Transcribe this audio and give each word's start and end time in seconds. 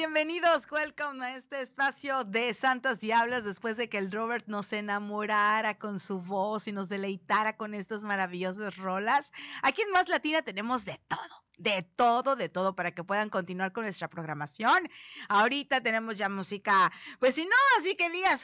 bienvenidos, 0.00 0.64
welcome 0.72 1.22
a 1.22 1.36
este 1.36 1.60
espacio 1.60 2.24
de 2.24 2.54
Santas 2.54 3.00
Diablas 3.00 3.44
después 3.44 3.76
de 3.76 3.90
que 3.90 3.98
el 3.98 4.10
Robert 4.10 4.46
nos 4.46 4.72
enamorara 4.72 5.76
con 5.76 6.00
su 6.00 6.22
voz 6.22 6.66
y 6.68 6.72
nos 6.72 6.88
deleitara 6.88 7.58
con 7.58 7.74
estas 7.74 8.00
maravillosas 8.00 8.78
rolas. 8.78 9.30
Aquí 9.62 9.82
en 9.82 9.90
Más 9.90 10.08
Latina 10.08 10.40
tenemos 10.40 10.86
de 10.86 10.98
todo 11.06 11.44
de 11.58 11.82
todo, 11.82 12.36
de 12.36 12.48
todo 12.48 12.74
para 12.74 12.92
que 12.92 13.04
puedan 13.04 13.28
continuar 13.28 13.72
con 13.72 13.84
nuestra 13.84 14.08
programación. 14.08 14.88
Ahorita 15.28 15.82
tenemos 15.82 16.16
ya 16.16 16.30
música, 16.30 16.90
pues 17.18 17.34
si 17.34 17.44
no, 17.44 17.56
así 17.78 17.96
que 17.96 18.08
digas, 18.08 18.42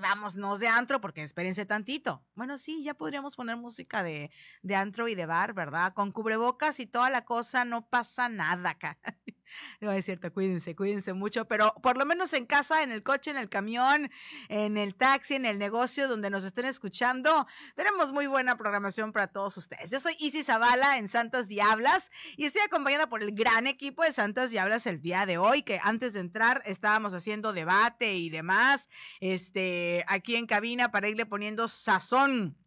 vámonos 0.00 0.58
de 0.58 0.68
antro, 0.68 0.98
porque 1.00 1.22
espérense 1.22 1.66
tantito. 1.66 2.24
Bueno, 2.34 2.56
sí, 2.56 2.82
ya 2.82 2.94
podríamos 2.94 3.36
poner 3.36 3.56
música 3.56 4.02
de, 4.02 4.30
de 4.62 4.74
antro 4.74 5.08
y 5.08 5.14
de 5.14 5.26
bar, 5.26 5.52
¿verdad? 5.52 5.92
Con 5.92 6.10
cubrebocas 6.10 6.80
y 6.80 6.86
toda 6.86 7.10
la 7.10 7.26
cosa, 7.26 7.66
no 7.66 7.86
pasa 7.86 8.30
nada 8.30 8.70
acá. 8.70 8.98
No 9.80 9.92
es 9.92 10.04
cierto, 10.04 10.32
cuídense, 10.32 10.74
cuídense 10.74 11.12
mucho, 11.12 11.46
pero 11.46 11.74
por 11.82 11.96
lo 11.96 12.04
menos 12.04 12.32
en 12.32 12.46
casa, 12.46 12.82
en 12.82 12.92
el 12.92 13.02
coche, 13.02 13.30
en 13.30 13.36
el 13.36 13.48
camión, 13.48 14.10
en 14.48 14.76
el 14.76 14.94
taxi, 14.94 15.34
en 15.34 15.46
el 15.46 15.58
negocio 15.58 16.08
donde 16.08 16.30
nos 16.30 16.44
estén 16.44 16.66
escuchando, 16.66 17.46
tenemos 17.74 18.12
muy 18.12 18.26
buena 18.26 18.56
programación 18.56 19.12
para 19.12 19.28
todos 19.28 19.56
ustedes. 19.56 19.90
Yo 19.90 20.00
soy 20.00 20.16
Isis 20.18 20.46
Zavala 20.46 20.98
en 20.98 21.08
Santas 21.08 21.48
Diablas 21.48 22.10
y 22.36 22.44
estoy 22.44 22.62
acompañada 22.62 23.08
por 23.08 23.22
el 23.22 23.32
gran 23.32 23.66
equipo 23.66 24.02
de 24.02 24.12
Santas 24.12 24.50
Diablas 24.50 24.86
el 24.86 25.00
día 25.00 25.26
de 25.26 25.38
hoy, 25.38 25.62
que 25.62 25.80
antes 25.82 26.12
de 26.12 26.20
entrar 26.20 26.62
estábamos 26.66 27.14
haciendo 27.14 27.52
debate 27.52 28.16
y 28.16 28.30
demás, 28.30 28.90
este, 29.20 30.04
aquí 30.08 30.36
en 30.36 30.46
cabina 30.46 30.90
para 30.90 31.08
irle 31.08 31.24
poniendo 31.24 31.68
sazón 31.68 32.57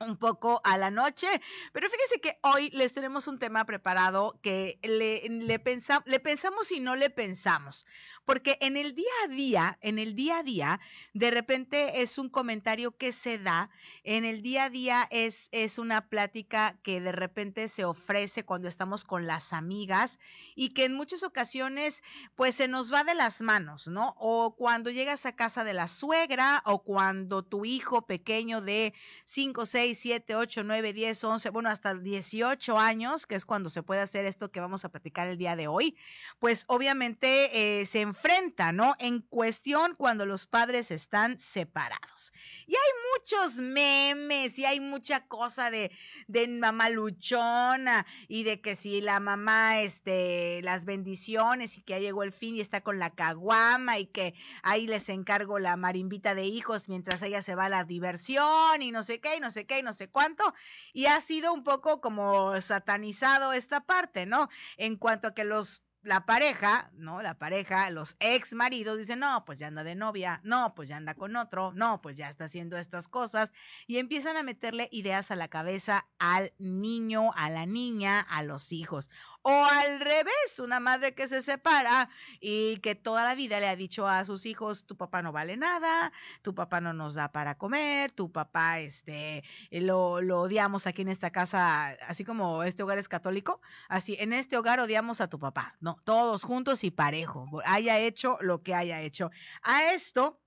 un 0.00 0.18
poco 0.18 0.60
a 0.62 0.76
la 0.76 0.90
noche, 0.90 1.26
pero 1.72 1.88
fíjese 1.88 2.20
que 2.20 2.38
hoy 2.42 2.68
les 2.70 2.92
tenemos 2.92 3.26
un 3.28 3.38
tema 3.38 3.64
preparado 3.64 4.38
que 4.42 4.78
le, 4.82 5.26
le, 5.28 5.60
le 6.04 6.20
pensamos 6.20 6.70
y 6.70 6.80
no 6.80 6.96
le 6.96 7.08
pensamos, 7.08 7.86
porque 8.26 8.58
en 8.60 8.76
el 8.76 8.94
día 8.94 9.06
a 9.24 9.28
día, 9.28 9.78
en 9.80 9.98
el 9.98 10.14
día 10.14 10.38
a 10.38 10.42
día, 10.42 10.80
de 11.14 11.30
repente 11.30 12.02
es 12.02 12.18
un 12.18 12.28
comentario 12.28 12.94
que 12.96 13.14
se 13.14 13.38
da, 13.38 13.70
en 14.04 14.26
el 14.26 14.42
día 14.42 14.64
a 14.64 14.70
día 14.70 15.08
es, 15.10 15.48
es 15.52 15.78
una 15.78 16.08
plática 16.08 16.78
que 16.82 17.00
de 17.00 17.12
repente 17.12 17.66
se 17.68 17.86
ofrece 17.86 18.44
cuando 18.44 18.68
estamos 18.68 19.04
con 19.06 19.26
las 19.26 19.54
amigas 19.54 20.18
y 20.54 20.70
que 20.74 20.84
en 20.84 20.94
muchas 20.94 21.22
ocasiones 21.22 22.02
pues 22.34 22.56
se 22.56 22.68
nos 22.68 22.92
va 22.92 23.02
de 23.02 23.14
las 23.14 23.40
manos, 23.40 23.88
¿no? 23.88 24.14
O 24.18 24.56
cuando 24.56 24.90
llegas 24.90 25.24
a 25.24 25.36
casa 25.36 25.64
de 25.64 25.72
la 25.72 25.88
suegra 25.88 26.62
o 26.66 26.82
cuando 26.82 27.42
tu 27.42 27.64
hijo 27.64 28.06
pequeño 28.06 28.60
de 28.60 28.92
5, 29.24 29.64
6, 29.64 29.85
7, 29.94 30.34
8, 30.34 30.64
9, 30.64 30.92
10, 30.92 31.24
11, 31.24 31.50
bueno, 31.50 31.68
hasta 31.68 31.94
18 31.94 32.78
años, 32.78 33.26
que 33.26 33.34
es 33.34 33.44
cuando 33.44 33.68
se 33.68 33.82
puede 33.82 34.00
hacer 34.00 34.26
esto 34.26 34.50
que 34.50 34.60
vamos 34.60 34.84
a 34.84 34.88
platicar 34.88 35.28
el 35.28 35.38
día 35.38 35.56
de 35.56 35.68
hoy, 35.68 35.96
pues 36.38 36.64
obviamente 36.68 37.80
eh, 37.80 37.86
se 37.86 38.00
enfrenta, 38.00 38.72
¿no? 38.72 38.94
En 38.98 39.20
cuestión 39.20 39.94
cuando 39.96 40.26
los 40.26 40.46
padres 40.46 40.90
están 40.90 41.38
separados. 41.38 42.32
Y 42.66 42.74
hay 42.74 42.92
muchos 43.14 43.56
memes 43.56 44.58
y 44.58 44.64
hay 44.64 44.80
mucha 44.80 45.26
cosa 45.26 45.70
de, 45.70 45.90
de 46.26 46.48
mamá 46.48 46.90
luchona 46.90 48.06
y 48.28 48.44
de 48.44 48.60
que 48.60 48.76
si 48.76 49.00
la 49.00 49.20
mamá, 49.20 49.80
este, 49.80 50.60
las 50.62 50.84
bendiciones 50.84 51.78
y 51.78 51.82
que 51.82 51.94
ya 51.94 51.98
llegó 52.00 52.22
el 52.22 52.32
fin 52.32 52.56
y 52.56 52.60
está 52.60 52.80
con 52.80 52.98
la 52.98 53.10
caguama 53.10 53.98
y 53.98 54.06
que 54.06 54.34
ahí 54.62 54.86
les 54.86 55.08
encargo 55.08 55.58
la 55.58 55.76
marimbita 55.76 56.34
de 56.34 56.44
hijos 56.44 56.88
mientras 56.88 57.22
ella 57.22 57.42
se 57.42 57.54
va 57.54 57.66
a 57.66 57.68
la 57.68 57.84
diversión 57.84 58.82
y 58.82 58.90
no 58.90 59.02
sé 59.02 59.20
qué 59.20 59.36
y 59.36 59.40
no 59.40 59.50
sé 59.50 59.66
qué 59.66 59.75
y 59.78 59.82
no 59.82 59.92
sé 59.92 60.08
cuánto. 60.08 60.54
Y 60.92 61.06
ha 61.06 61.20
sido 61.20 61.52
un 61.52 61.64
poco 61.64 62.00
como 62.00 62.60
satanizado 62.62 63.52
esta 63.52 63.80
parte, 63.80 64.26
¿no? 64.26 64.48
En 64.76 64.96
cuanto 64.96 65.28
a 65.28 65.34
que 65.34 65.44
los 65.44 65.82
la 66.06 66.24
pareja, 66.24 66.90
¿no? 66.94 67.20
La 67.20 67.34
pareja, 67.34 67.90
los 67.90 68.16
ex 68.20 68.52
maridos 68.52 68.96
dicen, 68.96 69.18
no, 69.18 69.44
pues 69.44 69.58
ya 69.58 69.66
anda 69.66 69.82
de 69.82 69.96
novia, 69.96 70.40
no, 70.44 70.72
pues 70.74 70.88
ya 70.88 70.96
anda 70.96 71.14
con 71.14 71.34
otro, 71.34 71.72
no, 71.74 72.00
pues 72.00 72.16
ya 72.16 72.28
está 72.28 72.44
haciendo 72.44 72.78
estas 72.78 73.08
cosas 73.08 73.52
y 73.88 73.98
empiezan 73.98 74.36
a 74.36 74.44
meterle 74.44 74.88
ideas 74.92 75.30
a 75.32 75.36
la 75.36 75.48
cabeza 75.48 76.06
al 76.18 76.54
niño, 76.58 77.32
a 77.34 77.50
la 77.50 77.66
niña, 77.66 78.20
a 78.20 78.44
los 78.44 78.72
hijos. 78.72 79.10
O 79.48 79.64
al 79.64 80.00
revés, 80.00 80.58
una 80.58 80.80
madre 80.80 81.14
que 81.14 81.28
se 81.28 81.40
separa 81.40 82.08
y 82.40 82.78
que 82.78 82.96
toda 82.96 83.22
la 83.22 83.36
vida 83.36 83.60
le 83.60 83.68
ha 83.68 83.76
dicho 83.76 84.08
a 84.08 84.24
sus 84.24 84.44
hijos, 84.44 84.86
tu 84.86 84.96
papá 84.96 85.22
no 85.22 85.30
vale 85.30 85.56
nada, 85.56 86.12
tu 86.42 86.52
papá 86.52 86.80
no 86.80 86.92
nos 86.92 87.14
da 87.14 87.30
para 87.30 87.56
comer, 87.56 88.10
tu 88.10 88.32
papá, 88.32 88.80
este, 88.80 89.44
lo, 89.70 90.20
lo 90.20 90.40
odiamos 90.40 90.88
aquí 90.88 91.02
en 91.02 91.10
esta 91.10 91.30
casa, 91.30 91.90
así 92.08 92.24
como 92.24 92.64
este 92.64 92.82
hogar 92.82 92.98
es 92.98 93.08
católico, 93.08 93.60
así, 93.88 94.16
en 94.18 94.32
este 94.32 94.56
hogar 94.56 94.80
odiamos 94.80 95.20
a 95.20 95.28
tu 95.28 95.38
papá, 95.38 95.76
no, 95.78 96.00
todos 96.02 96.42
juntos 96.42 96.82
y 96.82 96.90
parejo, 96.90 97.46
haya 97.64 98.00
hecho 98.00 98.38
lo 98.40 98.64
que 98.64 98.74
haya 98.74 99.00
hecho. 99.02 99.30
A 99.62 99.92
esto 99.92 100.40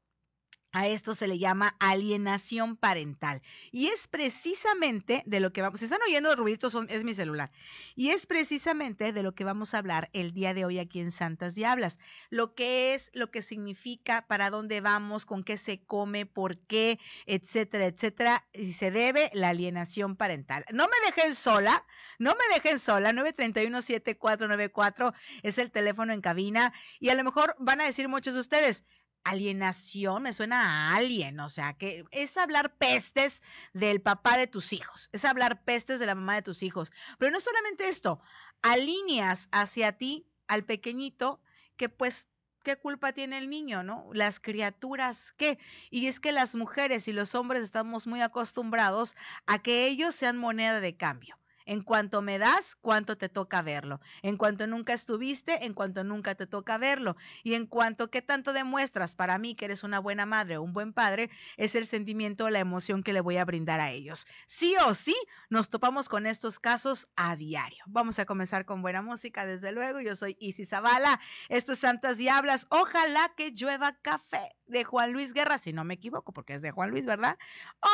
a 0.71 0.87
esto 0.87 1.15
se 1.15 1.27
le 1.27 1.39
llama 1.39 1.75
alienación 1.79 2.77
parental. 2.77 3.41
Y 3.71 3.87
es 3.87 4.07
precisamente 4.07 5.23
de 5.25 5.39
lo 5.39 5.51
que 5.51 5.61
vamos, 5.61 5.79
se 5.79 5.85
están 5.85 6.01
oyendo 6.07 6.35
ruiditos, 6.35 6.71
son, 6.71 6.87
es 6.89 7.03
mi 7.03 7.13
celular. 7.13 7.51
Y 7.95 8.09
es 8.09 8.25
precisamente 8.25 9.11
de 9.11 9.23
lo 9.23 9.33
que 9.33 9.43
vamos 9.43 9.73
a 9.73 9.79
hablar 9.79 10.09
el 10.13 10.31
día 10.31 10.53
de 10.53 10.65
hoy 10.65 10.79
aquí 10.79 10.99
en 10.99 11.11
Santas 11.11 11.55
Diablas. 11.55 11.99
Lo 12.29 12.53
que 12.53 12.93
es, 12.93 13.11
lo 13.13 13.31
que 13.31 13.41
significa, 13.41 14.25
para 14.27 14.49
dónde 14.49 14.81
vamos, 14.81 15.25
con 15.25 15.43
qué 15.43 15.57
se 15.57 15.83
come, 15.83 16.25
por 16.25 16.57
qué, 16.57 16.99
etcétera, 17.25 17.87
etcétera. 17.87 18.45
Y 18.53 18.73
se 18.73 18.91
debe 18.91 19.29
la 19.33 19.49
alienación 19.49 20.15
parental. 20.15 20.65
No 20.71 20.87
me 20.87 20.95
dejen 21.07 21.35
sola, 21.35 21.85
no 22.19 22.35
me 22.35 22.53
dejen 22.53 22.79
sola. 22.79 23.11
931-7494 23.11 25.13
es 25.43 25.57
el 25.57 25.71
teléfono 25.71 26.13
en 26.13 26.21
cabina. 26.21 26.73
Y 26.99 27.09
a 27.09 27.15
lo 27.15 27.23
mejor 27.23 27.55
van 27.59 27.81
a 27.81 27.85
decir 27.85 28.07
muchos 28.07 28.35
de 28.35 28.39
ustedes, 28.39 28.85
alienación 29.23 30.23
me 30.23 30.33
suena 30.33 30.91
a 30.91 30.95
alien, 30.95 31.39
o 31.39 31.49
sea, 31.49 31.73
que 31.73 32.05
es 32.11 32.37
hablar 32.37 32.75
pestes 32.77 33.41
del 33.73 34.01
papá 34.01 34.37
de 34.37 34.47
tus 34.47 34.73
hijos, 34.73 35.09
es 35.11 35.25
hablar 35.25 35.63
pestes 35.63 35.99
de 35.99 36.05
la 36.05 36.15
mamá 36.15 36.35
de 36.35 36.41
tus 36.41 36.63
hijos. 36.63 36.91
Pero 37.17 37.31
no 37.31 37.39
solamente 37.39 37.87
esto, 37.87 38.21
alineas 38.61 39.49
hacia 39.51 39.97
ti 39.97 40.27
al 40.47 40.65
pequeñito 40.65 41.41
que 41.77 41.89
pues 41.89 42.27
¿qué 42.63 42.77
culpa 42.77 43.13
tiene 43.13 43.37
el 43.37 43.49
niño, 43.49 43.83
no? 43.83 44.09
Las 44.13 44.39
criaturas, 44.39 45.33
¿qué? 45.33 45.59
Y 45.89 46.07
es 46.07 46.19
que 46.19 46.31
las 46.31 46.55
mujeres 46.55 47.07
y 47.07 47.13
los 47.13 47.35
hombres 47.35 47.63
estamos 47.63 48.07
muy 48.07 48.21
acostumbrados 48.21 49.15
a 49.45 49.59
que 49.59 49.87
ellos 49.87 50.15
sean 50.15 50.37
moneda 50.37 50.79
de 50.79 50.95
cambio. 50.95 51.37
En 51.69 51.83
cuanto 51.83 52.23
me 52.23 52.39
das, 52.39 52.75
cuánto 52.81 53.15
te 53.15 53.29
toca 53.29 53.61
verlo. 53.61 54.01
En 54.23 54.37
cuanto 54.37 54.65
nunca 54.65 54.91
estuviste, 54.93 55.65
en 55.65 55.75
cuanto 55.75 56.03
nunca 56.03 56.33
te 56.33 56.47
toca 56.47 56.79
verlo. 56.79 57.15
Y 57.43 57.53
en 57.53 57.67
cuanto 57.67 58.09
qué 58.09 58.23
tanto 58.23 58.53
demuestras 58.53 59.15
para 59.15 59.37
mí 59.37 59.53
que 59.53 59.65
eres 59.65 59.83
una 59.83 59.99
buena 59.99 60.25
madre 60.25 60.57
o 60.57 60.63
un 60.63 60.73
buen 60.73 60.93
padre, 60.93 61.29
es 61.57 61.75
el 61.75 61.85
sentimiento 61.85 62.45
o 62.45 62.49
la 62.49 62.57
emoción 62.57 63.03
que 63.03 63.13
le 63.13 63.21
voy 63.21 63.37
a 63.37 63.45
brindar 63.45 63.81
a 63.81 63.91
ellos. 63.91 64.25
Sí 64.47 64.73
o 64.83 64.95
sí, 64.95 65.15
nos 65.51 65.69
topamos 65.69 66.09
con 66.09 66.25
estos 66.25 66.57
casos 66.57 67.07
a 67.15 67.35
diario. 67.35 67.83
Vamos 67.85 68.17
a 68.17 68.25
comenzar 68.25 68.65
con 68.65 68.81
buena 68.81 69.03
música, 69.03 69.45
desde 69.45 69.71
luego. 69.71 70.01
Yo 70.01 70.15
soy 70.15 70.37
Isis 70.39 70.69
Zavala. 70.69 71.19
Esto 71.49 71.73
es 71.73 71.79
Santas 71.79 72.17
Diablas. 72.17 72.65
Ojalá 72.71 73.31
que 73.37 73.51
llueva 73.51 73.93
café 74.01 74.58
de 74.69 74.83
Juan 74.83 75.11
Luis 75.11 75.33
Guerra, 75.33 75.57
si 75.57 75.73
no 75.73 75.83
me 75.83 75.95
equivoco, 75.95 76.31
porque 76.31 76.53
es 76.53 76.61
de 76.61 76.71
Juan 76.71 76.91
Luis, 76.91 77.05
¿verdad? 77.05 77.37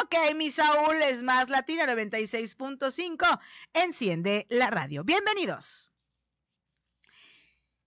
Ok, 0.04 0.36
mi 0.36 0.52
Saúl 0.52 1.02
es 1.02 1.24
más 1.24 1.50
Latina 1.50 1.86
96.5. 1.86 3.40
Enciende 3.74 4.46
la 4.50 4.70
radio. 4.70 5.04
Bienvenidos. 5.04 5.92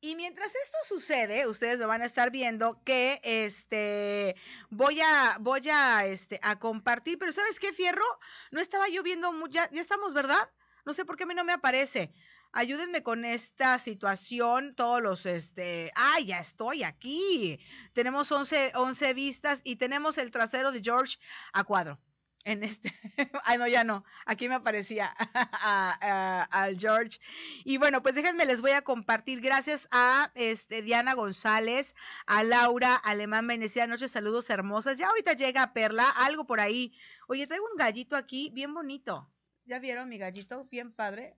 Y 0.01 0.15
mientras 0.15 0.55
esto 0.55 0.79
sucede, 0.85 1.49
ustedes 1.49 1.79
me 1.79 1.87
van 1.87 2.03
a 2.03 2.07
estar 2.07 2.31
viendo 2.31 2.81
que 2.85 3.21
este 3.25 4.37
voy 4.71 5.01
a 5.01 5.39
voy 5.41 5.69
a 5.71 6.07
este 6.07 6.39
a 6.43 6.61
compartir, 6.61 7.19
pero 7.19 7.33
¿sabes 7.33 7.59
qué, 7.59 7.73
Fierro? 7.73 8.05
No 8.53 8.61
estaba 8.61 8.89
yo 8.89 9.03
viendo 9.03 9.33
ya, 9.49 9.69
ya 9.73 9.81
estamos, 9.81 10.15
¿verdad? 10.15 10.49
No 10.85 10.93
sé 10.93 11.05
por 11.05 11.17
qué 11.17 11.25
a 11.25 11.27
mí 11.27 11.35
no 11.35 11.43
me 11.43 11.53
aparece 11.53 12.13
ayúdenme 12.53 13.03
con 13.03 13.25
esta 13.25 13.79
situación, 13.79 14.75
todos 14.75 15.03
los, 15.03 15.27
este, 15.27 15.93
ay, 15.95 16.27
ya 16.27 16.39
estoy 16.39 16.83
aquí. 16.83 17.61
Tenemos 17.93 18.31
11, 18.31 18.73
11 18.75 19.15
vistas 19.15 19.61
y 19.65 19.77
tenemos 19.77 20.19
el 20.19 20.31
trasero 20.31 20.73
de 20.73 20.83
George 20.83 21.19
a 21.53 21.65
cuadro. 21.65 22.01
En 22.45 22.63
este, 22.63 22.95
ay 23.45 23.59
no, 23.59 23.67
ya 23.67 23.85
no, 23.85 24.05
aquí 24.25 24.49
me 24.49 24.55
aparecía 24.55 25.07
al 26.51 26.79
George. 26.79 27.21
Y 27.65 27.77
bueno, 27.77 28.03
pues 28.03 28.15
déjenme, 28.15 28.47
les 28.47 28.63
voy 28.63 28.71
a 28.71 28.83
compartir, 28.83 29.41
gracias 29.41 29.87
a 29.91 30.31
este, 30.35 30.81
Diana 30.81 31.15
González, 31.15 31.95
a 32.27 32.45
Laura 32.45 32.95
Alemán 32.95 33.47
Venecia, 33.47 33.87
noches, 33.87 34.13
saludos 34.13 34.49
hermosas. 34.49 34.97
Ya 34.97 35.09
ahorita 35.09 35.35
llega 35.35 35.73
Perla, 35.75 36.09
algo 36.09 36.47
por 36.47 36.61
ahí. 36.61 36.95
Oye, 37.27 37.47
traigo 37.47 37.67
un 37.71 37.77
gallito 37.77 38.17
aquí, 38.17 38.51
bien 38.55 38.73
bonito. 38.73 39.31
¿Ya 39.67 39.79
vieron 39.79 40.09
mi 40.09 40.17
gallito? 40.17 40.65
Bien 40.71 40.93
padre 40.93 41.37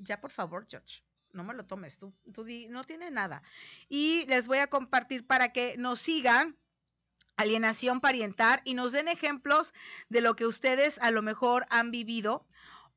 ya 0.00 0.20
por 0.20 0.30
favor, 0.30 0.66
George, 0.68 1.02
no 1.32 1.44
me 1.44 1.54
lo 1.54 1.64
tomes, 1.64 1.98
tú, 1.98 2.12
no 2.70 2.84
tiene 2.84 3.10
nada. 3.10 3.42
Y 3.88 4.26
les 4.26 4.46
voy 4.46 4.58
a 4.58 4.66
compartir 4.66 5.26
para 5.26 5.52
que 5.52 5.76
nos 5.78 6.00
sigan 6.00 6.56
alienación 7.36 8.00
pariental 8.00 8.60
y 8.64 8.74
nos 8.74 8.92
den 8.92 9.08
ejemplos 9.08 9.72
de 10.08 10.20
lo 10.20 10.36
que 10.36 10.46
ustedes 10.46 10.98
a 10.98 11.10
lo 11.10 11.22
mejor 11.22 11.66
han 11.70 11.90
vivido 11.90 12.46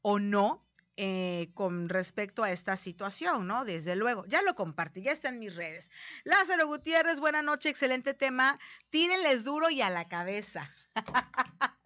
o 0.01 0.19
no 0.19 0.65
eh, 0.95 1.49
con 1.55 1.89
respecto 1.89 2.43
a 2.43 2.51
esta 2.51 2.77
situación, 2.77 3.47
¿no? 3.47 3.65
Desde 3.65 3.95
luego, 3.95 4.25
ya 4.27 4.41
lo 4.43 4.53
compartí, 4.53 5.01
ya 5.01 5.11
está 5.11 5.29
en 5.29 5.39
mis 5.39 5.55
redes. 5.55 5.89
Lázaro 6.23 6.67
Gutiérrez, 6.67 7.19
buena 7.19 7.41
noche, 7.41 7.69
excelente 7.69 8.13
tema. 8.13 8.59
Tírenles 8.89 9.43
duro 9.43 9.69
y 9.69 9.81
a 9.81 9.89
la 9.89 10.07
cabeza. 10.07 10.71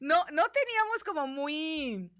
no, 0.00 0.24
no 0.32 0.48
teníamos 0.48 1.04
como 1.04 1.28
muy, 1.28 2.10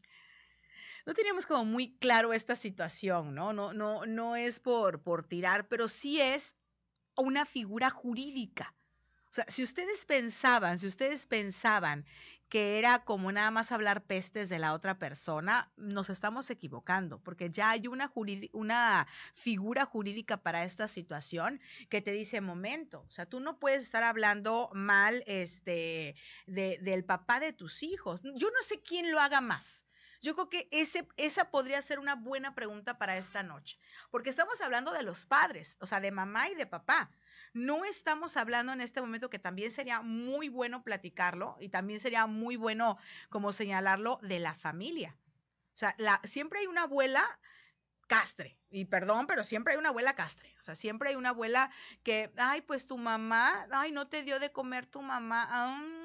no 1.07 1.15
teníamos 1.15 1.47
como 1.47 1.65
muy 1.65 1.97
claro 1.99 2.33
esta 2.33 2.57
situación, 2.57 3.35
¿no? 3.35 3.53
No, 3.53 3.73
no, 3.73 4.07
no 4.07 4.37
es 4.37 4.61
por, 4.61 5.03
por 5.03 5.27
tirar, 5.27 5.69
pero 5.69 5.89
sí 5.89 6.21
es 6.21 6.57
una 7.17 7.47
figura 7.47 7.91
jurídica. 7.91 8.75
O 9.31 9.35
sea, 9.35 9.47
si 9.49 9.63
ustedes 9.63 10.07
pensaban, 10.07 10.79
si 10.79 10.87
ustedes 10.87 11.27
pensaban 11.27 12.07
que 12.49 12.79
era 12.79 13.05
como 13.05 13.33
nada 13.33 13.51
más 13.51 13.73
hablar 13.73 14.05
pestes 14.05 14.49
de 14.49 14.61
la 14.61 14.75
otra 14.75 14.99
persona, 14.99 15.73
nos 15.77 16.09
estamos 16.09 16.49
equivocando, 16.51 17.19
porque 17.19 17.51
ya 17.51 17.71
hay 17.71 17.89
una, 17.89 18.13
una 18.53 19.09
figura 19.33 19.85
jurídica 19.87 20.37
para 20.37 20.65
esta 20.65 20.87
situación 20.87 21.61
que 21.89 22.01
te 22.01 22.13
dice, 22.13 22.41
momento, 22.41 23.05
o 23.09 23.11
sea, 23.11 23.27
tú 23.27 23.41
no 23.41 23.59
puedes 23.59 23.83
estar 23.83 24.05
hablando 24.05 24.71
mal 24.73 25.25
este, 25.27 26.15
de, 26.47 26.79
del 26.81 27.05
papá 27.05 27.41
de 27.41 27.53
tus 27.53 27.83
hijos. 27.83 28.23
Yo 28.23 28.49
no 28.51 28.63
sé 28.65 28.83
quién 28.83 29.11
lo 29.11 29.19
haga 29.19 29.41
más. 29.41 29.85
Yo 30.25 30.35
creo 30.35 30.49
que 30.49 30.69
ese, 30.71 31.07
esa 31.19 31.51
podría 31.51 31.83
ser 31.83 31.99
una 31.99 32.15
buena 32.15 32.55
pregunta 32.55 32.97
para 32.97 33.19
esta 33.19 33.43
noche, 33.43 33.79
porque 34.11 34.31
estamos 34.31 34.59
hablando 34.63 34.91
de 34.91 35.03
los 35.03 35.27
padres, 35.27 35.77
o 35.81 35.87
sea, 35.87 36.01
de 36.01 36.11
mamá 36.11 36.49
y 36.49 36.55
de 36.55 36.67
papá. 36.67 37.11
No 37.53 37.85
estamos 37.85 38.39
hablando 38.39 38.73
en 38.73 38.81
este 38.81 39.03
momento 39.03 39.29
que 39.29 39.39
también 39.39 39.71
sería 39.71 40.01
muy 40.01 40.49
bueno 40.49 40.83
platicarlo 40.83 41.59
y 41.61 41.69
también 41.69 42.01
sería 42.01 42.27
muy 42.27 42.57
bueno 42.57 42.97
como 43.29 43.53
señalarlo 43.53 44.19
de 44.23 44.39
la 44.39 44.55
familia. 44.55 45.15
O 45.75 45.77
sea, 45.77 45.95
la, 45.99 46.23
siempre 46.25 46.61
hay 46.61 46.69
una 46.69 46.85
abuela 46.85 47.39
castre, 48.07 48.59
y 48.71 48.87
perdón, 48.87 49.27
pero 49.27 49.45
siempre 49.45 49.75
hay 49.75 49.79
una 49.79 49.91
abuela 49.91 50.15
castre, 50.15 50.55
o 50.59 50.63
sea, 50.63 50.75
siempre 50.75 51.11
hay 51.11 51.17
una 51.17 51.31
abuela 51.31 51.71
que, 52.03 52.33
ay, 52.39 52.63
pues 52.63 52.87
tu 52.87 52.97
mamá, 52.97 53.67
ay, 53.71 53.93
no 53.93 54.09
te 54.09 54.23
dio 54.23 54.41
de 54.41 54.53
comer 54.53 54.87
tu 54.87 55.03
mamá, 55.03 55.77
mm, 55.79 56.04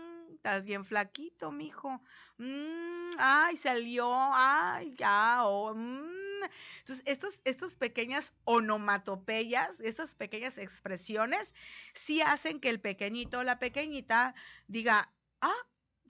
bien 0.63 0.85
flaquito, 0.85 1.51
mijo, 1.51 2.01
mm, 2.37 3.11
ay, 3.17 3.57
salió, 3.57 4.09
ay, 4.13 4.95
ya, 4.95 5.45
o, 5.45 5.75
mm, 5.75 6.43
entonces, 6.79 7.03
estas, 7.05 7.41
estas 7.45 7.75
pequeñas 7.77 8.33
onomatopeyas, 8.45 9.79
estas 9.81 10.15
pequeñas 10.15 10.57
expresiones, 10.57 11.53
sí 11.93 12.21
hacen 12.21 12.59
que 12.59 12.69
el 12.69 12.79
pequeñito 12.79 13.39
o 13.39 13.43
la 13.43 13.59
pequeñita 13.59 14.35
diga, 14.67 15.11
ah, 15.41 15.67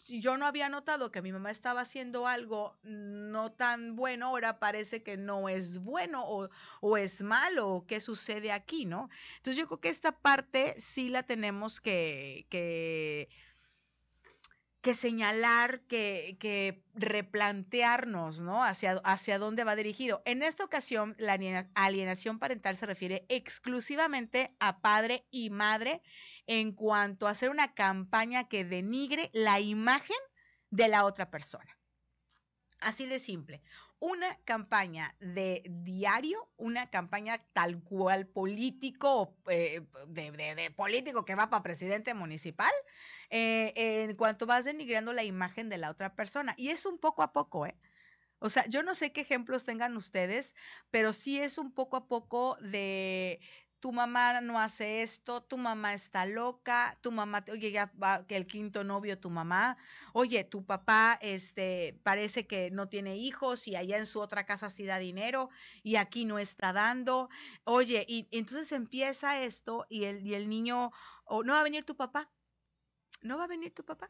yo 0.08 0.38
no 0.38 0.46
había 0.46 0.70
notado 0.70 1.12
que 1.12 1.22
mi 1.22 1.32
mamá 1.32 1.52
estaba 1.52 1.82
haciendo 1.82 2.28
algo 2.28 2.78
no 2.84 3.52
tan 3.52 3.96
bueno, 3.96 4.28
ahora 4.28 4.60
parece 4.60 5.04
que 5.04 5.18
no 5.18 5.50
es 5.50 5.80
bueno 5.80 6.24
o, 6.26 6.50
o, 6.80 6.98
es 6.98 7.22
malo, 7.22 7.84
¿qué 7.88 8.00
sucede 8.00 8.52
aquí, 8.52 8.86
no? 8.86 9.10
Entonces 9.38 9.58
yo 9.58 9.68
creo 9.68 9.82
que 9.82 9.90
esta 9.90 10.14
parte 10.14 10.76
sí 10.80 11.10
la 11.10 11.24
tenemos 11.24 11.82
que 11.82 12.48
que 14.82 14.94
señalar, 14.94 15.82
que, 15.82 16.84
replantearnos, 16.94 18.42
¿no? 18.42 18.64
Hacia, 18.64 18.94
hacia 19.04 19.38
dónde 19.38 19.64
va 19.64 19.76
dirigido. 19.76 20.22
En 20.26 20.42
esta 20.42 20.64
ocasión, 20.64 21.16
la 21.18 21.38
alienación 21.76 22.40
parental 22.40 22.78
se 22.78 22.86
refiere 22.86 23.26
exclusivamente 23.30 24.56
a 24.60 24.80
padre 24.80 25.26
y 25.32 25.50
madre 25.50 26.02
en 26.48 26.72
cuanto 26.72 27.28
a 27.28 27.32
hacer 27.32 27.50
una 27.50 27.74
campaña 27.74 28.48
que 28.48 28.66
denigre 28.66 29.30
la 29.34 29.60
imagen 29.60 30.18
de 30.72 30.88
la 30.88 31.06
otra 31.06 31.30
persona. 31.30 31.78
Así 32.80 33.06
de 33.06 33.20
simple. 33.20 33.62
Una 34.00 34.38
campaña 34.46 35.14
de 35.20 35.64
diario, 35.70 36.50
una 36.56 36.90
campaña 36.90 37.44
tal 37.52 37.84
cual 37.84 38.28
político, 38.28 39.36
eh, 39.50 39.82
de 40.08 40.72
político 40.72 41.26
que 41.26 41.36
va 41.36 41.50
para 41.50 41.64
presidente 41.64 42.14
municipal, 42.14 42.72
eh, 43.30 43.74
en 43.76 44.16
cuanto 44.16 44.46
vas 44.46 44.66
denigrando 44.66 45.14
la 45.14 45.24
imagen 45.24 45.70
de 45.70 45.78
la 45.78 45.92
otra 45.92 46.16
persona. 46.16 46.54
Y 46.58 46.70
es 46.70 46.86
un 46.86 46.98
poco 46.98 47.24
a 47.24 47.34
poco, 47.34 47.66
¿eh? 47.66 47.76
O 48.40 48.50
sea, 48.50 48.66
yo 48.68 48.84
no 48.84 48.96
sé 48.96 49.12
qué 49.12 49.22
ejemplos 49.22 49.66
tengan 49.66 49.98
ustedes, 49.98 50.56
pero 50.92 51.12
sí 51.14 51.40
es 51.40 51.58
un 51.58 51.74
poco 51.74 51.98
a 51.98 52.08
poco 52.08 52.58
de 52.62 53.42
tu 53.80 53.94
mamá 53.94 54.42
no 54.42 54.60
hace 54.60 55.02
esto, 55.02 55.42
tu 55.42 55.58
mamá 55.58 55.94
está 55.94 56.26
loca, 56.26 56.98
tu 57.02 57.12
mamá, 57.12 57.44
oye, 57.52 57.72
ya 57.72 57.92
va 58.02 58.26
que 58.28 58.36
el 58.36 58.46
quinto 58.46 58.84
novio 58.84 59.20
tu 59.20 59.30
mamá, 59.30 59.78
oye, 60.14 60.44
tu 60.44 60.66
papá 60.66 61.18
este 61.22 61.98
parece 62.04 62.46
que 62.46 62.72
no 62.72 62.90
tiene 62.90 63.18
hijos 63.18 63.68
y 63.68 63.76
allá 63.76 63.98
en 63.98 64.06
su 64.06 64.20
otra 64.20 64.46
casa 64.46 64.70
sí 64.70 64.86
da 64.86 65.00
dinero 65.00 65.50
y 65.84 65.96
aquí 65.96 66.26
no 66.26 66.40
está 66.40 66.74
dando. 66.74 67.30
Oye, 67.64 68.06
y, 68.08 68.28
entonces 68.32 68.72
empieza 68.74 69.42
esto 69.42 69.86
y 69.90 70.06
el, 70.06 70.26
y 70.26 70.34
el 70.34 70.50
niño, 70.50 70.92
o 71.26 71.44
no 71.44 71.54
va 71.54 71.62
a 71.62 71.64
venir 71.64 71.86
tu 71.86 71.96
papá, 71.96 72.30
no 73.22 73.38
va 73.38 73.46
a 73.46 73.48
venir 73.48 73.74
tu 73.74 73.84
papá. 73.84 74.10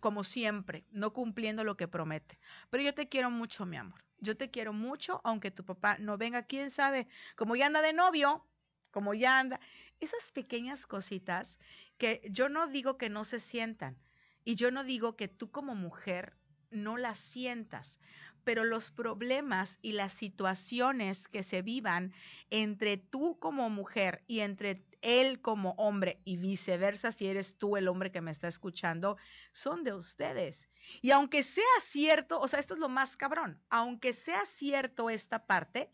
Como 0.00 0.22
siempre, 0.22 0.84
no 0.90 1.12
cumpliendo 1.12 1.64
lo 1.64 1.76
que 1.76 1.88
promete. 1.88 2.38
Pero 2.70 2.82
yo 2.82 2.94
te 2.94 3.08
quiero 3.08 3.30
mucho, 3.30 3.66
mi 3.66 3.76
amor. 3.76 4.04
Yo 4.18 4.36
te 4.36 4.50
quiero 4.50 4.72
mucho, 4.72 5.20
aunque 5.24 5.50
tu 5.50 5.64
papá 5.64 5.98
no 5.98 6.16
venga, 6.16 6.44
quién 6.44 6.70
sabe, 6.70 7.08
como 7.34 7.56
ya 7.56 7.66
anda 7.66 7.82
de 7.82 7.92
novio, 7.92 8.46
como 8.92 9.14
ya 9.14 9.40
anda. 9.40 9.58
Esas 9.98 10.30
pequeñas 10.30 10.86
cositas 10.86 11.58
que 11.98 12.20
yo 12.30 12.48
no 12.48 12.68
digo 12.68 12.96
que 12.98 13.08
no 13.08 13.24
se 13.24 13.40
sientan 13.40 13.98
y 14.44 14.54
yo 14.54 14.70
no 14.70 14.84
digo 14.84 15.16
que 15.16 15.28
tú 15.28 15.50
como 15.50 15.74
mujer 15.74 16.36
no 16.70 16.96
las 16.96 17.18
sientas, 17.18 18.00
pero 18.44 18.64
los 18.64 18.90
problemas 18.90 19.78
y 19.82 19.92
las 19.92 20.12
situaciones 20.12 21.28
que 21.28 21.42
se 21.42 21.62
vivan 21.62 22.12
entre 22.50 22.96
tú 22.96 23.38
como 23.38 23.70
mujer 23.70 24.22
y 24.26 24.40
entre 24.40 24.84
él 25.02 25.40
como 25.40 25.72
hombre 25.72 26.20
y 26.24 26.36
viceversa 26.36 27.12
si 27.12 27.26
eres 27.26 27.58
tú 27.58 27.76
el 27.76 27.88
hombre 27.88 28.10
que 28.10 28.20
me 28.20 28.30
está 28.30 28.48
escuchando, 28.48 29.16
son 29.52 29.84
de 29.84 29.92
ustedes. 29.92 30.68
Y 31.00 31.10
aunque 31.10 31.42
sea 31.42 31.64
cierto, 31.80 32.40
o 32.40 32.48
sea, 32.48 32.60
esto 32.60 32.74
es 32.74 32.80
lo 32.80 32.88
más 32.88 33.16
cabrón, 33.16 33.60
aunque 33.68 34.12
sea 34.12 34.44
cierto 34.46 35.10
esta 35.10 35.46
parte, 35.46 35.90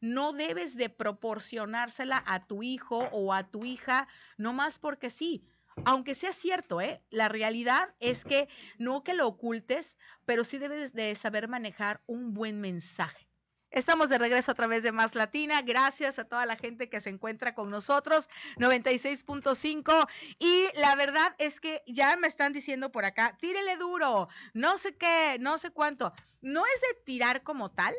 no 0.00 0.32
debes 0.32 0.76
de 0.76 0.90
proporcionársela 0.90 2.22
a 2.26 2.46
tu 2.46 2.62
hijo 2.62 3.08
o 3.12 3.32
a 3.32 3.50
tu 3.50 3.64
hija, 3.64 4.08
no 4.36 4.52
más 4.52 4.78
porque 4.78 5.10
sí. 5.10 5.44
Aunque 5.84 6.14
sea 6.14 6.32
cierto, 6.32 6.80
¿eh? 6.80 7.02
la 7.10 7.28
realidad 7.28 7.94
es 8.00 8.24
que 8.24 8.48
no 8.78 9.04
que 9.04 9.14
lo 9.14 9.28
ocultes, 9.28 9.96
pero 10.24 10.42
sí 10.42 10.58
debes 10.58 10.92
de 10.92 11.14
saber 11.14 11.46
manejar 11.46 12.02
un 12.06 12.34
buen 12.34 12.60
mensaje. 12.60 13.27
Estamos 13.70 14.08
de 14.08 14.16
regreso 14.16 14.50
a 14.50 14.54
través 14.54 14.82
de 14.82 14.92
Más 14.92 15.14
Latina. 15.14 15.60
Gracias 15.60 16.18
a 16.18 16.24
toda 16.24 16.46
la 16.46 16.56
gente 16.56 16.88
que 16.88 17.00
se 17.00 17.10
encuentra 17.10 17.54
con 17.54 17.70
nosotros. 17.70 18.30
96.5. 18.56 20.08
Y 20.38 20.66
la 20.74 20.94
verdad 20.94 21.34
es 21.38 21.60
que 21.60 21.82
ya 21.86 22.16
me 22.16 22.28
están 22.28 22.52
diciendo 22.52 22.90
por 22.90 23.04
acá, 23.04 23.36
tírele 23.38 23.76
duro, 23.76 24.28
no 24.54 24.78
sé 24.78 24.96
qué, 24.96 25.36
no 25.40 25.58
sé 25.58 25.70
cuánto. 25.70 26.14
No 26.40 26.64
es 26.64 26.80
de 26.80 27.02
tirar 27.04 27.42
como 27.42 27.70
tal, 27.70 27.94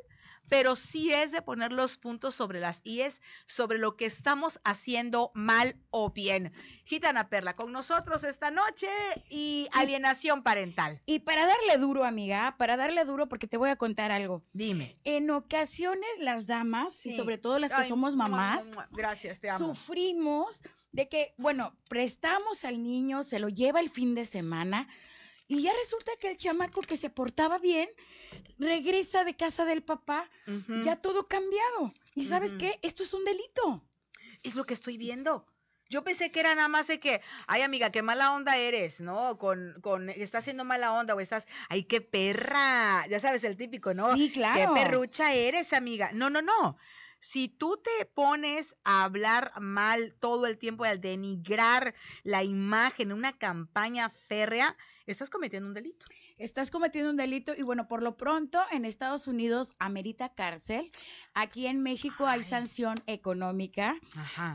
pero 0.50 0.76
sí 0.76 1.14
es 1.14 1.32
de 1.32 1.42
poner 1.42 1.72
los 1.72 1.98
puntos 1.98 2.36
sobre 2.36 2.60
las 2.60 2.82
IES, 2.84 3.22
sobre 3.46 3.78
lo 3.78 3.96
que 3.96 4.06
estamos 4.06 4.60
haciendo 4.64 5.32
mal 5.34 5.78
o 5.92 6.12
bien. 6.12 6.52
Gitana 6.86 7.30
Perla, 7.30 7.54
con 7.54 7.72
nosotros 7.72 8.24
esta 8.24 8.52
noche 8.52 8.88
y 9.30 9.68
alienación 9.72 10.44
parental. 10.44 11.02
Y 11.06 11.20
para 11.20 11.46
darle 11.46 11.78
duro, 11.78 12.04
amiga, 12.04 12.56
para 12.58 12.78
darle 12.78 13.06
duro, 13.06 13.30
porque 13.30 13.48
te 13.48 13.58
voy 13.58 13.70
a 13.70 13.76
contar 13.76 14.12
algo. 14.12 14.44
Dime. 14.54 14.98
En 15.04 15.30
ocasiones 15.30 16.10
las 16.20 16.48
damas, 16.48 17.06
y 17.06 17.16
sobre 17.16 17.38
todo 17.38 17.60
las 17.60 17.72
que 17.72 17.88
somos 17.88 18.16
mamás, 18.16 18.72
gracias, 18.92 19.40
te 19.40 19.50
amo. 19.50 19.76
Sufrimos 19.76 20.64
de 20.92 21.08
que, 21.08 21.34
bueno, 21.38 21.78
prestamos 21.88 22.66
al 22.66 22.82
niño, 22.82 23.24
se 23.24 23.40
lo 23.40 23.50
lleva 23.50 23.80
el 23.80 23.90
fin 23.90 24.16
de 24.16 24.26
semana, 24.26 24.88
y 25.50 25.64
ya 25.64 25.74
resulta 25.74 26.12
que 26.20 26.30
el 26.30 26.38
chamaco 26.38 26.82
que 26.82 26.96
se 26.96 27.10
portaba 27.10 27.58
bien 27.58 27.90
regresa 28.60 29.24
de 29.24 29.36
casa 29.36 29.66
del 29.66 29.82
papá, 29.82 30.30
ya 30.86 30.96
todo 30.96 31.28
cambiado. 31.28 31.92
¿Y 32.14 32.26
sabes 32.26 32.54
qué? 32.54 32.80
Esto 32.84 33.02
es 33.02 33.16
un 33.16 33.26
delito. 33.26 33.84
Es 34.44 34.54
lo 34.54 34.66
que 34.66 34.76
estoy 34.76 34.98
viendo. 34.98 35.48
Yo 35.90 36.04
pensé 36.04 36.30
que 36.30 36.40
era 36.40 36.54
nada 36.54 36.68
más 36.68 36.86
de 36.86 37.00
que, 37.00 37.22
ay 37.48 37.64
amiga, 37.64 37.92
qué 37.92 38.04
mala 38.04 38.34
onda 38.34 38.58
eres, 38.58 39.02
¿no? 39.02 39.40
Con, 39.40 39.76
con, 39.82 40.10
estás 40.10 40.44
haciendo 40.44 40.66
mala 40.66 40.94
onda 40.94 41.16
o 41.16 41.20
estás, 41.20 41.48
ay, 41.68 41.84
qué 41.86 42.00
perra, 42.00 43.08
ya 43.08 43.20
sabes, 43.20 43.44
el 43.44 43.58
típico, 43.58 43.96
¿no? 43.96 44.16
Sí, 44.16 44.32
claro. 44.32 44.76
Qué 44.76 44.82
perrucha 44.82 45.34
eres, 45.34 45.74
amiga. 45.74 46.12
No, 46.14 46.30
no, 46.30 46.44
no. 46.44 46.78
Si 47.18 47.50
tú 47.50 47.82
te 47.84 48.06
pones 48.06 48.78
a 48.84 49.04
hablar 49.04 49.52
mal 49.60 50.14
todo 50.20 50.46
el 50.46 50.60
tiempo, 50.60 50.84
al 50.84 51.02
denigrar 51.02 51.96
la 52.22 52.44
imagen, 52.44 53.12
una 53.12 53.36
campaña 53.36 54.10
férrea, 54.10 54.78
estás 55.12 55.30
cometiendo 55.30 55.68
un 55.68 55.74
delito. 55.74 56.06
Estás 56.38 56.72
cometiendo 56.72 57.10
un 57.10 57.18
delito 57.18 57.54
y 57.58 57.64
bueno, 57.64 57.88
por 57.88 58.04
lo 58.04 58.16
pronto 58.18 58.60
en 58.72 58.86
Estados 58.86 59.28
Unidos 59.28 59.74
amerita 59.80 60.30
cárcel. 60.30 60.92
Aquí 61.34 61.68
en 61.68 61.82
México 61.82 62.26
hay 62.26 62.44
sanción 62.44 63.02
económica. 63.08 63.96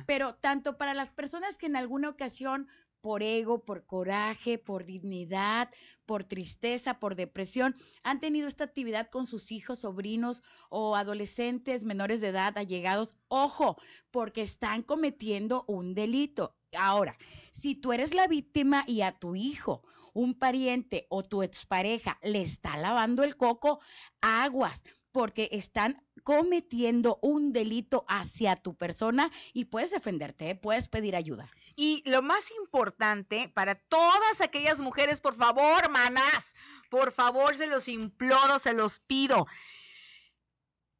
Pero 0.06 0.34
tanto 0.36 0.76
para 0.76 0.94
las 0.94 1.12
personas 1.12 1.58
que 1.58 1.66
en 1.66 1.76
alguna 1.76 2.08
ocasión 2.08 2.68
por 3.00 3.22
ego, 3.22 3.62
por 3.66 3.84
coraje, 3.84 4.56
por 4.56 4.86
dignidad, 4.86 5.68
por 6.06 6.24
tristeza, 6.24 6.98
por 6.98 7.16
depresión, 7.16 7.76
han 8.02 8.18
tenido 8.18 8.46
esta 8.46 8.64
actividad 8.64 9.10
con 9.10 9.26
sus 9.26 9.52
hijos, 9.52 9.80
sobrinos 9.80 10.42
o 10.70 10.96
adolescentes 10.96 11.84
menores 11.84 12.22
de 12.22 12.28
edad, 12.28 12.56
allegados. 12.56 13.18
Ojo, 13.28 13.76
porque 14.10 14.40
están 14.40 14.82
cometiendo 14.82 15.66
un 15.68 15.94
delito. 15.94 16.56
Ahora, 16.78 17.18
si 17.52 17.74
tú 17.74 17.92
eres 17.92 18.14
la 18.14 18.26
víctima 18.26 18.84
y 18.86 19.02
a 19.02 19.12
tu 19.12 19.36
hijo, 19.36 19.82
un 20.14 20.38
pariente 20.38 21.06
o 21.10 21.22
tu 21.22 21.42
expareja 21.42 22.18
le 22.22 22.40
está 22.40 22.76
lavando 22.76 23.22
el 23.22 23.36
coco, 23.36 23.80
aguas 24.22 24.82
porque 25.12 25.48
están 25.52 26.02
cometiendo 26.24 27.20
un 27.22 27.52
delito 27.52 28.04
hacia 28.08 28.56
tu 28.56 28.74
persona 28.74 29.30
y 29.52 29.66
puedes 29.66 29.92
defenderte, 29.92 30.50
¿eh? 30.50 30.54
puedes 30.56 30.88
pedir 30.88 31.14
ayuda. 31.14 31.48
Y 31.76 32.02
lo 32.06 32.20
más 32.20 32.50
importante 32.60 33.48
para 33.48 33.76
todas 33.76 34.40
aquellas 34.40 34.80
mujeres, 34.80 35.20
por 35.20 35.34
favor, 35.34 35.88
manas, 35.90 36.56
por 36.90 37.12
favor, 37.12 37.56
se 37.56 37.68
los 37.68 37.88
imploro, 37.88 38.58
se 38.58 38.72
los 38.72 38.98
pido. 39.00 39.46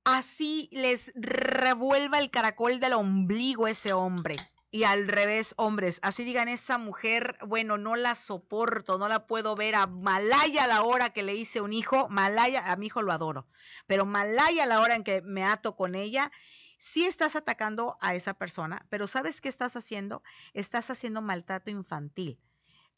Así 0.05 0.69
les 0.71 1.11
revuelva 1.15 2.19
el 2.19 2.31
caracol 2.31 2.79
del 2.79 2.93
ombligo 2.93 3.67
ese 3.67 3.93
hombre 3.93 4.37
y 4.75 4.83
al 4.83 5.07
revés, 5.07 5.55
hombres, 5.57 6.01
así 6.03 6.25
digan, 6.25 6.49
esa 6.49 6.79
mujer, 6.79 7.39
bueno, 7.47 7.79
no 7.79 7.95
la 7.95 8.17
soporto, 8.17 8.99
no 8.99 9.07
la 9.07 9.29
puedo 9.29 9.55
ver 9.55 9.77
a 9.77 9.87
Malaya 9.87 10.65
a 10.65 10.67
la 10.67 10.83
hora 10.83 11.11
que 11.11 11.23
le 11.23 11.37
hice 11.37 11.61
un 11.61 11.73
hijo, 11.73 12.09
Malaya, 12.09 12.73
a 12.73 12.75
mi 12.75 12.87
hijo 12.87 13.01
lo 13.01 13.13
adoro, 13.13 13.47
pero 13.87 14.05
Malaya 14.05 14.65
a 14.65 14.67
la 14.67 14.81
hora 14.81 14.97
en 14.97 15.05
que 15.05 15.23
me 15.23 15.45
ato 15.45 15.77
con 15.77 15.95
ella, 15.95 16.33
sí 16.77 17.05
estás 17.05 17.37
atacando 17.37 17.97
a 18.01 18.17
esa 18.17 18.35
persona, 18.35 18.85
pero 18.91 19.07
¿sabes 19.07 19.41
qué 19.41 19.49
estás 19.49 19.77
haciendo? 19.77 20.25
Estás 20.55 20.91
haciendo 20.91 21.23
maltrato 21.23 21.71
infantil. 21.71 22.41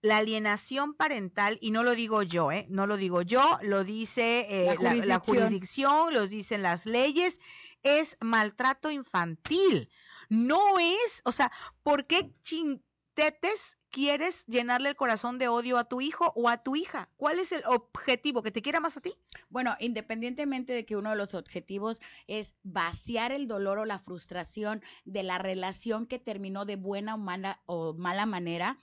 La 0.01 0.17
alienación 0.17 0.95
parental, 0.95 1.59
y 1.61 1.73
no 1.73 1.83
lo 1.83 1.95
digo 1.95 2.23
yo, 2.23 2.53
¿eh? 2.53 2.67
no 2.71 2.87
lo 2.87 2.97
digo 2.97 3.21
yo, 3.21 3.59
lo 3.61 3.85
dice 3.85 4.47
eh, 4.49 4.65
la, 4.65 4.77
jurisdicción. 4.77 5.09
la 5.09 5.19
jurisdicción, 5.19 6.15
lo 6.15 6.27
dicen 6.27 6.63
las 6.63 6.87
leyes, 6.87 7.39
es 7.83 8.17
maltrato 8.23 8.91
infantil. 8.91 9.91
No 10.29 10.79
es, 10.79 11.23
o 11.25 11.33
sea, 11.33 11.53
¿por 11.83 12.07
qué 12.07 12.33
chintetes 12.43 13.79
quieres 13.91 14.45
llenarle 14.47 14.91
el 14.91 14.97
corazón 14.97 15.39
de 15.39 15.49
odio 15.49 15.79
a 15.79 15.85
tu 15.85 16.01
hijo 16.01 16.33
o 16.37 16.49
a 16.49 16.63
tu 16.63 16.77
hija? 16.77 17.11
¿Cuál 17.17 17.39
es 17.39 17.53
el 17.53 17.63
objetivo? 17.67 18.43
¿Que 18.43 18.51
te 18.51 18.63
quiera 18.63 18.81
más 18.81 18.97
a 18.97 19.01
ti? 19.01 19.15
Bueno, 19.49 19.77
independientemente 19.81 20.73
de 20.73 20.85
que 20.85 20.97
uno 20.97 21.11
de 21.11 21.17
los 21.17 21.35
objetivos 21.35 22.01
es 22.27 22.57
vaciar 22.63 23.33
el 23.33 23.47
dolor 23.47 23.79
o 23.79 23.85
la 23.85 23.99
frustración 23.99 24.83
de 25.05 25.23
la 25.23 25.39
relación 25.39 26.07
que 26.07 26.19
terminó 26.19 26.65
de 26.65 26.77
buena 26.77 27.15
o 27.15 27.19
mala, 27.19 27.63
mala 27.97 28.27
manera, 28.27 28.79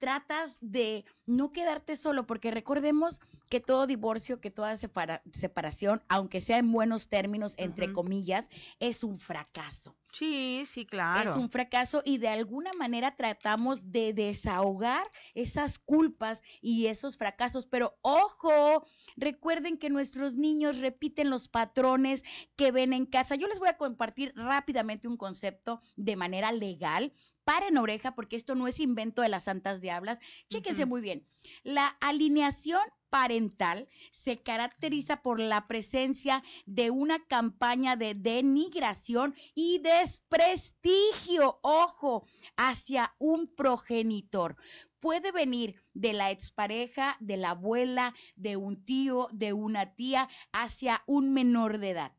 tratas 0.00 0.58
de 0.60 1.04
no 1.26 1.52
quedarte 1.52 1.94
solo, 1.94 2.26
porque 2.26 2.50
recordemos 2.50 3.20
que 3.48 3.60
todo 3.60 3.86
divorcio, 3.86 4.40
que 4.40 4.50
toda 4.50 4.76
separación, 4.76 6.02
aunque 6.08 6.40
sea 6.40 6.58
en 6.58 6.72
buenos 6.72 7.08
términos, 7.08 7.54
entre 7.58 7.92
comillas, 7.92 8.48
es 8.80 9.04
un 9.04 9.18
fracaso. 9.18 9.94
Sí, 10.12 10.64
sí, 10.66 10.86
claro. 10.86 11.30
Es 11.30 11.36
un 11.36 11.50
fracaso 11.50 12.02
y 12.04 12.18
de 12.18 12.28
alguna 12.28 12.72
manera 12.72 13.14
tratamos 13.16 13.92
de 13.92 14.12
desahogar 14.12 15.08
esas 15.34 15.78
culpas 15.78 16.42
y 16.60 16.86
esos 16.86 17.16
fracasos. 17.16 17.66
Pero 17.66 17.98
ojo, 18.02 18.86
recuerden 19.16 19.78
que 19.78 19.90
nuestros 19.90 20.36
niños 20.36 20.78
repiten 20.78 21.30
los 21.30 21.48
patrones 21.48 22.24
que 22.56 22.72
ven 22.72 22.92
en 22.92 23.06
casa. 23.06 23.36
Yo 23.36 23.46
les 23.46 23.58
voy 23.58 23.68
a 23.68 23.76
compartir 23.76 24.32
rápidamente 24.34 25.06
un 25.06 25.16
concepto 25.16 25.80
de 25.96 26.16
manera 26.16 26.50
legal 26.50 27.12
paren 27.50 27.78
oreja 27.78 28.14
porque 28.14 28.36
esto 28.36 28.54
no 28.54 28.68
es 28.68 28.78
invento 28.78 29.22
de 29.22 29.28
las 29.28 29.42
santas 29.44 29.80
diablas. 29.80 30.20
Chéquense 30.48 30.86
muy 30.86 31.00
bien. 31.00 31.26
La 31.64 31.86
alineación 32.00 32.80
parental 33.08 33.88
se 34.12 34.40
caracteriza 34.40 35.20
por 35.20 35.40
la 35.40 35.66
presencia 35.66 36.44
de 36.66 36.92
una 36.92 37.26
campaña 37.26 37.96
de 37.96 38.14
denigración 38.14 39.34
y 39.56 39.80
desprestigio, 39.80 41.58
ojo, 41.62 42.24
hacia 42.56 43.16
un 43.18 43.52
progenitor. 43.52 44.54
Puede 45.00 45.32
venir 45.32 45.74
de 45.92 46.12
la 46.12 46.30
expareja, 46.30 47.16
de 47.18 47.36
la 47.36 47.50
abuela, 47.50 48.14
de 48.36 48.56
un 48.56 48.84
tío, 48.84 49.28
de 49.32 49.54
una 49.54 49.96
tía, 49.96 50.28
hacia 50.52 51.02
un 51.06 51.32
menor 51.32 51.78
de 51.78 51.90
edad 51.90 52.12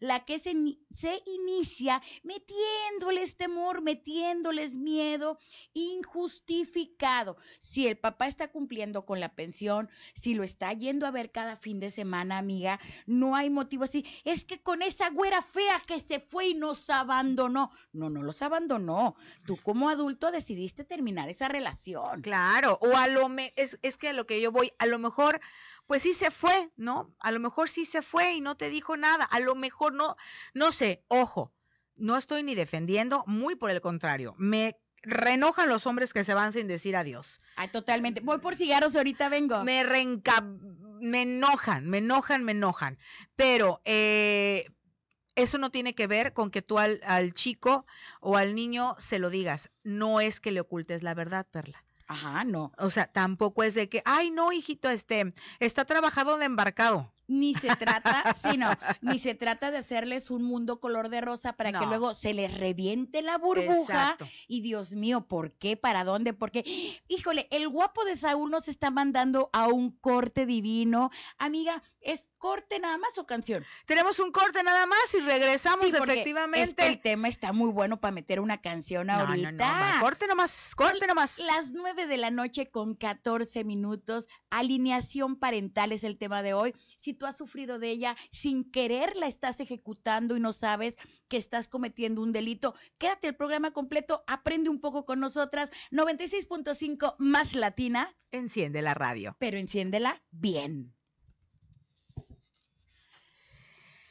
la 0.00 0.24
que 0.24 0.38
se, 0.38 0.54
se 0.92 1.22
inicia 1.26 2.02
metiéndoles 2.22 3.36
temor, 3.36 3.82
metiéndoles 3.82 4.76
miedo 4.76 5.38
injustificado. 5.74 7.36
Si 7.60 7.86
el 7.86 7.98
papá 7.98 8.26
está 8.26 8.48
cumpliendo 8.48 9.04
con 9.04 9.20
la 9.20 9.34
pensión, 9.34 9.88
si 10.14 10.34
lo 10.34 10.44
está 10.44 10.72
yendo 10.72 11.06
a 11.06 11.10
ver 11.10 11.30
cada 11.30 11.56
fin 11.56 11.80
de 11.80 11.90
semana, 11.90 12.38
amiga, 12.38 12.80
no 13.06 13.36
hay 13.36 13.50
motivo 13.50 13.84
así. 13.84 14.04
Es 14.24 14.44
que 14.44 14.60
con 14.60 14.82
esa 14.82 15.10
güera 15.10 15.42
fea 15.42 15.82
que 15.86 16.00
se 16.00 16.20
fue 16.20 16.48
y 16.48 16.54
nos 16.54 16.88
abandonó. 16.90 17.70
No, 17.92 18.10
no 18.10 18.22
los 18.22 18.42
abandonó. 18.42 19.16
Tú 19.46 19.56
como 19.62 19.88
adulto 19.88 20.30
decidiste 20.30 20.84
terminar 20.84 21.28
esa 21.28 21.48
relación. 21.48 22.22
Claro, 22.22 22.78
o 22.82 22.96
a 22.96 23.08
lo 23.08 23.28
me 23.28 23.52
es, 23.56 23.78
es 23.82 23.96
que 23.96 24.08
a 24.08 24.12
lo 24.12 24.26
que 24.26 24.40
yo 24.40 24.52
voy, 24.52 24.72
a 24.78 24.86
lo 24.86 24.98
mejor 24.98 25.40
pues 25.88 26.02
sí 26.02 26.12
se 26.12 26.30
fue, 26.30 26.70
¿no? 26.76 27.12
A 27.18 27.32
lo 27.32 27.40
mejor 27.40 27.70
sí 27.70 27.86
se 27.86 28.02
fue 28.02 28.34
y 28.34 28.40
no 28.40 28.56
te 28.56 28.68
dijo 28.68 28.96
nada, 28.96 29.24
a 29.24 29.40
lo 29.40 29.54
mejor 29.54 29.94
no, 29.94 30.16
no 30.52 30.70
sé, 30.70 31.02
ojo, 31.08 31.52
no 31.96 32.16
estoy 32.16 32.42
ni 32.42 32.54
defendiendo, 32.54 33.24
muy 33.26 33.56
por 33.56 33.70
el 33.70 33.80
contrario, 33.80 34.34
me 34.36 34.76
reenojan 35.02 35.68
los 35.70 35.86
hombres 35.86 36.12
que 36.12 36.24
se 36.24 36.34
van 36.34 36.52
sin 36.52 36.68
decir 36.68 36.94
adiós. 36.94 37.40
Ay, 37.56 37.68
totalmente. 37.68 38.20
Voy 38.20 38.38
por 38.38 38.54
cigarros, 38.54 38.96
ahorita 38.96 39.30
vengo. 39.30 39.64
Me 39.64 39.82
reenca... 39.82 40.42
me 41.00 41.22
enojan, 41.22 41.88
me 41.88 41.98
enojan, 41.98 42.44
me 42.44 42.52
enojan. 42.52 42.98
Pero 43.34 43.80
eh, 43.86 44.66
eso 45.36 45.56
no 45.56 45.70
tiene 45.70 45.94
que 45.94 46.06
ver 46.06 46.34
con 46.34 46.50
que 46.50 46.60
tú 46.60 46.78
al, 46.78 47.00
al 47.04 47.32
chico 47.32 47.86
o 48.20 48.36
al 48.36 48.54
niño 48.54 48.94
se 48.98 49.18
lo 49.18 49.30
digas. 49.30 49.70
No 49.84 50.20
es 50.20 50.38
que 50.40 50.52
le 50.52 50.60
ocultes 50.60 51.02
la 51.02 51.14
verdad, 51.14 51.46
Perla. 51.50 51.82
Ajá, 52.08 52.44
no. 52.44 52.72
O 52.78 52.90
sea, 52.90 53.06
tampoco 53.12 53.62
es 53.62 53.74
de 53.74 53.88
que, 53.88 54.02
ay, 54.04 54.30
no, 54.30 54.52
hijito, 54.52 54.88
este, 54.88 55.34
está 55.60 55.84
trabajado 55.84 56.38
de 56.38 56.46
embarcado 56.46 57.12
ni 57.28 57.54
se 57.54 57.76
trata, 57.76 58.24
sino, 58.42 58.70
ni 59.02 59.18
se 59.18 59.34
trata 59.34 59.70
de 59.70 59.78
hacerles 59.78 60.30
un 60.30 60.42
mundo 60.42 60.80
color 60.80 61.10
de 61.10 61.20
rosa 61.20 61.52
para 61.52 61.78
que 61.78 61.86
luego 61.86 62.14
se 62.14 62.34
les 62.34 62.58
reviente 62.58 63.22
la 63.22 63.38
burbuja. 63.38 64.16
Y 64.48 64.62
Dios 64.62 64.92
mío, 64.92 65.28
¿por 65.28 65.52
qué? 65.52 65.76
¿Para 65.76 66.04
dónde? 66.04 66.32
Porque, 66.32 66.64
híjole, 67.06 67.46
el 67.50 67.68
guapo 67.68 68.04
de 68.04 68.16
Saúl 68.16 68.50
nos 68.50 68.66
está 68.66 68.90
mandando 68.90 69.50
a 69.52 69.68
un 69.68 69.90
corte 69.92 70.46
divino. 70.46 71.10
Amiga, 71.36 71.82
¿es 72.00 72.30
corte 72.38 72.78
nada 72.78 72.98
más 72.98 73.18
o 73.18 73.26
canción? 73.26 73.64
Tenemos 73.86 74.18
un 74.18 74.32
corte 74.32 74.62
nada 74.62 74.86
más 74.86 75.14
y 75.14 75.20
regresamos 75.20 75.92
efectivamente. 75.92 76.86
el 76.86 77.00
tema 77.00 77.28
está 77.28 77.52
muy 77.52 77.70
bueno 77.70 78.00
para 78.00 78.12
meter 78.12 78.40
una 78.40 78.60
canción 78.60 79.10
ahorita. 79.10 79.52
No, 79.52 79.94
no, 79.94 80.00
corte 80.00 80.26
nomás, 80.26 80.74
corte 80.74 81.06
nomás. 81.06 81.38
Las 81.38 81.70
nueve 81.70 82.06
de 82.06 82.16
la 82.16 82.30
noche 82.30 82.70
con 82.70 82.94
14 82.94 83.64
minutos. 83.64 84.28
Alineación 84.50 85.36
parental 85.36 85.92
es 85.92 86.04
el 86.04 86.18
tema 86.18 86.42
de 86.42 86.54
hoy. 86.54 86.74
Si 86.96 87.14
tú 87.14 87.26
has 87.26 87.36
sufrido 87.36 87.78
de 87.78 87.90
ella, 87.90 88.16
sin 88.30 88.70
querer 88.70 89.16
la 89.16 89.26
estás 89.26 89.60
ejecutando 89.60 90.36
y 90.36 90.40
no 90.40 90.52
sabes 90.52 90.96
que 91.28 91.36
estás 91.36 91.68
cometiendo 91.68 92.22
un 92.22 92.32
delito, 92.32 92.74
quédate 92.98 93.28
el 93.28 93.36
programa 93.36 93.72
completo, 93.72 94.24
aprende 94.26 94.70
un 94.70 94.80
poco 94.80 95.04
con 95.04 95.20
nosotras. 95.20 95.70
96.5 95.90 97.16
más 97.18 97.54
latina. 97.54 98.14
Enciende 98.30 98.82
la 98.82 98.94
radio. 98.94 99.36
Pero 99.38 99.58
enciéndela 99.58 100.22
bien. 100.30 100.97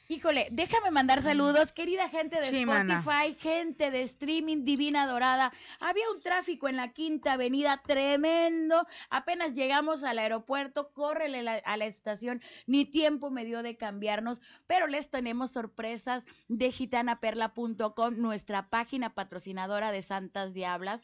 Híjole, 0.09 0.47
déjame 0.51 0.89
mandar 0.89 1.21
saludos, 1.21 1.73
querida 1.73 2.07
gente 2.07 2.39
de 2.39 2.61
Spotify, 2.61 3.35
gente 3.37 3.91
de 3.91 4.03
streaming 4.03 4.63
Divina 4.63 5.05
Dorada. 5.05 5.51
Había 5.81 6.09
un 6.09 6.21
tráfico 6.21 6.69
en 6.69 6.77
la 6.77 6.93
Quinta 6.93 7.33
Avenida 7.33 7.81
tremendo. 7.85 8.87
Apenas 9.09 9.53
llegamos 9.53 10.05
al 10.05 10.19
aeropuerto, 10.19 10.93
córrele 10.93 11.49
a 11.49 11.75
la 11.75 11.85
estación. 11.85 12.41
Ni 12.67 12.85
tiempo 12.85 13.31
me 13.31 13.43
dio 13.43 13.63
de 13.63 13.75
cambiarnos, 13.75 14.39
pero 14.65 14.87
les 14.87 15.09
tenemos 15.09 15.51
sorpresas 15.51 16.25
de 16.47 16.71
gitanaperla.com, 16.71 18.15
nuestra 18.17 18.69
página 18.69 19.13
patrocinadora 19.13 19.91
de 19.91 20.03
Santas 20.03 20.53
Diablas 20.53 21.01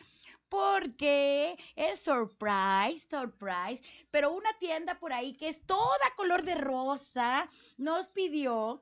porque 0.47 1.57
es 1.75 1.99
surprise, 1.99 3.07
surprise, 3.09 3.83
pero 4.11 4.31
una 4.31 4.53
tienda 4.59 4.99
por 4.99 5.11
ahí 5.11 5.33
que 5.33 5.49
es 5.49 5.65
toda 5.65 6.13
color 6.15 6.43
de 6.43 6.53
rosa 6.53 7.49
nos 7.77 8.07
pidió 8.09 8.79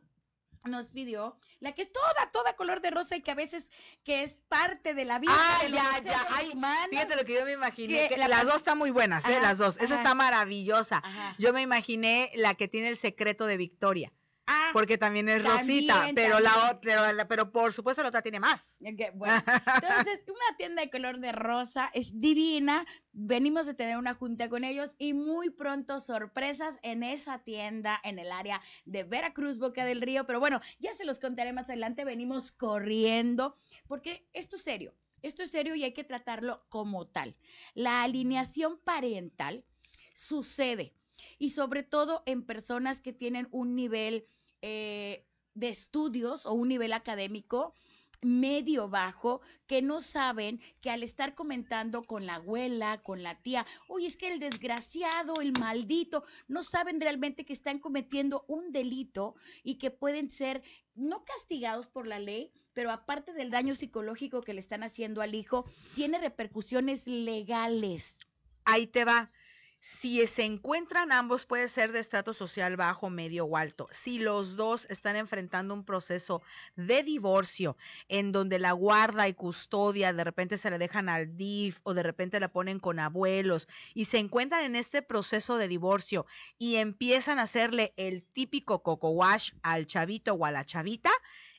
nos 0.65 0.91
pidió 0.91 1.37
la 1.59 1.73
que 1.73 1.83
es 1.83 1.91
toda, 1.91 2.31
toda 2.31 2.55
color 2.55 2.81
de 2.81 2.91
rosa 2.91 3.15
y 3.15 3.21
que 3.21 3.31
a 3.31 3.35
veces 3.35 3.69
que 4.03 4.23
es 4.23 4.39
parte 4.47 4.93
de 4.93 5.05
la 5.05 5.19
vida. 5.19 5.31
Ah, 5.35 5.61
ya, 5.67 6.01
ya. 6.03 6.27
Ay, 6.31 6.51
fíjate 6.89 7.15
lo 7.15 7.25
que 7.25 7.33
yo 7.33 7.45
me 7.45 7.53
imaginé. 7.53 8.07
Que 8.07 8.17
las 8.17 8.45
dos 8.45 8.57
están 8.57 8.77
muy 8.77 8.91
buenas, 8.91 9.25
¿eh? 9.25 9.39
las 9.41 9.57
dos. 9.57 9.77
Esa 9.77 9.95
está 9.95 10.13
maravillosa. 10.15 11.03
Yo 11.37 11.53
me 11.53 11.61
imaginé 11.61 12.31
la 12.35 12.55
que 12.55 12.67
tiene 12.67 12.89
el 12.89 12.97
secreto 12.97 13.45
de 13.45 13.57
Victoria. 13.57 14.11
Ah, 14.53 14.69
porque 14.73 14.97
también 14.97 15.29
es 15.29 15.43
rosita, 15.43 16.09
pero 16.13 16.41
la 16.41 16.71
otra, 16.71 17.27
pero, 17.27 17.51
por 17.51 17.71
supuesto 17.71 18.01
la 18.01 18.09
otra 18.09 18.21
tiene 18.21 18.39
más. 18.39 18.67
bueno, 19.15 19.43
entonces 19.45 20.21
una 20.27 20.57
tienda 20.57 20.81
de 20.81 20.89
color 20.89 21.19
de 21.19 21.31
rosa 21.31 21.89
es 21.93 22.19
divina. 22.19 22.85
Venimos 23.13 23.65
de 23.65 23.73
tener 23.73 23.97
una 23.97 24.13
junta 24.13 24.49
con 24.49 24.65
ellos 24.65 24.95
y 24.97 25.13
muy 25.13 25.51
pronto 25.51 26.01
sorpresas 26.01 26.77
en 26.83 27.03
esa 27.03 27.39
tienda 27.39 27.99
en 28.03 28.19
el 28.19 28.31
área 28.31 28.61
de 28.83 29.05
Veracruz, 29.05 29.57
Boca 29.57 29.85
del 29.85 30.01
Río. 30.01 30.25
Pero 30.25 30.41
bueno, 30.41 30.59
ya 30.79 30.93
se 30.95 31.05
los 31.05 31.19
contaré 31.19 31.53
más 31.53 31.69
adelante. 31.69 32.03
Venimos 32.03 32.51
corriendo 32.51 33.57
porque 33.87 34.27
esto 34.33 34.57
es 34.57 34.63
serio. 34.63 34.93
Esto 35.21 35.43
es 35.43 35.51
serio 35.51 35.75
y 35.75 35.83
hay 35.83 35.93
que 35.93 36.03
tratarlo 36.03 36.65
como 36.67 37.07
tal. 37.07 37.37
La 37.73 38.03
alineación 38.03 38.79
parental 38.83 39.63
sucede 40.13 40.93
y 41.37 41.51
sobre 41.51 41.83
todo 41.83 42.23
en 42.25 42.43
personas 42.43 43.01
que 43.01 43.13
tienen 43.13 43.47
un 43.51 43.75
nivel 43.75 44.25
eh, 44.61 45.25
de 45.53 45.69
estudios 45.69 46.45
o 46.45 46.53
un 46.53 46.69
nivel 46.69 46.93
académico 46.93 47.73
medio 48.21 48.87
bajo 48.87 49.41
que 49.65 49.81
no 49.81 50.01
saben 50.01 50.61
que 50.79 50.89
al 50.89 51.03
estar 51.03 51.33
comentando 51.33 52.03
con 52.03 52.25
la 52.25 52.35
abuela, 52.35 53.01
con 53.01 53.23
la 53.23 53.41
tía, 53.41 53.65
oye, 53.87 54.07
es 54.07 54.15
que 54.15 54.31
el 54.31 54.39
desgraciado, 54.39 55.41
el 55.41 55.53
maldito, 55.53 56.23
no 56.47 56.63
saben 56.63 57.01
realmente 57.01 57.45
que 57.45 57.53
están 57.53 57.79
cometiendo 57.79 58.45
un 58.47 58.71
delito 58.71 59.35
y 59.63 59.75
que 59.75 59.91
pueden 59.91 60.29
ser 60.29 60.61
no 60.93 61.23
castigados 61.25 61.87
por 61.87 62.07
la 62.07 62.19
ley, 62.19 62.51
pero 62.73 62.91
aparte 62.91 63.33
del 63.33 63.49
daño 63.49 63.75
psicológico 63.75 64.41
que 64.41 64.53
le 64.53 64.61
están 64.61 64.83
haciendo 64.83 65.21
al 65.21 65.35
hijo, 65.35 65.65
tiene 65.95 66.19
repercusiones 66.19 67.07
legales. 67.07 68.19
Ahí 68.65 68.87
te 68.87 69.03
va. 69.03 69.31
Si 69.83 70.27
se 70.27 70.43
encuentran 70.43 71.11
ambos, 71.11 71.47
puede 71.47 71.67
ser 71.67 71.91
de 71.91 71.99
estrato 71.99 72.35
social 72.35 72.77
bajo, 72.77 73.09
medio 73.09 73.45
o 73.45 73.57
alto. 73.57 73.87
Si 73.89 74.19
los 74.19 74.55
dos 74.55 74.85
están 74.91 75.15
enfrentando 75.15 75.73
un 75.73 75.83
proceso 75.83 76.43
de 76.75 77.01
divorcio 77.01 77.75
en 78.07 78.31
donde 78.31 78.59
la 78.59 78.73
guarda 78.73 79.27
y 79.27 79.33
custodia 79.33 80.13
de 80.13 80.23
repente 80.23 80.59
se 80.59 80.69
le 80.69 80.77
dejan 80.77 81.09
al 81.09 81.35
DIF 81.35 81.79
o 81.81 81.95
de 81.95 82.03
repente 82.03 82.39
la 82.39 82.53
ponen 82.53 82.79
con 82.79 82.99
abuelos 82.99 83.67
y 83.95 84.05
se 84.05 84.19
encuentran 84.19 84.65
en 84.65 84.75
este 84.75 85.01
proceso 85.01 85.57
de 85.57 85.67
divorcio 85.67 86.27
y 86.59 86.75
empiezan 86.75 87.39
a 87.39 87.43
hacerle 87.43 87.95
el 87.97 88.21
típico 88.21 88.83
coco 88.83 89.09
wash 89.09 89.53
al 89.63 89.87
chavito 89.87 90.35
o 90.35 90.45
a 90.45 90.51
la 90.51 90.63
chavita, 90.63 91.09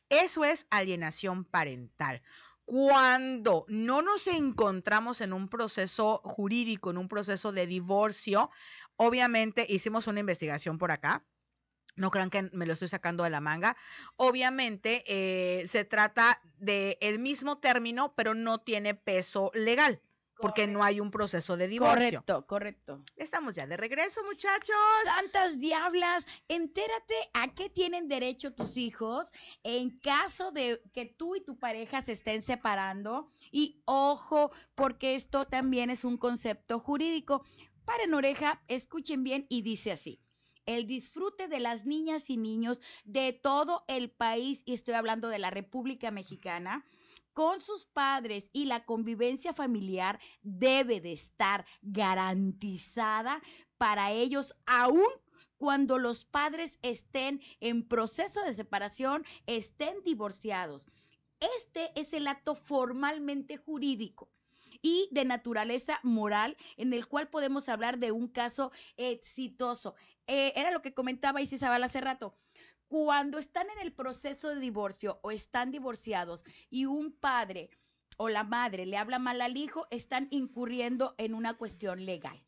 eso 0.08 0.44
es 0.44 0.68
alienación 0.70 1.44
parental 1.44 2.22
cuando 2.72 3.66
no 3.68 4.00
nos 4.00 4.26
encontramos 4.26 5.20
en 5.20 5.34
un 5.34 5.50
proceso 5.50 6.22
jurídico, 6.24 6.90
en 6.90 6.96
un 6.96 7.06
proceso 7.06 7.52
de 7.52 7.66
divorcio, 7.66 8.50
obviamente 8.96 9.66
hicimos 9.68 10.06
una 10.06 10.20
investigación 10.20 10.78
por 10.78 10.90
acá. 10.90 11.22
No 11.96 12.10
crean 12.10 12.30
que 12.30 12.48
me 12.54 12.64
lo 12.64 12.72
estoy 12.72 12.88
sacando 12.88 13.24
de 13.24 13.28
la 13.28 13.42
manga. 13.42 13.76
Obviamente 14.16 15.04
eh, 15.06 15.66
se 15.66 15.84
trata 15.84 16.40
del 16.56 16.96
el 17.02 17.18
mismo 17.18 17.58
término, 17.58 18.14
pero 18.14 18.32
no 18.32 18.62
tiene 18.62 18.94
peso 18.94 19.50
legal 19.52 20.00
porque 20.42 20.66
no 20.66 20.82
hay 20.82 21.00
un 21.00 21.10
proceso 21.10 21.56
de 21.56 21.68
divorcio. 21.68 21.96
Correcto, 21.96 22.46
correcto. 22.46 23.04
Estamos 23.16 23.54
ya 23.54 23.66
de 23.66 23.76
regreso, 23.76 24.22
muchachos. 24.24 24.76
Santas 25.04 25.60
diablas, 25.60 26.26
entérate 26.48 27.14
a 27.32 27.54
qué 27.54 27.70
tienen 27.70 28.08
derecho 28.08 28.52
tus 28.52 28.76
hijos 28.76 29.30
en 29.62 29.98
caso 30.00 30.50
de 30.50 30.82
que 30.92 31.06
tú 31.06 31.36
y 31.36 31.44
tu 31.44 31.58
pareja 31.58 32.02
se 32.02 32.12
estén 32.12 32.42
separando. 32.42 33.28
Y 33.52 33.82
ojo, 33.84 34.50
porque 34.74 35.14
esto 35.14 35.44
también 35.44 35.88
es 35.90 36.04
un 36.04 36.18
concepto 36.18 36.80
jurídico. 36.80 37.44
Paren 37.84 38.12
oreja, 38.12 38.60
escuchen 38.66 39.22
bien 39.22 39.46
y 39.48 39.62
dice 39.62 39.92
así 39.92 40.20
el 40.66 40.86
disfrute 40.86 41.48
de 41.48 41.60
las 41.60 41.86
niñas 41.86 42.30
y 42.30 42.36
niños 42.36 42.78
de 43.04 43.32
todo 43.32 43.84
el 43.88 44.10
país, 44.10 44.62
y 44.64 44.74
estoy 44.74 44.94
hablando 44.94 45.28
de 45.28 45.40
la 45.40 45.50
República 45.50 46.12
Mexicana, 46.12 46.84
con 47.32 47.60
sus 47.60 47.86
padres 47.86 48.50
y 48.52 48.66
la 48.66 48.84
convivencia 48.84 49.52
familiar 49.52 50.20
debe 50.42 51.00
de 51.00 51.12
estar 51.12 51.64
garantizada 51.82 53.42
para 53.78 54.12
ellos 54.12 54.54
aún 54.66 55.06
cuando 55.56 55.98
los 55.98 56.24
padres 56.24 56.78
estén 56.82 57.40
en 57.60 57.86
proceso 57.86 58.42
de 58.42 58.52
separación, 58.52 59.24
estén 59.46 60.02
divorciados. 60.04 60.88
Este 61.58 61.92
es 61.98 62.12
el 62.12 62.26
acto 62.26 62.54
formalmente 62.54 63.56
jurídico 63.56 64.28
y 64.80 65.08
de 65.12 65.24
naturaleza 65.24 66.00
moral 66.02 66.56
en 66.76 66.92
el 66.92 67.06
cual 67.06 67.28
podemos 67.28 67.68
hablar 67.68 67.98
de 67.98 68.12
un 68.12 68.28
caso 68.28 68.72
exitoso. 68.96 69.94
Eh, 70.26 70.52
era 70.56 70.70
lo 70.70 70.82
que 70.82 70.94
comentaba 70.94 71.40
Isis 71.40 71.62
hace 71.62 72.00
rato 72.00 72.34
cuando 72.92 73.38
están 73.38 73.70
en 73.70 73.78
el 73.78 73.94
proceso 73.94 74.50
de 74.50 74.60
divorcio 74.60 75.18
o 75.22 75.30
están 75.30 75.70
divorciados 75.70 76.44
y 76.68 76.84
un 76.84 77.10
padre 77.10 77.70
o 78.18 78.28
la 78.28 78.44
madre 78.44 78.84
le 78.84 78.98
habla 78.98 79.18
mal 79.18 79.40
al 79.40 79.56
hijo, 79.56 79.86
están 79.90 80.28
incurriendo 80.30 81.14
en 81.16 81.32
una 81.32 81.54
cuestión 81.54 82.04
legal. 82.04 82.44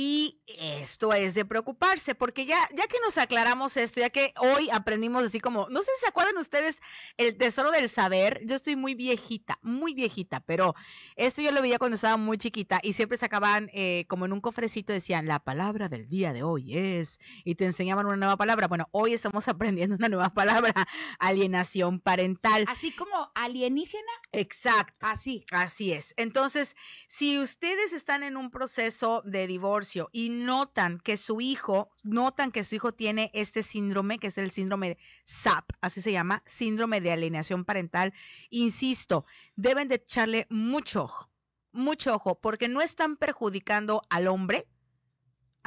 Y 0.00 0.38
esto 0.46 1.12
es 1.12 1.34
de 1.34 1.44
preocuparse, 1.44 2.14
porque 2.14 2.46
ya, 2.46 2.68
ya 2.72 2.86
que 2.86 3.00
nos 3.04 3.18
aclaramos 3.18 3.76
esto, 3.76 3.98
ya 3.98 4.10
que 4.10 4.32
hoy 4.38 4.70
aprendimos 4.70 5.24
así 5.24 5.40
como, 5.40 5.66
no 5.70 5.82
sé 5.82 5.90
si 5.96 6.02
se 6.02 6.08
acuerdan 6.08 6.38
ustedes 6.38 6.78
el 7.16 7.36
tesoro 7.36 7.72
del 7.72 7.88
saber, 7.88 8.40
yo 8.44 8.54
estoy 8.54 8.76
muy 8.76 8.94
viejita, 8.94 9.58
muy 9.60 9.94
viejita, 9.94 10.38
pero 10.38 10.76
esto 11.16 11.42
yo 11.42 11.50
lo 11.50 11.62
veía 11.62 11.80
cuando 11.80 11.96
estaba 11.96 12.16
muy 12.16 12.38
chiquita 12.38 12.78
y 12.80 12.92
siempre 12.92 13.18
sacaban 13.18 13.70
eh, 13.72 14.04
como 14.06 14.24
en 14.24 14.32
un 14.32 14.40
cofrecito, 14.40 14.92
decían, 14.92 15.26
la 15.26 15.40
palabra 15.40 15.88
del 15.88 16.08
día 16.08 16.32
de 16.32 16.44
hoy 16.44 16.78
es, 16.78 17.18
y 17.42 17.56
te 17.56 17.64
enseñaban 17.64 18.06
una 18.06 18.14
nueva 18.14 18.36
palabra. 18.36 18.68
Bueno, 18.68 18.86
hoy 18.92 19.14
estamos 19.14 19.48
aprendiendo 19.48 19.96
una 19.96 20.08
nueva 20.08 20.32
palabra, 20.32 20.86
alienación 21.18 21.98
parental. 21.98 22.66
Así 22.68 22.92
como 22.92 23.32
alienígena. 23.34 24.12
Exacto. 24.30 24.94
Así. 25.00 25.44
Así 25.50 25.92
es. 25.92 26.14
Entonces, 26.16 26.76
si 27.08 27.36
ustedes 27.40 27.92
están 27.92 28.22
en 28.22 28.36
un 28.36 28.52
proceso 28.52 29.22
de 29.24 29.48
divorcio, 29.48 29.87
y 30.12 30.28
notan 30.30 30.98
que 30.98 31.16
su 31.16 31.40
hijo, 31.40 31.90
notan 32.02 32.52
que 32.52 32.64
su 32.64 32.74
hijo 32.74 32.92
tiene 32.92 33.30
este 33.32 33.62
síndrome, 33.62 34.18
que 34.18 34.28
es 34.28 34.38
el 34.38 34.50
síndrome 34.50 34.98
SAP, 35.24 35.70
así 35.80 36.02
se 36.02 36.12
llama, 36.12 36.42
síndrome 36.46 37.00
de 37.00 37.12
alienación 37.12 37.64
parental, 37.64 38.12
insisto, 38.50 39.24
deben 39.56 39.88
de 39.88 39.96
echarle 39.96 40.46
mucho 40.50 41.04
ojo, 41.04 41.30
mucho 41.72 42.14
ojo, 42.14 42.40
porque 42.40 42.68
no 42.68 42.80
están 42.80 43.16
perjudicando 43.16 44.02
al 44.10 44.28
hombre, 44.28 44.66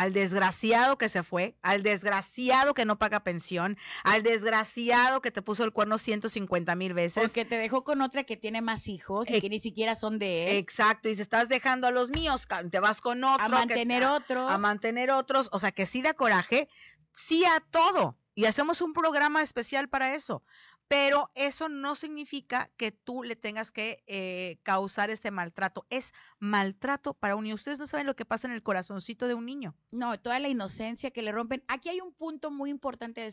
al 0.02 0.14
desgraciado 0.14 0.98
que 0.98 1.10
se 1.10 1.22
fue, 1.22 1.56
al 1.62 1.84
desgraciado 1.84 2.74
que 2.74 2.86
no 2.86 2.98
paga 2.98 3.20
pensión, 3.20 3.78
al 4.04 4.24
desgraciado 4.24 5.22
que 5.22 5.30
te 5.30 5.44
puso 5.44 5.64
el 5.64 5.74
cuerno 5.74 6.00
150 6.00 6.76
mil 6.76 6.96
veces. 6.96 7.22
Porque 7.22 7.46
te 7.46 7.56
dejó 7.60 7.84
con 7.84 8.02
otra 8.02 8.24
que 8.24 8.36
tiene 8.36 8.62
más 8.62 8.88
hijos 8.88 9.30
y 9.30 9.40
que 9.40 9.50
ni 9.50 9.60
siquiera 9.60 9.94
son 9.94 10.18
de 10.18 10.50
él. 10.50 10.58
Exacto, 10.58 11.08
y 11.08 11.14
si 11.14 11.22
estás 11.22 11.50
dejando 11.50 11.86
a 11.86 11.92
los 11.92 12.10
míos, 12.10 12.48
te 12.72 12.80
vas 12.80 13.00
con 13.00 13.24
otro. 13.24 13.46
A 13.46 13.48
mantener 13.48 14.04
otros. 14.06 14.52
A 14.52 14.58
mantener 14.58 15.12
otros, 15.12 15.50
o 15.52 15.60
sea 15.60 15.72
que 15.72 15.86
sí 15.86 16.02
da 16.02 16.16
coraje, 16.16 16.68
sí 17.12 17.46
a 17.46 17.60
todo. 17.70 18.18
Y 18.34 18.46
hacemos 18.46 18.82
un 18.82 18.94
programa 18.94 19.44
especial 19.44 19.88
para 19.88 20.16
eso 20.16 20.42
pero 20.92 21.32
eso 21.36 21.70
no 21.70 21.96
significa 21.96 22.70
que 22.76 22.92
tú 22.92 23.24
le 23.24 23.38
tengas 23.38 23.72
que 23.72 24.04
eh, 24.08 24.60
causar 24.62 25.10
este 25.10 25.32
maltrato. 25.32 25.88
Es 25.90 26.14
maltrato 26.38 27.14
para 27.14 27.38
un 27.38 27.46
niño. 27.46 27.56
Ustedes 27.56 27.80
no 27.80 27.86
saben 27.86 28.06
lo 28.06 28.18
que 28.18 28.26
pasa 28.26 28.48
en 28.48 28.54
el 28.54 28.62
corazoncito 28.62 29.30
de 29.30 29.34
un 29.34 29.46
niño. 29.46 29.74
No, 29.92 30.20
toda 30.20 30.38
la 30.40 30.50
inocencia 30.50 31.12
que 31.12 31.22
le 31.22 31.32
rompen. 31.32 31.64
Aquí 31.70 31.88
hay 31.88 32.02
un 32.02 32.12
punto 32.12 32.52
muy 32.52 32.70
importante 32.70 33.26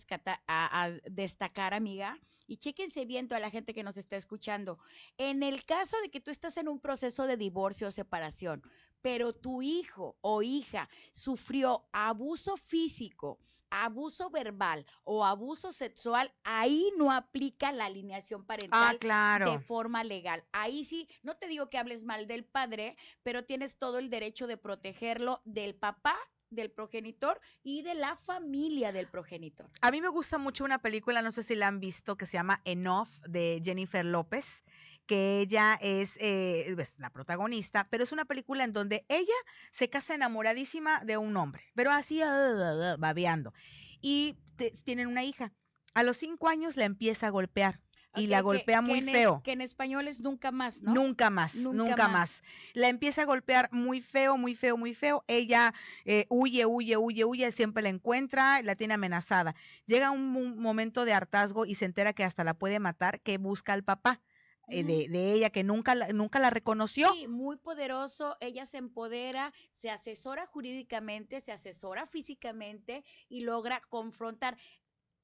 a, 0.46 0.90
destacar, 1.10 1.74
amiga, 1.74 2.16
y 2.46 2.58
chéquense 2.58 3.04
bien 3.06 3.26
toda 3.26 3.40
la 3.40 3.50
gente 3.50 3.74
que 3.74 3.82
nos 3.82 3.96
está 3.96 4.14
escuchando. 4.14 4.78
En 5.16 5.42
el 5.42 5.64
caso 5.64 5.96
de 6.00 6.10
que 6.10 6.20
tú 6.20 6.30
estás 6.30 6.58
en 6.58 6.68
un 6.68 6.78
proceso 6.78 7.26
de 7.26 7.36
divorcio 7.36 7.88
o 7.88 7.90
separación, 7.90 8.62
pero 9.02 9.32
tu 9.32 9.62
hijo 9.62 10.16
o 10.20 10.42
hija 10.42 10.88
sufrió 11.10 11.88
abuso 11.90 12.56
físico, 12.56 13.40
abuso 13.70 14.30
verbal 14.30 14.86
o 15.04 15.24
abuso 15.24 15.72
sexual, 15.72 16.32
ahí 16.44 16.90
no 16.96 17.12
aplica 17.12 17.72
la 17.72 17.86
alineación 17.86 18.44
parental 18.44 18.98
ah, 19.10 19.38
de 19.44 19.58
forma 19.60 20.04
legal. 20.04 20.44
Ahí 20.52 20.84
sí, 20.84 21.08
no 21.22 21.36
te 21.36 21.46
digo 21.48 21.68
que 21.68 21.78
hables 21.78 22.04
mal 22.04 22.26
del 22.26 22.44
padre, 22.44 22.96
pero 23.22 23.44
tienes 23.44 23.78
todo 23.78 23.98
el 23.98 24.10
derecho 24.10 24.46
de 24.46 24.56
protegerlo 24.56 25.40
del 25.44 25.74
papá 25.74 26.16
del 26.50 26.70
progenitor 26.70 27.40
y 27.62 27.82
de 27.82 27.94
la 27.94 28.16
familia 28.16 28.92
del 28.92 29.06
progenitor. 29.08 29.68
A 29.82 29.90
mí 29.90 30.00
me 30.00 30.08
gusta 30.08 30.38
mucho 30.38 30.64
una 30.64 30.78
película, 30.78 31.20
no 31.22 31.30
sé 31.30 31.42
si 31.42 31.54
la 31.54 31.68
han 31.68 31.80
visto, 31.80 32.16
que 32.16 32.26
se 32.26 32.38
llama 32.38 32.60
Enough 32.64 33.08
de 33.26 33.60
Jennifer 33.62 34.04
López 34.04 34.64
que 35.08 35.40
ella 35.40 35.76
es 35.80 36.18
eh, 36.20 36.70
pues, 36.76 36.98
la 36.98 37.10
protagonista, 37.10 37.88
pero 37.90 38.04
es 38.04 38.12
una 38.12 38.26
película 38.26 38.62
en 38.62 38.72
donde 38.72 39.04
ella 39.08 39.34
se 39.72 39.90
casa 39.90 40.14
enamoradísima 40.14 41.02
de 41.04 41.16
un 41.16 41.36
hombre, 41.36 41.64
pero 41.74 41.90
así 41.90 42.22
uh, 42.22 42.96
babeando. 42.98 43.52
Y 44.00 44.36
tienen 44.84 45.08
una 45.08 45.24
hija. 45.24 45.52
A 45.94 46.04
los 46.04 46.18
cinco 46.18 46.48
años 46.48 46.76
la 46.76 46.84
empieza 46.84 47.26
a 47.26 47.30
golpear 47.30 47.80
y 48.14 48.26
la 48.26 48.40
golpea 48.40 48.80
muy 48.80 49.02
feo. 49.02 49.42
que 49.42 49.52
en 49.52 49.60
español 49.60 50.08
es 50.08 50.20
nunca 50.20 50.50
más, 50.50 50.82
¿no? 50.82 50.94
Nunca 50.94 51.30
más, 51.30 51.54
nunca, 51.54 52.08
más. 52.08 52.42
La 52.74 52.88
empieza 52.88 53.22
a 53.22 53.24
golpear 53.24 53.68
muy 53.72 54.00
feo, 54.00 54.36
muy 54.36 54.54
feo, 54.54 54.76
muy 54.76 54.94
feo. 54.94 55.24
Ella 55.26 55.74
eh, 56.04 56.26
huye, 56.28 56.66
huye, 56.66 56.96
huye, 56.96 57.24
huye, 57.24 57.52
siempre 57.52 57.82
la 57.82 57.88
encuentra, 57.88 58.62
la 58.62 58.76
tiene 58.76 58.94
amenazada. 58.94 59.54
Llega 59.86 60.10
un, 60.10 60.58
momento 60.60 61.04
de 61.04 61.12
hartazgo 61.12 61.66
y 61.66 61.74
se 61.74 61.84
entera 61.84 62.12
que 62.12 62.24
hasta 62.24 62.44
la 62.44 62.54
puede 62.54 62.78
matar, 62.78 63.20
que 63.20 63.38
busca 63.38 63.72
al 63.72 63.84
papá. 63.84 64.20
Eh, 64.70 64.84
de, 64.84 65.08
de, 65.08 65.32
ella 65.32 65.50
que 65.50 65.64
nunca 65.64 65.94
la, 65.94 66.08
nunca 66.08 66.38
la 66.38 66.50
reconoció. 66.50 67.12
Sí, 67.14 67.26
muy 67.26 67.56
poderoso, 67.56 68.36
ella 68.40 68.66
se 68.66 68.78
empodera, 68.78 69.52
se 69.74 69.90
asesora 69.90 70.46
jurídicamente, 70.46 71.40
se 71.40 71.52
asesora 71.52 72.06
físicamente 72.06 73.04
y 73.28 73.40
logra 73.40 73.80
confrontar. 73.88 74.58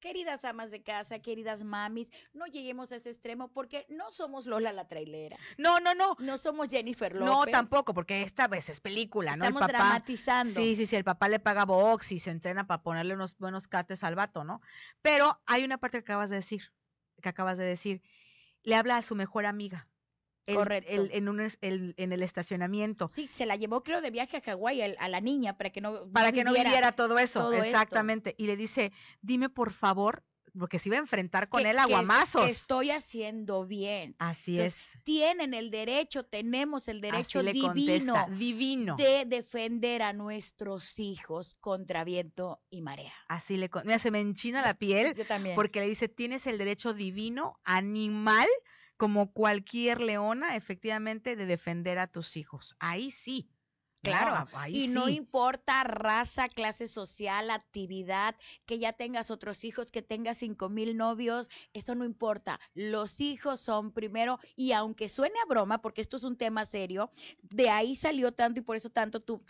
Queridas 0.01 0.45
amas 0.45 0.71
de 0.71 0.83
casa, 0.83 1.21
queridas 1.21 1.65
mamis, 1.65 2.11
no 2.35 2.47
lleguemos 2.47 2.93
a 2.93 2.97
ese 2.97 3.09
extremo 3.09 3.49
porque 3.49 3.87
no 3.89 4.11
somos 4.11 4.45
Lola 4.45 4.71
la 4.71 4.87
trailera. 4.87 5.39
No, 5.57 5.81
no, 5.81 5.95
no. 5.95 6.17
No 6.19 6.37
somos 6.37 6.69
Jennifer 6.69 7.15
López. 7.15 7.27
No, 7.27 7.47
tampoco, 7.47 7.95
porque 7.95 8.21
esta 8.23 8.47
vez 8.47 8.69
es 8.69 8.81
película, 8.81 9.35
¿no? 9.37 9.45
Estamos 9.45 9.63
el 9.63 9.67
papá, 9.69 9.79
dramatizando. 9.79 10.61
Sí, 10.61 10.77
sí, 10.77 10.85
sí, 10.85 10.97
el 10.97 11.05
papá 11.05 11.31
le 11.31 11.41
paga 11.41 11.65
box 11.65 12.13
y 12.13 12.19
se 12.19 12.31
entrena 12.31 12.67
para 12.67 12.83
ponerle 12.83 13.15
unos 13.15 13.39
buenos 13.39 13.67
cates 13.67 14.05
al 14.05 14.15
vato, 14.15 14.45
¿no? 14.45 14.61
Pero 15.01 15.41
hay 15.47 15.65
una 15.65 15.79
parte 15.79 15.99
que 15.99 16.13
acabas 16.13 16.29
de 16.29 16.37
decir, 16.37 16.71
que 17.23 17.29
acabas 17.31 17.57
de 17.57 17.65
decir. 17.65 18.03
Le 18.65 18.75
habla 18.75 18.97
a 18.97 19.03
su 19.03 19.15
mejor 19.15 19.47
amiga 19.47 19.89
Correcto. 20.53 20.91
en, 20.93 21.29
un, 21.29 21.41
en 21.63 22.13
el 22.13 22.23
estacionamiento. 22.23 23.09
Sí, 23.09 23.29
se 23.33 23.47
la 23.47 23.57
llevó 23.57 23.83
creo 23.83 24.01
de 24.01 24.11
viaje 24.11 24.37
a 24.37 24.41
Hawái 24.41 24.83
a, 24.83 25.09
la 25.09 25.21
niña 25.21 25.57
para 25.57 25.71
que 25.71 25.81
no 25.81 26.11
para 26.13 26.33
que 26.33 26.45
no 26.45 26.53
viviera 26.53 26.93
todo 26.93 27.19
eso, 27.19 27.53
exactamente. 27.53 28.35
Y 28.37 28.47
le 28.47 28.57
dice, 28.57 28.93
dime 29.23 29.49
por 29.49 29.73
favor, 29.73 30.23
porque 30.59 30.79
se 30.79 30.89
iba 30.89 30.97
a 30.97 31.01
enfrentar 31.01 31.49
con 31.49 31.67
él 31.67 31.79
a 31.79 31.87
guamazos. 31.87 32.49
estoy 32.49 32.91
haciendo 32.91 33.67
bien. 33.67 34.15
Así 34.19 34.61
es. 34.61 34.77
Tienen 35.03 35.55
el 35.55 35.71
derecho, 35.71 36.25
tenemos 36.25 36.89
el 36.89 37.01
derecho 37.01 37.43
divino, 37.43 38.27
divino 38.31 38.97
de 38.97 39.25
defender 39.27 40.03
a 40.03 40.13
nuestros 40.13 40.99
hijos 40.99 41.57
contra 41.61 42.05
viento 42.05 42.63
y 42.71 42.83
marea. 42.83 43.13
Así 43.29 43.57
le 43.57 43.69
Mira, 43.85 43.99
se 43.99 44.11
me 44.11 44.21
enchina 44.21 44.63
la 44.63 44.75
piel. 44.79 45.15
Yo 45.15 45.27
también. 45.27 45.55
Porque 45.55 45.81
le 45.81 45.89
dice, 45.89 46.09
tienes 46.09 46.47
el 46.47 46.59
derecho 46.59 46.95
divino, 46.95 47.59
animal, 47.65 48.49
como 48.97 49.33
cualquier 49.33 50.01
leona, 50.01 50.57
efectivamente, 50.57 51.37
de 51.37 51.47
defender 51.47 51.99
a 51.99 52.07
tus 52.07 52.37
hijos. 52.37 52.77
Ahí 52.79 53.11
sí. 53.11 53.51
Claro, 54.05 54.49
y 54.69 54.89
no 54.89 55.09
importa 55.09 55.83
raza, 55.85 56.49
clase 56.49 56.89
social, 56.89 57.51
actividad, 57.51 58.37
que 58.67 58.79
ya 58.79 58.93
tengas 58.93 59.31
otros 59.31 59.65
hijos, 59.65 59.91
que 59.91 60.03
tengas 60.03 60.39
cinco 60.39 60.69
mil 60.69 60.97
novios, 60.97 61.51
eso 61.73 61.95
no 61.95 62.05
importa. 62.05 62.61
Los 62.75 63.21
hijos 63.21 63.61
son 63.61 63.93
primero, 63.93 64.39
y 64.57 64.73
aunque 64.73 65.09
suene 65.09 65.39
a 65.43 65.49
broma, 65.49 65.81
porque 65.81 66.01
esto 66.01 66.17
es 66.17 66.25
un 66.25 66.37
tema 66.37 66.65
serio, 66.65 67.11
de 67.43 67.71
ahí 67.71 67.97
salió 67.97 68.33
tanto 68.33 68.61
y 68.61 68.63
por 68.63 68.77
eso 68.77 68.91
tanto 68.91 69.21
tu, 69.21 69.43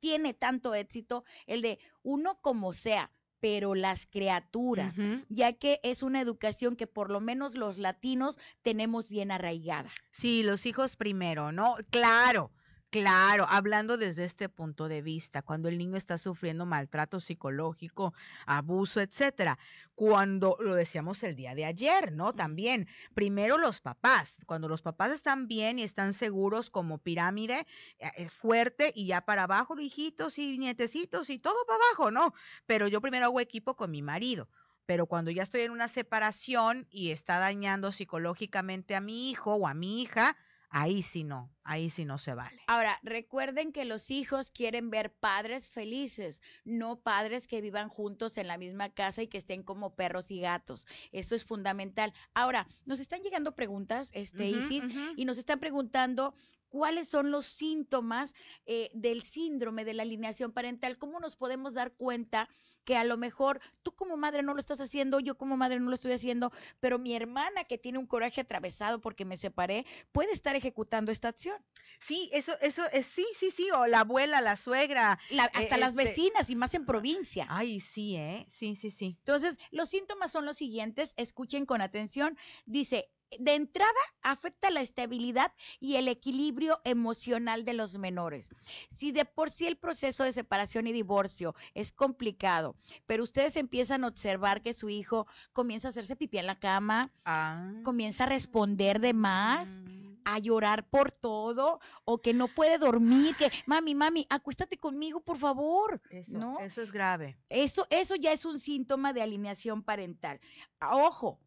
tiene 0.00 0.34
tanto 0.34 0.74
éxito 0.74 1.24
el 1.46 1.62
de 1.62 1.78
uno 2.02 2.38
como 2.40 2.72
sea, 2.72 3.10
pero 3.42 3.74
las 3.74 4.06
criaturas, 4.06 4.94
ya 5.28 5.52
que 5.52 5.80
es 5.82 6.04
una 6.04 6.20
educación 6.20 6.76
que 6.76 6.86
por 6.86 7.10
lo 7.10 7.20
menos 7.20 7.56
los 7.56 7.76
latinos 7.76 8.38
tenemos 8.62 9.08
bien 9.08 9.32
arraigada. 9.32 9.90
Sí, 10.12 10.44
los 10.44 10.64
hijos 10.64 10.96
primero, 10.96 11.50
¿no? 11.50 11.74
Claro. 11.90 12.52
Claro, 12.92 13.46
hablando 13.48 13.96
desde 13.96 14.24
este 14.24 14.50
punto 14.50 14.86
de 14.86 15.00
vista, 15.00 15.40
cuando 15.40 15.70
el 15.70 15.78
niño 15.78 15.96
está 15.96 16.18
sufriendo 16.18 16.66
maltrato 16.66 17.20
psicológico, 17.20 18.12
abuso, 18.44 19.00
etcétera, 19.00 19.58
cuando 19.94 20.58
lo 20.60 20.74
decíamos 20.74 21.22
el 21.22 21.34
día 21.34 21.54
de 21.54 21.64
ayer, 21.64 22.12
¿no? 22.12 22.34
También, 22.34 22.86
primero 23.14 23.56
los 23.56 23.80
papás, 23.80 24.36
cuando 24.44 24.68
los 24.68 24.82
papás 24.82 25.10
están 25.10 25.48
bien 25.48 25.78
y 25.78 25.84
están 25.84 26.12
seguros 26.12 26.68
como 26.68 26.98
pirámide 26.98 27.66
eh, 27.98 28.10
eh, 28.18 28.28
fuerte 28.28 28.92
y 28.94 29.06
ya 29.06 29.22
para 29.22 29.44
abajo, 29.44 29.80
hijitos 29.80 30.38
y 30.38 30.58
nietecitos 30.58 31.30
y 31.30 31.38
todo 31.38 31.64
para 31.66 31.78
abajo, 31.82 32.10
¿no? 32.10 32.34
Pero 32.66 32.88
yo 32.88 33.00
primero 33.00 33.24
hago 33.24 33.40
equipo 33.40 33.74
con 33.74 33.90
mi 33.90 34.02
marido 34.02 34.50
pero 34.84 35.06
cuando 35.06 35.30
ya 35.30 35.44
estoy 35.44 35.62
en 35.62 35.70
una 35.70 35.88
separación 35.88 36.86
y 36.90 37.12
está 37.12 37.38
dañando 37.38 37.92
psicológicamente 37.92 38.94
a 38.96 39.00
mi 39.00 39.30
hijo 39.30 39.54
o 39.54 39.66
a 39.68 39.72
mi 39.74 40.02
hija, 40.02 40.36
ahí 40.68 41.02
sí 41.02 41.22
no, 41.22 41.54
ahí 41.64 41.90
sí 41.90 42.04
no 42.04 42.18
se 42.18 42.34
vale. 42.34 42.60
Ahora, 42.66 42.98
recuerden 43.02 43.72
que 43.72 43.84
los 43.84 44.10
hijos 44.10 44.50
quieren 44.50 44.90
ver 44.90 45.12
padres 45.12 45.68
felices, 45.68 46.42
no 46.64 47.00
padres 47.00 47.46
que 47.46 47.60
vivan 47.60 47.88
juntos 47.88 48.38
en 48.38 48.48
la 48.48 48.58
misma 48.58 48.90
casa 48.90 49.22
y 49.22 49.28
que 49.28 49.38
estén 49.38 49.62
como 49.62 49.94
perros 49.94 50.30
y 50.30 50.40
gatos. 50.40 50.86
Eso 51.12 51.34
es 51.34 51.44
fundamental. 51.44 52.12
Ahora, 52.34 52.66
nos 52.84 53.00
están 53.00 53.22
llegando 53.22 53.54
preguntas, 53.54 54.10
este, 54.14 54.46
Isis, 54.46 54.84
y 55.16 55.24
nos 55.24 55.38
están 55.38 55.60
preguntando 55.60 56.34
cuáles 56.72 57.06
son 57.06 57.30
los 57.30 57.44
síntomas 57.44 58.34
eh, 58.64 58.90
del 58.94 59.22
síndrome 59.22 59.84
de 59.84 59.92
la 59.92 60.04
alineación 60.04 60.52
parental, 60.52 60.96
cómo 60.96 61.20
nos 61.20 61.36
podemos 61.36 61.74
dar 61.74 61.92
cuenta 61.92 62.48
que 62.84 62.96
a 62.96 63.04
lo 63.04 63.16
mejor 63.16 63.60
tú 63.82 63.94
como 63.94 64.16
madre 64.16 64.42
no 64.42 64.54
lo 64.54 64.60
estás 64.60 64.80
haciendo, 64.80 65.20
yo 65.20 65.36
como 65.36 65.56
madre 65.58 65.78
no 65.78 65.88
lo 65.88 65.94
estoy 65.94 66.12
haciendo, 66.12 66.50
pero 66.80 66.98
mi 66.98 67.14
hermana 67.14 67.64
que 67.64 67.78
tiene 67.78 67.98
un 67.98 68.06
coraje 68.06 68.40
atravesado 68.40 69.00
porque 69.00 69.26
me 69.26 69.36
separé, 69.36 69.84
puede 70.12 70.32
estar 70.32 70.56
ejecutando 70.56 71.12
esta 71.12 71.28
acción. 71.28 71.51
Sí, 72.00 72.28
eso, 72.32 72.52
eso, 72.60 72.82
es, 72.92 73.06
sí, 73.06 73.24
sí, 73.38 73.52
sí, 73.52 73.70
o 73.70 73.86
la 73.86 74.00
abuela, 74.00 74.40
la 74.40 74.56
suegra. 74.56 75.20
hasta 75.54 75.76
las 75.76 75.90
este 75.90 76.04
vecinas 76.04 76.50
y 76.50 76.56
más 76.56 76.74
en 76.74 76.84
provincia. 76.84 77.46
Ay, 77.48 77.80
sí, 77.80 78.16
¿eh? 78.16 78.44
Sí, 78.48 78.74
sí, 78.74 78.90
sí. 78.90 79.16
Entonces, 79.20 79.56
los 79.70 79.88
síntomas 79.88 80.32
son 80.32 80.44
los 80.44 80.56
siguientes, 80.56 81.14
escuchen 81.16 81.64
con 81.64 81.80
atención. 81.80 82.36
Dice, 82.66 83.08
de 83.38 83.54
entrada 83.54 83.92
afecta 84.22 84.70
la 84.70 84.80
estabilidad 84.80 85.52
y 85.80 85.96
el 85.96 86.08
equilibrio 86.08 86.80
emocional 86.84 87.64
de 87.64 87.74
los 87.74 87.98
menores. 87.98 88.50
Si 88.88 89.12
de 89.12 89.24
por 89.24 89.50
sí 89.50 89.66
el 89.66 89.76
proceso 89.76 90.24
de 90.24 90.32
separación 90.32 90.86
y 90.86 90.92
divorcio 90.92 91.54
es 91.74 91.92
complicado, 91.92 92.76
pero 93.06 93.22
ustedes 93.22 93.56
empiezan 93.56 94.04
a 94.04 94.08
observar 94.08 94.62
que 94.62 94.72
su 94.72 94.88
hijo 94.88 95.26
comienza 95.52 95.88
a 95.88 95.90
hacerse 95.90 96.16
pipí 96.16 96.38
en 96.38 96.46
la 96.46 96.58
cama, 96.58 97.10
ah. 97.24 97.72
comienza 97.84 98.24
a 98.24 98.28
responder 98.28 99.00
de 99.00 99.14
más, 99.14 99.68
mm. 99.68 100.11
A 100.24 100.38
llorar 100.38 100.88
por 100.88 101.12
todo 101.12 101.80
o 102.04 102.20
que 102.20 102.34
no 102.34 102.48
puede 102.48 102.78
dormir, 102.78 103.34
que 103.36 103.50
mami, 103.66 103.94
mami, 103.94 104.26
acuéstate 104.30 104.78
conmigo, 104.78 105.20
por 105.20 105.38
favor. 105.38 106.00
Eso, 106.10 106.38
¿no? 106.38 106.58
eso 106.60 106.82
es 106.82 106.92
grave. 106.92 107.38
Eso, 107.48 107.86
eso 107.90 108.14
ya 108.16 108.32
es 108.32 108.44
un 108.44 108.58
síntoma 108.58 109.12
de 109.12 109.22
alineación 109.22 109.82
parental. 109.82 110.40
Ojo, 110.80 111.40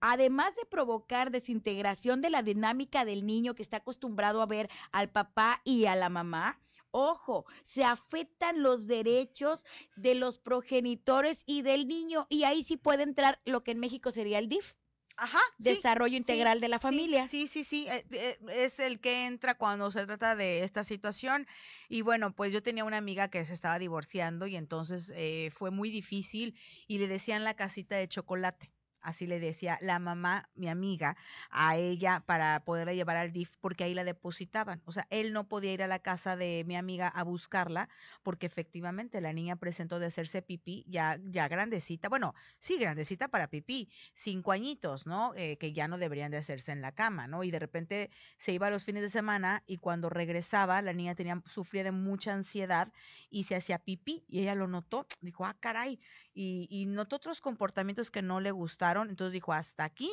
además 0.00 0.54
de 0.56 0.66
provocar 0.66 1.30
desintegración 1.30 2.20
de 2.20 2.30
la 2.30 2.42
dinámica 2.42 3.04
del 3.04 3.24
niño 3.24 3.54
que 3.54 3.62
está 3.62 3.78
acostumbrado 3.78 4.42
a 4.42 4.46
ver 4.46 4.68
al 4.90 5.10
papá 5.10 5.60
y 5.64 5.86
a 5.86 5.94
la 5.94 6.08
mamá, 6.08 6.60
ojo, 6.90 7.46
se 7.64 7.84
afectan 7.84 8.62
los 8.62 8.86
derechos 8.86 9.64
de 9.96 10.14
los 10.14 10.38
progenitores 10.38 11.42
y 11.46 11.62
del 11.62 11.88
niño 11.88 12.26
y 12.28 12.44
ahí 12.44 12.62
sí 12.62 12.76
puede 12.76 13.02
entrar 13.02 13.40
lo 13.44 13.62
que 13.62 13.70
en 13.70 13.80
México 13.80 14.10
sería 14.10 14.38
el 14.38 14.48
DIF. 14.48 14.74
Ajá. 15.16 15.40
Desarrollo 15.58 16.16
integral 16.16 16.60
de 16.60 16.68
la 16.68 16.78
familia. 16.78 17.28
Sí, 17.28 17.46
sí, 17.46 17.64
sí, 17.64 17.86
eh, 17.88 18.04
eh, 18.10 18.38
es 18.50 18.80
el 18.80 19.00
que 19.00 19.26
entra 19.26 19.54
cuando 19.54 19.90
se 19.90 20.06
trata 20.06 20.34
de 20.36 20.64
esta 20.64 20.84
situación. 20.84 21.46
Y 21.88 22.02
bueno, 22.02 22.34
pues 22.34 22.52
yo 22.52 22.62
tenía 22.62 22.84
una 22.84 22.98
amiga 22.98 23.28
que 23.28 23.44
se 23.44 23.52
estaba 23.52 23.78
divorciando 23.78 24.46
y 24.46 24.56
entonces 24.56 25.12
eh, 25.14 25.50
fue 25.52 25.70
muy 25.70 25.90
difícil 25.90 26.58
y 26.86 26.98
le 26.98 27.08
decían 27.08 27.44
la 27.44 27.54
casita 27.54 27.96
de 27.96 28.08
chocolate 28.08 28.72
así 29.02 29.26
le 29.26 29.40
decía 29.40 29.78
la 29.80 29.98
mamá, 29.98 30.50
mi 30.54 30.68
amiga, 30.68 31.16
a 31.50 31.76
ella 31.76 32.22
para 32.26 32.64
poderla 32.64 32.94
llevar 32.94 33.16
al 33.16 33.32
DIF 33.32 33.56
porque 33.60 33.84
ahí 33.84 33.94
la 33.94 34.04
depositaban. 34.04 34.82
O 34.84 34.92
sea, 34.92 35.06
él 35.10 35.32
no 35.32 35.48
podía 35.48 35.72
ir 35.72 35.82
a 35.82 35.86
la 35.86 35.98
casa 35.98 36.36
de 36.36 36.64
mi 36.66 36.76
amiga 36.76 37.08
a 37.08 37.22
buscarla 37.24 37.88
porque 38.22 38.46
efectivamente 38.46 39.20
la 39.20 39.32
niña 39.32 39.56
presentó 39.56 39.98
de 39.98 40.06
hacerse 40.06 40.42
pipí 40.42 40.84
ya, 40.88 41.18
ya 41.24 41.48
grandecita, 41.48 42.08
bueno, 42.08 42.34
sí, 42.58 42.78
grandecita 42.78 43.28
para 43.28 43.48
pipí, 43.48 43.90
cinco 44.14 44.52
añitos, 44.52 45.06
¿no? 45.06 45.32
Eh, 45.36 45.56
que 45.58 45.72
ya 45.72 45.88
no 45.88 45.98
deberían 45.98 46.30
de 46.30 46.38
hacerse 46.38 46.72
en 46.72 46.80
la 46.80 46.92
cama, 46.92 47.26
¿no? 47.26 47.44
Y 47.44 47.50
de 47.50 47.58
repente 47.58 48.10
se 48.38 48.52
iba 48.52 48.70
los 48.70 48.84
fines 48.84 49.02
de 49.02 49.08
semana 49.08 49.62
y 49.66 49.78
cuando 49.78 50.08
regresaba 50.08 50.82
la 50.82 50.92
niña 50.92 51.14
tenía, 51.14 51.42
sufría 51.46 51.84
de 51.84 51.92
mucha 51.92 52.32
ansiedad 52.32 52.92
y 53.30 53.44
se 53.44 53.56
hacía 53.56 53.78
pipí 53.78 54.24
y 54.28 54.40
ella 54.40 54.54
lo 54.54 54.68
notó, 54.68 55.06
dijo, 55.20 55.44
ah, 55.44 55.56
caray, 55.58 56.00
y, 56.34 56.66
y 56.70 56.86
notó 56.86 57.16
otros 57.16 57.40
comportamientos 57.40 58.10
que 58.10 58.22
no 58.22 58.40
le 58.40 58.50
gustaron, 58.50 59.10
entonces 59.10 59.32
dijo, 59.32 59.52
hasta 59.52 59.84
aquí 59.84 60.10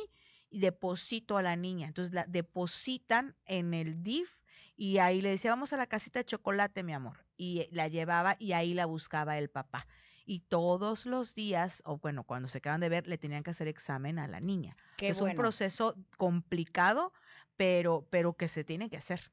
y 0.50 0.58
deposito 0.58 1.36
a 1.36 1.42
la 1.42 1.56
niña. 1.56 1.86
Entonces 1.86 2.12
la 2.12 2.26
depositan 2.26 3.36
en 3.46 3.72
el 3.72 4.02
DIF 4.02 4.30
y 4.76 4.98
ahí 4.98 5.20
le 5.20 5.30
decía, 5.30 5.50
vamos 5.50 5.72
a 5.72 5.76
la 5.76 5.86
casita 5.86 6.20
de 6.20 6.24
chocolate, 6.24 6.82
mi 6.82 6.92
amor. 6.92 7.24
Y 7.36 7.68
la 7.70 7.88
llevaba 7.88 8.36
y 8.38 8.52
ahí 8.52 8.74
la 8.74 8.86
buscaba 8.86 9.38
el 9.38 9.48
papá. 9.50 9.86
Y 10.24 10.40
todos 10.40 11.06
los 11.06 11.34
días, 11.34 11.82
o 11.84 11.98
bueno, 11.98 12.24
cuando 12.24 12.48
se 12.48 12.58
acaban 12.58 12.80
de 12.80 12.88
ver, 12.88 13.06
le 13.06 13.18
tenían 13.18 13.42
que 13.42 13.50
hacer 13.50 13.68
examen 13.68 14.18
a 14.18 14.26
la 14.26 14.40
niña. 14.40 14.76
es 14.98 15.20
un 15.20 15.34
proceso 15.34 15.96
complicado, 16.16 17.12
pero, 17.56 18.06
pero 18.10 18.34
que 18.34 18.48
se 18.48 18.64
tiene 18.64 18.88
que 18.88 18.96
hacer. 18.96 19.32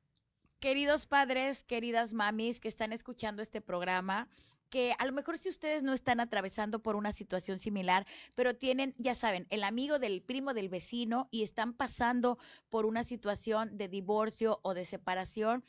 Queridos 0.60 1.06
padres, 1.06 1.64
queridas 1.64 2.14
mamis 2.14 2.60
que 2.60 2.68
están 2.68 2.92
escuchando 2.92 3.42
este 3.42 3.62
programa, 3.62 4.28
que 4.70 4.94
a 4.98 5.06
lo 5.06 5.14
mejor 5.14 5.38
si 5.38 5.50
ustedes 5.50 5.84
no 5.84 5.94
están 5.94 6.20
atravesando 6.20 6.82
por 6.82 6.96
una 6.96 7.14
situación 7.14 7.60
similar, 7.60 8.06
pero 8.36 8.56
tienen, 8.56 8.94
ya 8.98 9.16
saben, 9.16 9.48
el 9.50 9.64
amigo 9.64 10.00
del 10.00 10.22
primo 10.22 10.54
del 10.54 10.70
vecino 10.70 11.28
y 11.32 11.44
están 11.44 11.74
pasando 11.74 12.38
por 12.70 12.86
una 12.86 13.04
situación 13.04 13.78
de 13.78 13.88
divorcio 13.88 14.60
o 14.64 14.74
de 14.74 14.86
separación, 14.86 15.64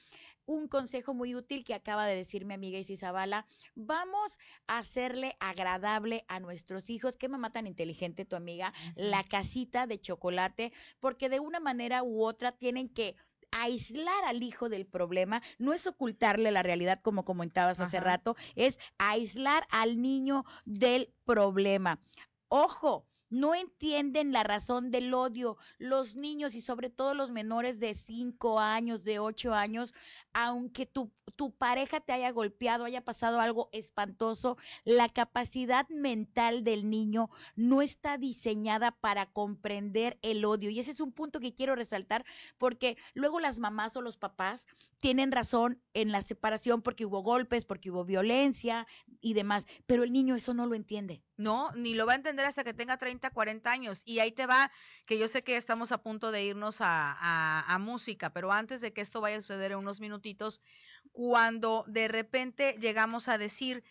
un 0.49 0.67
consejo 0.67 1.13
muy 1.13 1.35
útil 1.35 1.63
que 1.63 1.75
acaba 1.75 2.07
de 2.07 2.17
decir 2.17 2.47
mi 2.47 2.55
amiga 2.55 2.79
Isabala, 2.79 3.47
vamos 3.75 4.39
a 4.67 4.79
hacerle 4.79 5.37
agradable 5.41 6.25
a 6.27 6.41
nuestros 6.41 6.89
hijos, 6.89 7.19
qué 7.19 7.29
mamá 7.29 7.53
tan 7.53 7.67
inteligente 7.67 8.25
tu 8.25 8.35
amiga, 8.35 8.73
la 8.97 9.23
casita 9.25 9.87
de 9.87 10.01
chocolate, 10.01 10.73
porque 11.01 11.29
de 11.29 11.39
una 11.41 11.61
manera 11.61 12.03
u 12.03 12.25
otra 12.25 12.53
tienen 12.53 12.89
que 12.89 13.15
aislar 13.51 14.25
al 14.25 14.43
hijo 14.43 14.69
del 14.69 14.87
problema, 14.87 15.43
no 15.59 15.73
es 15.73 15.87
ocultarle 15.87 16.51
la 16.51 16.63
realidad 16.63 17.01
como 17.03 17.25
comentabas 17.25 17.81
hace 17.81 18.01
rato, 18.01 18.37
es 18.55 18.79
aislar 18.99 19.67
al 19.71 20.01
niño 20.01 20.45
del 20.65 21.13
problema. 21.25 22.01
Ojo, 22.49 23.07
no 23.31 23.55
entienden 23.55 24.33
la 24.33 24.43
razón 24.43 24.91
del 24.91 25.13
odio. 25.13 25.57
Los 25.79 26.17
niños 26.17 26.55
y 26.55 26.61
sobre 26.61 26.91
todo 26.91 27.15
los 27.15 27.31
menores 27.31 27.81
de 27.81 27.95
5 27.95 28.59
años, 28.61 29.05
de 29.05 29.19
8 29.19 29.55
años, 29.55 29.95
aunque 30.33 30.87
tu, 30.87 31.11
tu, 31.37 31.53
pareja 31.53 32.01
te 32.01 32.13
haya 32.13 32.31
golpeado, 32.31 32.85
haya 32.85 33.05
pasado 33.05 33.41
algo 33.41 33.69
espantoso, 33.73 34.57
la 34.85 35.09
capacidad 35.09 35.89
mental 35.89 36.65
del 36.65 36.89
niño 36.89 37.29
no 37.57 37.83
está 37.83 38.19
diseñada 38.19 38.93
para 38.93 39.27
comprender 39.27 40.19
el 40.23 40.45
odio. 40.45 40.71
Y 40.71 40.79
ese 40.81 40.91
es 40.91 41.01
un 41.01 41.13
punto 41.13 41.41
que 41.41 41.55
quiero 41.55 41.75
resaltar 41.75 42.25
porque 42.59 42.97
luego 43.15 43.41
las 43.41 43.59
mamás 43.59 43.97
o 43.97 44.03
los 44.03 44.17
papás 44.17 44.67
tienen 44.99 45.33
razón 45.33 45.81
en 45.95 46.13
la 46.13 46.23
separación 46.23 46.83
porque 46.83 47.07
hubo 47.07 47.23
golpes, 47.23 47.65
porque 47.65 47.91
hubo 47.91 48.05
violencia 48.05 48.87
y 49.21 49.35
demás, 49.35 49.67
pero 49.87 50.03
el 50.05 50.13
niño 50.13 50.37
eso 50.37 50.55
no 50.55 50.67
lo 50.67 50.75
entiende. 50.75 51.23
No, 51.39 51.71
ni 51.77 51.95
lo 51.95 52.05
va 52.05 52.15
a 52.15 52.17
entender 52.17 52.45
hasta 52.45 52.65
que 52.65 52.75
tenga 52.75 52.97
30, 52.97 53.31
40 53.31 53.71
años. 53.71 54.03
Y 54.05 54.19
ahí 54.19 54.33
te 54.33 54.47
va, 54.47 54.73
que 55.07 55.19
yo 55.19 55.29
sé 55.29 55.45
que 55.45 55.57
estamos 55.57 55.93
a 55.93 56.03
punto 56.03 56.33
de 56.33 56.43
irnos 56.43 56.81
a, 56.81 57.65
a, 57.73 57.79
música, 57.79 58.33
pero 58.33 58.51
antes 58.53 58.81
de 58.81 58.93
que 58.93 59.01
esto 59.01 59.21
vaya 59.21 59.37
a 59.37 59.41
suceder 59.41 59.71
en 59.71 59.79
unos 59.79 60.01
minutitos, 60.01 60.61
cuando 61.13 61.85
de 61.87 62.09
repente 62.09 62.77
llegamos 62.81 63.29
a 63.29 63.39
decir, 63.39 63.85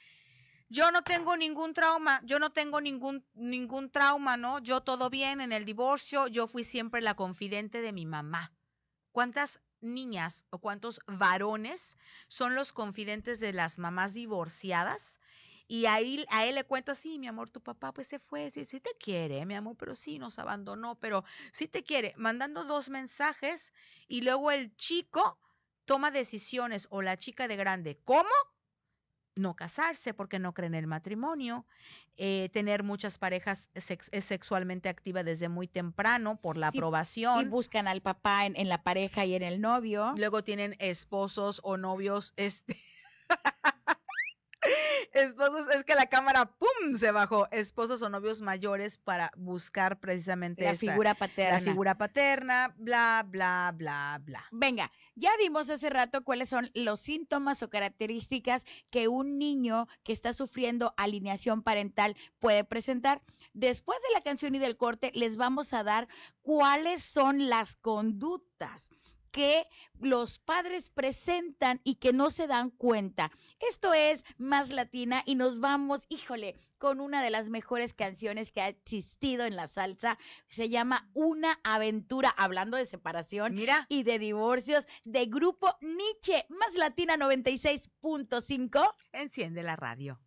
yo 0.68 0.92
no 0.92 1.04
tengo 1.04 1.38
ningún 1.38 1.74
trauma, 1.74 2.20
yo 2.26 2.38
no 2.38 2.52
tengo 2.52 2.82
ningún, 2.82 3.26
ningún 3.34 3.90
trauma, 3.92 4.36
¿no? 4.36 4.60
Yo 4.60 4.82
todo 4.82 5.10
bien 5.10 5.40
en 5.40 5.54
el 5.54 5.64
divorcio, 5.64 6.28
yo 6.28 6.48
fui 6.48 6.66
siempre 6.66 7.00
la 7.00 7.14
confidente 7.14 7.82
de 7.82 7.94
mi 7.94 8.06
mamá. 8.06 8.52
¿Cuántas 9.14 9.62
niñas 9.80 10.46
o 10.50 10.60
cuántos 10.60 11.00
varones 11.08 11.98
son 12.28 12.56
los 12.56 12.74
confidentes 12.74 13.40
de 13.40 13.54
las 13.54 13.80
mamás 13.80 14.14
divorciadas? 14.14 15.22
Y 15.68 15.86
ahí 15.86 16.26
a 16.30 16.46
él 16.46 16.56
le 16.56 16.64
cuenta, 16.64 16.96
sí, 16.96 17.20
mi 17.20 17.28
amor, 17.28 17.50
tu 17.50 17.62
papá 17.62 17.94
pues 17.94 18.08
se 18.08 18.20
fue, 18.20 18.50
sí, 18.52 18.64
sí 18.64 18.80
te 18.80 18.92
quiere, 18.98 19.46
mi 19.46 19.54
amor, 19.54 19.76
pero 19.78 19.96
sí 19.96 20.18
nos 20.18 20.40
abandonó, 20.40 20.96
pero 20.96 21.26
sí 21.52 21.68
te 21.68 21.84
quiere, 21.84 22.14
mandando 22.16 22.64
dos 22.64 22.90
mensajes 22.90 23.74
y 24.08 24.22
luego 24.22 24.52
el 24.52 24.76
chico 24.78 25.38
toma 25.84 26.10
decisiones 26.10 26.88
o 26.90 27.02
la 27.02 27.18
chica 27.18 27.50
de 27.50 27.58
grande, 27.58 28.00
¿cómo? 28.06 28.30
No 29.36 29.56
casarse 29.56 30.14
porque 30.14 30.40
no 30.40 30.54
creen 30.54 30.74
en 30.74 30.80
el 30.80 30.88
matrimonio, 30.88 31.66
eh, 32.16 32.50
tener 32.54 32.84
muchas 32.84 33.20
parejas 33.20 33.70
sexualmente 33.76 34.90
activas 34.90 35.26
desde 35.26 35.50
muy 35.50 35.68
temprano 35.68 36.40
por 36.42 36.58
la 36.58 36.70
aprobación. 36.70 37.42
Y 37.42 37.50
buscan 37.50 37.88
al 37.88 38.02
papá 38.02 38.46
en, 38.46 38.56
en 38.56 38.70
la 38.70 38.84
pareja 38.84 39.26
y 39.26 39.36
en 39.36 39.44
el 39.44 39.62
novio. 39.62 40.14
Luego 40.18 40.44
tienen 40.44 40.76
esposos 40.80 41.60
o 41.64 41.76
novios, 41.76 42.34
este... 42.38 42.82
esposos, 45.20 45.70
es 45.74 45.84
que 45.84 45.96
la 45.96 46.08
cámara, 46.08 46.46
¡pum!, 46.46 46.98
se 46.98 47.12
bajó. 47.12 47.48
Esposos 47.52 48.02
o 48.02 48.10
novios 48.10 48.42
mayores 48.42 48.98
para 48.98 49.32
buscar 49.36 50.00
precisamente 50.00 50.64
la 50.64 50.76
figura 50.76 51.14
paterna. 51.16 51.60
La 51.60 51.66
figura 51.66 51.98
paterna, 51.98 52.74
bla, 52.78 53.26
bla, 53.28 53.74
bla, 53.76 54.22
bla. 54.24 54.46
Venga, 54.52 54.92
ya 55.16 55.32
vimos 55.38 55.70
hace 55.70 55.90
rato 55.90 56.24
cuáles 56.24 56.50
son 56.50 56.70
los 56.74 57.00
síntomas 57.00 57.64
o 57.64 57.70
características 57.70 58.66
que 58.90 59.08
un 59.08 59.38
niño 59.38 59.88
que 60.04 60.14
está 60.14 60.34
sufriendo 60.34 60.94
alineación 60.98 61.64
parental 61.64 62.16
puede 62.40 62.64
presentar. 62.64 63.22
Después 63.54 64.00
de 64.02 64.14
la 64.14 64.22
canción 64.22 64.56
y 64.56 64.60
del 64.60 64.78
corte, 64.78 65.12
les 65.14 65.38
vamos 65.38 65.74
a 65.74 65.84
dar 65.84 66.08
cuáles 66.42 67.04
son 67.04 67.50
las 67.50 67.76
conductas 67.76 68.92
que 69.38 69.68
los 70.00 70.40
padres 70.40 70.90
presentan 70.90 71.80
y 71.84 71.98
que 71.98 72.12
no 72.12 72.32
se 72.32 72.48
dan 72.48 72.72
cuenta. 72.72 73.30
Esto 73.70 73.94
es 73.94 74.26
más 74.40 74.72
latina 74.72 75.22
y 75.28 75.36
nos 75.36 75.60
vamos, 75.60 76.08
híjole, 76.10 76.56
con 76.80 77.00
una 77.00 77.22
de 77.22 77.30
las 77.30 77.48
mejores 77.48 77.94
canciones 77.94 78.52
que 78.52 78.62
ha 78.62 78.68
existido 78.68 79.46
en 79.46 79.56
la 79.56 79.68
salsa. 79.68 80.18
Se 80.48 80.70
llama 80.70 81.08
Una 81.14 81.60
aventura, 81.64 82.34
hablando 82.36 82.78
de 82.78 82.86
separación 82.86 83.54
Mira. 83.54 83.86
y 83.90 84.02
de 84.02 84.18
divorcios, 84.18 84.88
de 85.04 85.28
grupo 85.28 85.78
Nietzsche, 85.82 86.48
más 86.50 86.74
latina 86.74 87.16
96.5. 87.16 88.96
Enciende 89.12 89.62
la 89.62 89.76
radio. 89.76 90.20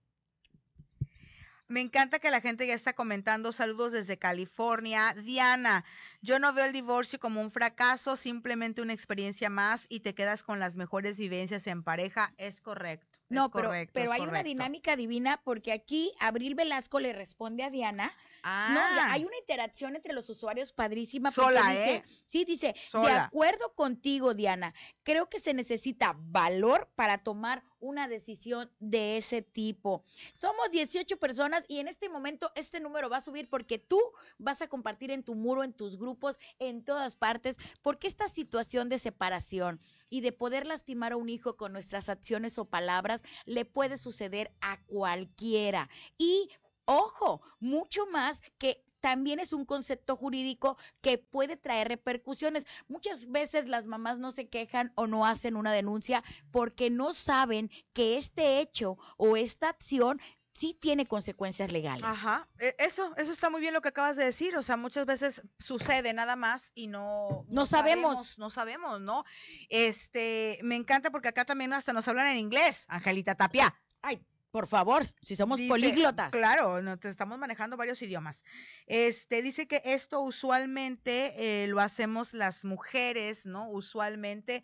Me 1.71 1.81
encanta 1.81 2.19
que 2.19 2.33
la 2.33 2.41
gente 2.41 2.67
ya 2.67 2.75
está 2.75 2.95
comentando. 2.95 3.53
Saludos 3.53 3.93
desde 3.93 4.19
California. 4.19 5.15
Diana, 5.15 5.85
yo 6.23 6.39
no 6.39 6.53
veo 6.53 6.65
el 6.67 6.73
divorcio 6.73 7.19
como 7.19 7.41
un 7.41 7.51
fracaso, 7.51 8.17
simplemente 8.17 8.81
una 8.83 8.93
experiencia 8.95 9.51
más 9.51 9.85
y 9.89 10.01
te 10.01 10.15
quedas 10.15 10.43
con 10.43 10.59
las 10.59 10.77
mejores 10.77 11.19
vivencias 11.19 11.67
en 11.67 11.83
pareja. 11.83 12.33
Es 12.39 12.61
correcto. 12.61 13.10
No, 13.31 13.51
pero, 13.51 13.71
pero 13.93 14.13
hay 14.13 14.23
una 14.23 14.43
dinámica 14.43 14.97
divina 14.97 15.41
porque 15.45 15.73
aquí 15.73 16.13
Abril 16.19 16.57
Velasco 16.57 16.99
le 16.99 17.13
responde 17.13 17.63
a 17.63 17.71
Diana. 17.71 18.13
Ah. 18.43 18.71
No, 18.75 19.13
hay 19.13 19.25
una 19.25 19.37
interacción 19.37 19.95
entre 19.95 20.13
los 20.13 20.29
usuarios 20.29 20.73
padrísima. 20.73 21.31
Sola, 21.31 21.75
¿eh? 21.75 22.03
Sí, 22.25 22.45
dice, 22.45 22.75
de 22.93 23.13
acuerdo 23.13 23.73
contigo, 23.75 24.35
Diana, 24.35 24.75
creo 25.05 25.29
que 25.29 25.39
se 25.39 25.55
necesita 25.55 26.17
valor 26.19 26.91
para 26.97 27.19
tomar 27.19 27.63
una 27.79 28.09
decisión 28.09 28.71
de 28.81 29.17
ese 29.17 29.43
tipo. 29.43 30.05
Somos 30.33 30.71
18 30.73 31.19
personas 31.19 31.65
y 31.69 31.79
en 31.79 31.87
este 31.87 32.09
momento 32.09 32.51
este 32.57 32.81
número 32.81 33.09
va 33.09 33.19
a 33.19 33.23
subir 33.23 33.49
porque 33.49 33.79
tú 33.79 34.01
vas 34.39 34.61
a 34.61 34.69
compartir 34.69 35.13
en 35.13 35.23
tu 35.23 35.37
muro, 35.37 35.63
en 35.63 35.73
tus 35.73 35.97
grupos, 35.97 36.41
en 36.59 36.85
todas 36.85 37.15
partes, 37.15 37.59
porque 37.83 38.09
esta 38.09 38.29
situación 38.29 38.89
de 38.89 38.99
separación 38.99 39.81
y 40.09 40.21
de 40.21 40.33
poder 40.33 40.67
lastimar 40.67 41.13
a 41.13 41.17
un 41.17 41.29
hijo 41.29 41.57
con 41.57 41.73
nuestras 41.73 42.09
acciones 42.09 42.59
o 42.59 42.65
palabras 42.65 43.20
le 43.47 43.65
puede 43.65 43.97
suceder 43.97 44.53
a 44.61 44.83
cualquiera. 44.87 45.89
Y 46.19 46.51
ojo, 46.85 47.43
mucho 47.61 48.07
más 48.07 48.43
que 48.59 48.85
también 49.01 49.41
es 49.41 49.53
un 49.53 49.65
concepto 49.65 50.15
jurídico 50.15 50.77
que 51.01 51.19
puede 51.19 51.57
traer 51.57 51.89
repercusiones. 51.89 52.67
Muchas 52.89 53.31
veces 53.31 53.69
las 53.69 53.87
mamás 53.87 54.19
no 54.19 54.31
se 54.31 54.49
quejan 54.49 54.93
o 54.95 55.07
no 55.07 55.27
hacen 55.27 55.57
una 55.57 55.73
denuncia 55.73 56.23
porque 56.51 56.91
no 56.91 57.15
saben 57.15 57.71
que 57.93 58.19
este 58.19 58.61
hecho 58.61 58.99
o 59.17 59.37
esta 59.37 59.69
acción 59.69 60.21
sí 60.61 60.77
tiene 60.79 61.07
consecuencias 61.07 61.73
legales. 61.73 62.05
Ajá, 62.05 62.47
e, 62.59 62.77
eso, 62.79 63.15
eso 63.17 63.33
está 63.33 63.49
muy 63.49 63.63
bien 63.63 63.73
lo 63.73 63.81
que 63.81 63.89
acabas 63.89 64.17
de 64.17 64.25
decir, 64.25 64.55
o 64.57 64.63
sea, 64.63 64.77
muchas 64.77 65.07
veces 65.07 65.43
sucede 65.59 66.13
nada 66.13 66.37
más 66.37 66.71
y 66.75 66.87
no 66.87 67.47
no, 67.49 67.65
sabemos. 67.65 68.39
no 68.39 68.51
sabemos, 68.51 69.01
¿no? 69.01 69.25
Este, 69.71 70.59
me 70.63 70.77
encanta 70.77 71.11
porque 71.11 71.29
acá 71.29 71.47
también 71.47 71.73
hasta 71.73 71.95
nos 71.95 72.07
hablan 72.09 72.27
en 72.27 72.39
inglés, 72.39 72.85
Angelita 72.89 73.35
Tapia. 73.35 73.75
Ay, 74.03 74.21
por 74.51 74.67
favor, 74.67 75.07
si 75.23 75.35
somos 75.35 75.59
políglotas. 75.63 76.31
Claro, 76.31 76.83
no, 76.83 76.99
estamos 77.03 77.39
manejando 77.39 77.79
varios 77.79 78.03
idiomas. 78.03 78.45
Este 78.87 79.41
dice 79.41 79.67
que 79.67 79.81
esto 79.85 80.21
usualmente 80.21 81.33
eh, 81.37 81.69
lo 81.69 81.81
hacemos 81.81 82.35
las 82.35 82.67
mujeres, 82.67 83.47
¿no? 83.47 83.71
Usualmente 83.71 84.63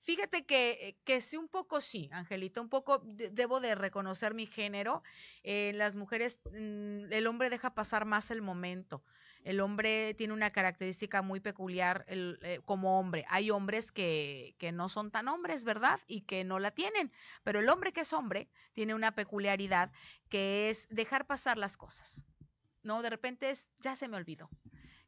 Fíjate 0.00 0.46
que, 0.46 0.70
eh, 0.70 0.98
que 1.04 1.20
sí, 1.20 1.36
un 1.36 1.48
poco 1.48 1.80
sí, 1.80 2.08
Angelita, 2.12 2.60
un 2.60 2.68
poco 2.68 3.02
debo 3.04 3.60
de 3.60 3.74
reconocer 3.74 4.34
mi 4.34 4.46
género. 4.46 5.02
En 5.42 5.78
las 5.78 5.96
mujeres, 5.96 6.38
mm, 6.52 7.12
el 7.12 7.26
hombre 7.26 7.50
deja 7.50 7.74
pasar 7.74 8.04
más 8.04 8.30
el 8.30 8.40
momento. 8.42 9.02
El 9.44 9.60
hombre 9.60 10.14
tiene 10.14 10.34
una 10.34 10.50
característica 10.50 11.22
muy 11.22 11.40
peculiar 11.40 12.04
eh, 12.08 12.60
como 12.64 12.98
hombre. 12.98 13.24
Hay 13.28 13.50
hombres 13.50 13.92
que, 13.92 14.54
que 14.58 14.72
no 14.72 14.88
son 14.88 15.10
tan 15.10 15.28
hombres, 15.28 15.64
¿verdad? 15.64 16.00
Y 16.06 16.22
que 16.22 16.44
no 16.44 16.58
la 16.58 16.70
tienen. 16.70 17.12
Pero 17.44 17.60
el 17.60 17.68
hombre 17.68 17.92
que 17.92 18.02
es 18.02 18.12
hombre 18.12 18.48
tiene 18.72 18.94
una 18.94 19.14
peculiaridad 19.14 19.90
que 20.28 20.70
es 20.70 20.86
dejar 20.90 21.26
pasar 21.26 21.58
las 21.58 21.76
cosas. 21.76 22.24
¿No? 22.82 23.02
De 23.02 23.10
repente 23.10 23.50
es, 23.50 23.68
ya 23.80 23.96
se 23.96 24.08
me 24.08 24.16
olvidó 24.16 24.48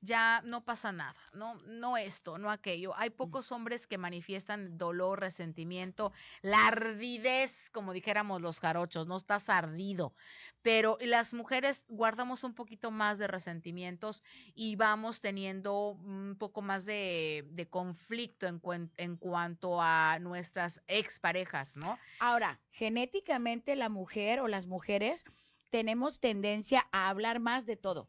ya 0.00 0.42
no 0.44 0.64
pasa 0.64 0.92
nada, 0.92 1.16
no, 1.34 1.54
no 1.66 1.96
esto, 1.96 2.38
no 2.38 2.50
aquello. 2.50 2.96
Hay 2.96 3.10
pocos 3.10 3.52
hombres 3.52 3.86
que 3.86 3.98
manifiestan 3.98 4.78
dolor, 4.78 5.20
resentimiento, 5.20 6.12
la 6.42 6.68
ardidez, 6.68 7.70
como 7.70 7.92
dijéramos 7.92 8.40
los 8.40 8.60
jarochos, 8.60 9.06
no 9.06 9.16
estás 9.16 9.48
ardido. 9.50 10.14
Pero 10.62 10.98
las 11.00 11.34
mujeres 11.34 11.84
guardamos 11.88 12.44
un 12.44 12.54
poquito 12.54 12.90
más 12.90 13.18
de 13.18 13.26
resentimientos 13.26 14.22
y 14.54 14.76
vamos 14.76 15.20
teniendo 15.20 15.90
un 15.90 16.36
poco 16.38 16.62
más 16.62 16.86
de, 16.86 17.46
de 17.50 17.68
conflicto 17.68 18.46
en, 18.46 18.60
en 18.96 19.16
cuanto 19.16 19.80
a 19.80 20.18
nuestras 20.20 20.82
exparejas, 20.86 21.76
¿no? 21.76 21.98
Ahora, 22.18 22.60
genéticamente 22.70 23.76
la 23.76 23.88
mujer 23.88 24.40
o 24.40 24.48
las 24.48 24.66
mujeres 24.66 25.24
tenemos 25.70 26.20
tendencia 26.20 26.86
a 26.92 27.08
hablar 27.08 27.40
más 27.40 27.66
de 27.66 27.76
todo. 27.76 28.08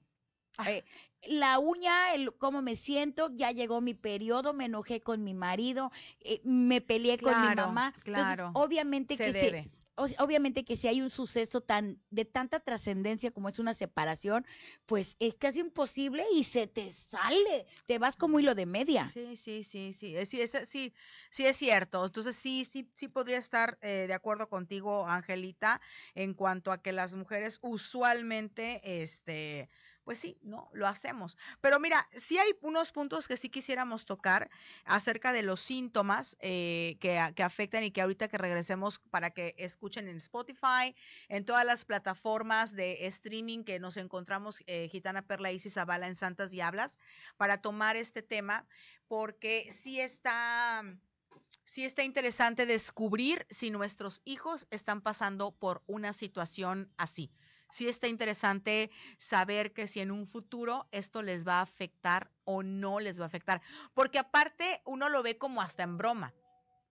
Ah. 0.57 0.71
Eh, 0.71 0.83
la 1.23 1.59
uña, 1.59 2.13
el 2.13 2.33
cómo 2.33 2.61
me 2.61 2.75
siento, 2.75 3.29
ya 3.33 3.51
llegó 3.51 3.79
mi 3.81 3.93
periodo, 3.93 4.53
me 4.53 4.65
enojé 4.65 5.01
con 5.01 5.23
mi 5.23 5.33
marido, 5.33 5.91
eh, 6.19 6.41
me 6.43 6.81
peleé 6.81 7.17
con 7.17 7.39
mi 7.41 7.55
mamá. 7.55 7.93
Claro. 8.03 8.51
obviamente 8.53 9.17
que 9.17 9.31
debe 9.31 9.71
obviamente 9.95 10.63
que 10.63 10.75
si 10.75 10.87
hay 10.87 11.01
un 11.01 11.09
suceso 11.09 11.61
tan 11.61 11.99
de 12.09 12.25
tanta 12.25 12.59
trascendencia 12.59 13.31
como 13.31 13.49
es 13.49 13.59
una 13.59 13.73
separación, 13.73 14.45
pues 14.85 15.15
es 15.19 15.35
casi 15.35 15.59
imposible 15.59 16.25
y 16.33 16.43
se 16.43 16.67
te 16.67 16.89
sale, 16.89 17.65
te 17.85 17.99
vas 17.99 18.15
como 18.15 18.39
hilo 18.39 18.55
de 18.55 18.65
media. 18.65 19.09
Sí, 19.11 19.35
sí, 19.35 19.63
sí, 19.63 19.93
sí, 19.93 20.25
sí, 20.25 20.41
es, 20.41 20.57
sí, 20.65 20.93
sí 21.29 21.45
es 21.45 21.55
cierto. 21.55 22.05
Entonces 22.05 22.35
sí, 22.35 22.67
sí, 22.71 22.89
sí 22.93 23.07
podría 23.07 23.37
estar 23.37 23.77
eh, 23.81 24.05
de 24.07 24.13
acuerdo 24.13 24.49
contigo, 24.49 25.07
Angelita, 25.07 25.81
en 26.15 26.33
cuanto 26.33 26.71
a 26.71 26.81
que 26.81 26.91
las 26.91 27.15
mujeres 27.15 27.59
usualmente, 27.61 28.81
este, 29.03 29.69
pues 30.03 30.19
sí, 30.19 30.37
no, 30.41 30.69
lo 30.73 30.87
hacemos. 30.87 31.37
Pero 31.61 31.79
mira, 31.79 32.07
sí 32.15 32.37
hay 32.37 32.51
unos 32.61 32.91
puntos 32.91 33.27
que 33.27 33.37
sí 33.37 33.49
quisiéramos 33.49 34.05
tocar 34.05 34.49
acerca 34.85 35.33
de 35.33 35.43
los 35.43 35.59
síntomas 35.59 36.37
eh, 36.39 36.97
que, 36.99 37.19
afectan 37.19 37.83
y 37.83 37.91
que 37.91 38.01
ahorita 38.01 38.27
que 38.27 38.37
regresemos 38.37 38.99
para 39.11 39.31
que 39.31 39.53
escuchen 39.57 40.07
en 40.07 40.17
Spotify, 40.17 40.95
en 41.27 41.45
todas 41.45 41.65
las 41.65 41.85
plataformas 41.85 42.75
de 42.75 43.05
streaming 43.07 43.63
que 43.63 43.79
nos 43.79 43.97
encontramos, 43.97 44.63
eh, 44.67 44.87
Gitana 44.89 45.21
Perla 45.21 45.51
Isis 45.51 45.73
Zavala 45.73 46.07
en 46.07 46.15
Santas 46.15 46.51
Diablas, 46.51 46.97
para 47.37 47.61
tomar 47.61 47.95
este 47.95 48.21
tema, 48.21 48.65
porque 49.07 49.71
sí 49.71 49.99
está 49.99 50.83
sí 51.65 51.85
está 51.85 52.03
interesante 52.03 52.65
descubrir 52.65 53.45
si 53.49 53.71
nuestros 53.71 54.21
hijos 54.25 54.67
están 54.71 55.01
pasando 55.01 55.51
por 55.51 55.83
una 55.85 56.13
situación 56.13 56.91
así 56.97 57.31
sí 57.71 57.87
está 57.87 58.07
interesante 58.07 58.91
saber 59.17 59.73
que 59.73 59.87
si 59.87 59.99
en 59.99 60.11
un 60.11 60.27
futuro 60.27 60.87
esto 60.91 61.21
les 61.21 61.47
va 61.47 61.59
a 61.59 61.61
afectar 61.61 62.29
o 62.43 62.61
no 62.61 62.99
les 62.99 63.19
va 63.19 63.23
a 63.23 63.27
afectar. 63.27 63.61
Porque 63.93 64.19
aparte 64.19 64.81
uno 64.85 65.09
lo 65.09 65.23
ve 65.23 65.37
como 65.37 65.61
hasta 65.61 65.83
en 65.83 65.97
broma. 65.97 66.33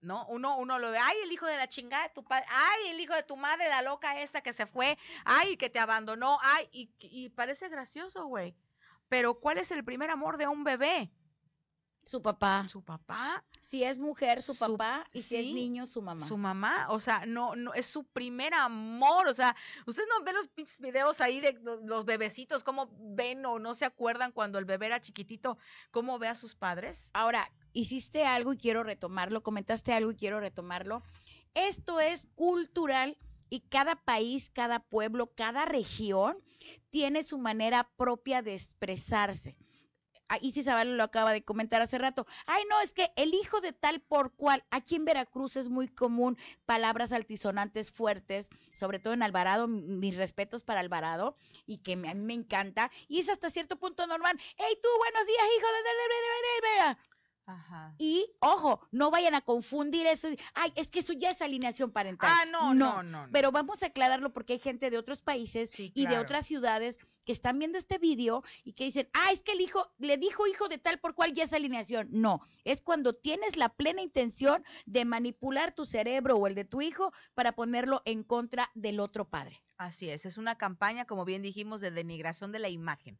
¿no? 0.03 0.27
Uno, 0.29 0.57
uno 0.57 0.79
lo 0.79 0.91
ve, 0.91 0.99
ay, 0.99 1.17
el 1.25 1.31
hijo 1.31 1.45
de 1.45 1.59
la 1.59 1.69
chingada 1.69 2.05
de 2.05 2.15
tu 2.15 2.25
padre, 2.25 2.47
ay, 2.49 2.89
el 2.89 3.01
hijo 3.01 3.15
de 3.15 3.23
tu 3.23 3.37
madre, 3.37 3.69
la 3.69 3.83
loca 3.83 4.19
esta 4.19 4.41
que 4.41 4.55
se 4.55 4.65
fue, 4.65 4.97
ay, 5.27 5.59
que 5.59 5.69
te 5.69 5.79
abandonó, 5.79 6.39
ay, 6.41 6.69
y, 6.73 6.91
y 7.01 7.29
parece 7.29 7.69
gracioso, 7.69 8.25
güey. 8.25 8.55
Pero 9.11 9.39
¿cuál 9.41 9.59
es 9.59 9.71
el 9.73 9.85
primer 9.85 10.09
amor 10.11 10.39
de 10.39 10.47
un 10.47 10.65
bebé? 10.65 11.11
Su 12.11 12.21
papá. 12.21 12.67
Su 12.69 12.83
papá. 12.83 13.45
Si 13.61 13.85
es 13.85 13.97
mujer, 13.97 14.43
su, 14.43 14.59
papá. 14.59 15.07
Y 15.13 15.23
si 15.23 15.37
es 15.37 15.47
niño, 15.55 15.87
su 15.87 16.03
mamá. 16.03 16.27
Su 16.27 16.37
mamá. 16.37 16.89
O 16.89 16.99
sea, 16.99 17.25
no, 17.25 17.55
no, 17.55 17.73
es 17.73 17.87
su 17.87 18.03
primer 18.03 18.53
amor. 18.53 19.29
O 19.29 19.33
sea, 19.33 19.55
ustedes 19.87 20.09
no 20.09 20.25
ven 20.25 20.35
los 20.35 20.49
pinches 20.49 20.81
videos 20.81 21.21
ahí 21.21 21.39
de 21.41 21.57
los 21.85 22.05
bebecitos, 22.05 22.65
cómo 22.65 22.91
ven 22.99 23.47
o 23.47 23.61
no 23.61 23.75
se 23.75 23.85
acuerdan 23.85 24.33
cuando 24.33 24.59
el 24.59 24.65
bebé 24.65 24.87
era 24.87 25.01
chiquitito, 25.01 25.57
cómo 25.93 26.19
ve 26.19 26.27
a 26.27 26.35
sus 26.35 26.57
padres. 26.57 27.11
Ahora, 27.13 27.49
hiciste 27.75 28.25
algo 28.25 28.55
y 28.55 28.59
quiero 28.59 28.83
retomarlo, 28.83 29.45
comentaste 29.45 29.93
algo 29.93 30.11
y 30.11 30.17
quiero 30.17 30.41
retomarlo. 30.41 31.05
Esto 31.55 32.01
es 32.01 32.27
cultural 32.35 33.19
y 33.51 33.61
cada 33.61 33.95
país, 33.95 34.51
cada 34.51 34.81
pueblo, 34.81 35.31
cada 35.37 35.65
región 35.65 36.37
tiene 36.91 37.23
su 37.23 37.39
manera 37.39 37.89
propia 37.97 38.43
de 38.43 38.55
expresarse 38.55 39.57
sí 40.53 40.63
Zavala 40.63 40.93
lo 40.93 41.03
acaba 41.03 41.33
de 41.33 41.43
comentar 41.43 41.83
hace 41.83 41.99
rato. 41.99 42.27
Ay, 42.47 42.63
no, 42.71 42.81
es 42.81 42.93
que 42.93 43.13
el 43.17 43.35
hijo 43.35 43.61
de 43.61 43.73
tal 43.73 44.01
por 44.01 44.33
cual, 44.33 44.65
aquí 44.71 44.97
en 44.97 45.05
Veracruz 45.05 45.57
es 45.57 45.69
muy 45.69 45.89
común 45.89 46.37
palabras 46.67 47.13
altisonantes 47.13 47.91
fuertes, 47.91 48.51
sobre 48.73 48.99
todo 48.99 49.15
en 49.15 49.23
Alvarado, 49.23 49.67
mis 49.67 50.17
respetos 50.17 50.63
para 50.63 50.81
Alvarado, 50.81 51.37
y 51.67 51.79
que 51.79 51.95
a 51.95 52.15
mí 52.15 52.15
me 52.15 52.35
encanta, 52.35 52.91
y 53.09 53.21
es 53.21 53.29
hasta 53.29 53.51
cierto 53.51 53.77
punto 53.77 54.07
normal. 54.07 54.39
Hey, 54.57 54.79
tú, 54.83 54.89
buenos 54.99 55.27
días, 55.27 55.45
hijo 55.59 55.67
de... 55.67 57.10
Y 57.99 58.27
ojo, 58.41 58.87
no 58.91 59.11
vayan 59.11 59.35
a 59.35 59.41
confundir 59.41 60.07
eso. 60.07 60.29
Ay, 60.55 60.73
es 60.77 60.91
que 60.91 61.01
eso 61.01 61.13
ya 61.13 61.31
es 61.31 61.43
alineación 61.43 61.91
parental. 61.91 62.31
Ah, 62.31 62.45
no, 62.47 62.75
no, 62.75 63.03
no. 63.03 63.29
Pero 63.33 63.53
vamos 63.53 63.83
a 63.83 63.87
aclararlo 63.87 64.33
porque 64.33 64.55
hay 64.55 64.59
gente 64.59 64.91
de 64.91 64.99
otros 64.99 65.21
países 65.21 65.71
y 65.77 66.07
de 66.07 66.19
otras 66.19 66.47
ciudades 66.47 66.99
que 67.25 67.33
están 67.33 67.59
viendo 67.59 67.79
este 67.79 67.99
vídeo 67.99 68.43
y 68.65 68.73
que 68.73 68.85
dicen, 68.85 69.09
ah, 69.13 69.31
es 69.33 69.43
que 69.43 69.53
el 69.53 69.61
hijo 69.61 69.93
le 69.99 70.17
dijo 70.17 70.47
hijo 70.47 70.69
de 70.69 70.79
tal 70.79 70.99
por 70.99 71.15
cual 71.15 71.33
ya 71.33 71.45
es 71.45 71.53
alineación. 71.53 72.09
No, 72.11 72.41
es 72.65 72.81
cuando 72.81 73.13
tienes 73.13 73.57
la 73.57 73.69
plena 73.69 74.03
intención 74.03 74.65
de 74.87 75.05
manipular 75.05 75.75
tu 75.75 75.85
cerebro 75.85 76.37
o 76.37 76.47
el 76.47 76.55
de 76.55 76.65
tu 76.65 76.83
hijo 76.83 77.13
para 77.35 77.53
ponerlo 77.53 78.03
en 78.05 78.23
contra 78.23 78.71
del 78.75 79.01
otro 79.01 79.29
padre. 79.29 79.63
Así 79.77 80.11
es, 80.11 80.27
es 80.27 80.37
una 80.37 80.57
campaña, 80.57 81.07
como 81.07 81.25
bien 81.25 81.41
dijimos, 81.41 81.81
de 81.81 81.91
denigración 81.91 82.53
de 82.53 82.59
la 82.59 82.69
imagen. 82.69 83.19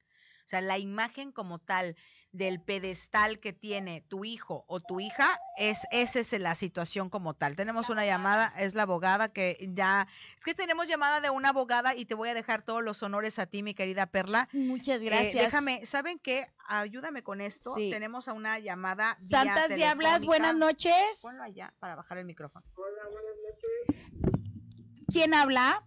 O 0.51 0.57
sea, 0.59 0.63
la 0.63 0.79
imagen 0.79 1.31
como 1.31 1.61
tal 1.61 1.95
del 2.33 2.61
pedestal 2.61 3.39
que 3.39 3.53
tiene 3.53 4.01
tu 4.09 4.25
hijo 4.25 4.65
o 4.67 4.81
tu 4.81 4.99
hija, 4.99 5.39
es 5.57 5.79
esa 5.93 6.19
es 6.19 6.33
la 6.41 6.57
situación 6.57 7.09
como 7.09 7.35
tal. 7.35 7.55
Tenemos 7.55 7.89
una 7.89 8.05
llamada, 8.05 8.53
es 8.59 8.75
la 8.75 8.83
abogada 8.83 9.29
que 9.29 9.71
ya, 9.75 10.09
es 10.37 10.45
que 10.45 10.55
tenemos 10.55 10.89
llamada 10.89 11.21
de 11.21 11.31
una 11.31 11.51
abogada 11.51 11.95
y 11.95 12.05
te 12.05 12.17
voy 12.17 12.31
a 12.31 12.35
dejar 12.35 12.63
todos 12.63 12.83
los 12.83 13.01
honores 13.05 13.39
a 13.39 13.47
ti, 13.47 13.63
mi 13.63 13.75
querida 13.75 14.07
Perla. 14.07 14.49
Muchas 14.53 15.01
eh, 15.01 15.05
gracias. 15.05 15.45
déjame, 15.45 15.87
¿saben 15.87 16.19
qué? 16.19 16.49
Ayúdame 16.67 17.23
con 17.23 17.41
esto. 17.41 17.73
Tenemos 17.77 18.27
a 18.27 18.33
una 18.33 18.59
llamada. 18.59 19.17
Santas 19.21 19.69
Diablas, 19.69 20.25
buenas 20.25 20.57
noches. 20.57 21.21
Ponlo 21.23 21.45
allá 21.45 21.73
para 21.79 21.95
bajar 21.95 22.19
el 22.19 22.25
micrófono. 22.25 22.67
Hola, 22.75 23.03
buenas 23.13 23.37
noches. 23.47 24.51
¿Quién 25.13 25.33
habla? 25.33 25.85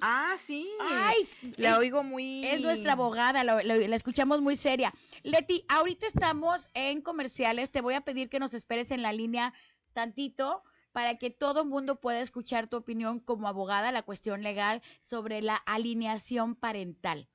Ah, 0.00 0.36
sí. 0.38 0.68
Ay, 0.80 1.26
la 1.56 1.78
oigo 1.78 2.02
muy. 2.02 2.44
Es 2.44 2.60
nuestra 2.60 2.92
abogada, 2.92 3.44
la, 3.44 3.60
escuchamos 3.96 4.40
muy 4.40 4.56
seria. 4.56 4.92
Leti, 5.22 5.64
ahorita 5.68 6.06
estamos 6.06 6.70
en 6.74 7.02
comerciales. 7.02 7.70
Te 7.70 7.80
voy 7.80 7.94
a 7.94 8.00
pedir 8.02 8.28
que 8.28 8.40
nos 8.40 8.54
esperes 8.54 8.90
en 8.90 9.02
la 9.02 9.12
línea 9.12 9.52
tantito 9.92 10.62
para 10.92 11.18
que 11.18 11.30
todo 11.30 11.62
el 11.62 11.68
mundo 11.68 12.00
pueda 12.00 12.20
escuchar 12.20 12.66
tu 12.66 12.76
opinión 12.76 13.20
como 13.20 13.48
abogada, 13.48 13.92
la 13.92 14.02
cuestión 14.02 14.42
legal 14.42 14.82
sobre 15.00 15.40
la 15.40 15.56
alineación 15.56 16.54
parental. 16.54 17.28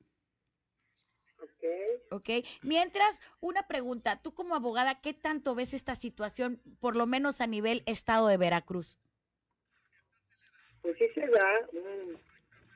Ok. 2.12 2.30
Mientras, 2.62 3.22
una 3.40 3.68
pregunta, 3.68 4.22
tú 4.22 4.34
como 4.34 4.56
abogada, 4.56 5.02
¿qué 5.02 5.14
tanto 5.14 5.56
ves 5.56 5.74
esta 5.74 5.96
situación, 5.96 6.62
por 6.80 6.96
lo 6.96 7.08
menos 7.08 7.42
a 7.42 7.48
nivel 7.48 7.84
estado 7.86 8.28
de 8.28 8.38
Veracruz? 8.38 9.00
Pues 10.86 10.98
sí 11.00 11.10
se 11.16 11.26
da 11.26 11.68
un, 11.74 12.20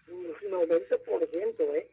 un 0.07 0.51
90%, 0.51 1.75
¿eh? 1.75 1.87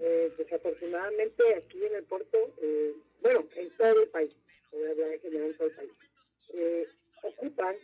¿eh? 0.00 0.32
Desafortunadamente 0.38 1.54
aquí 1.54 1.84
en 1.84 1.96
el 1.96 2.04
puerto, 2.04 2.38
eh, 2.62 2.94
bueno, 3.20 3.46
en 3.54 3.68
todo 3.76 4.02
el 4.04 4.08
país, 4.08 4.34
voy 4.72 4.86
a 4.86 4.90
hablar 4.92 5.10
en 5.10 5.20
general 5.20 5.46
en 5.48 5.56
todo 5.58 5.68
el 5.68 5.74
país, 5.74 5.90
eh, 6.54 6.88
ocupan, 7.24 7.76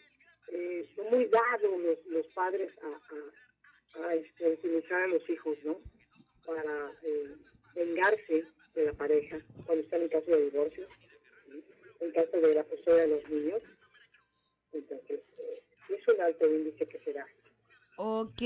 eh, 0.49 0.89
son 0.97 1.11
muy 1.11 1.27
dados 1.27 1.81
los, 1.83 2.07
los 2.07 2.27
padres 2.29 2.73
a, 2.83 4.01
a, 4.01 4.09
a 4.09 4.15
este, 4.15 4.53
utilizar 4.53 5.03
a 5.03 5.09
los 5.09 5.29
hijos, 5.29 5.59
¿no? 5.63 5.79
Para 6.47 6.93
eh, 7.03 7.35
vengarse 7.75 8.47
de 8.75 8.85
la 8.87 8.95
pareja 8.95 9.39
cuando 9.67 9.85
están 9.85 10.01
en 10.01 10.09
caso 10.09 10.31
de 10.31 10.45
divorcio, 10.45 10.87
en 12.01 12.11
caso 12.13 12.41
de 12.41 12.55
la 12.55 12.65
custodia 12.65 13.03
de 13.03 13.09
los 13.09 13.29
niños. 13.29 13.63
Entonces, 14.73 15.21
es 15.91 16.09
un 16.09 16.21
alto 16.21 16.47
índice 16.47 16.87
que 16.87 16.99
se 17.01 17.13
da. 17.13 17.27
Ok, 18.03 18.41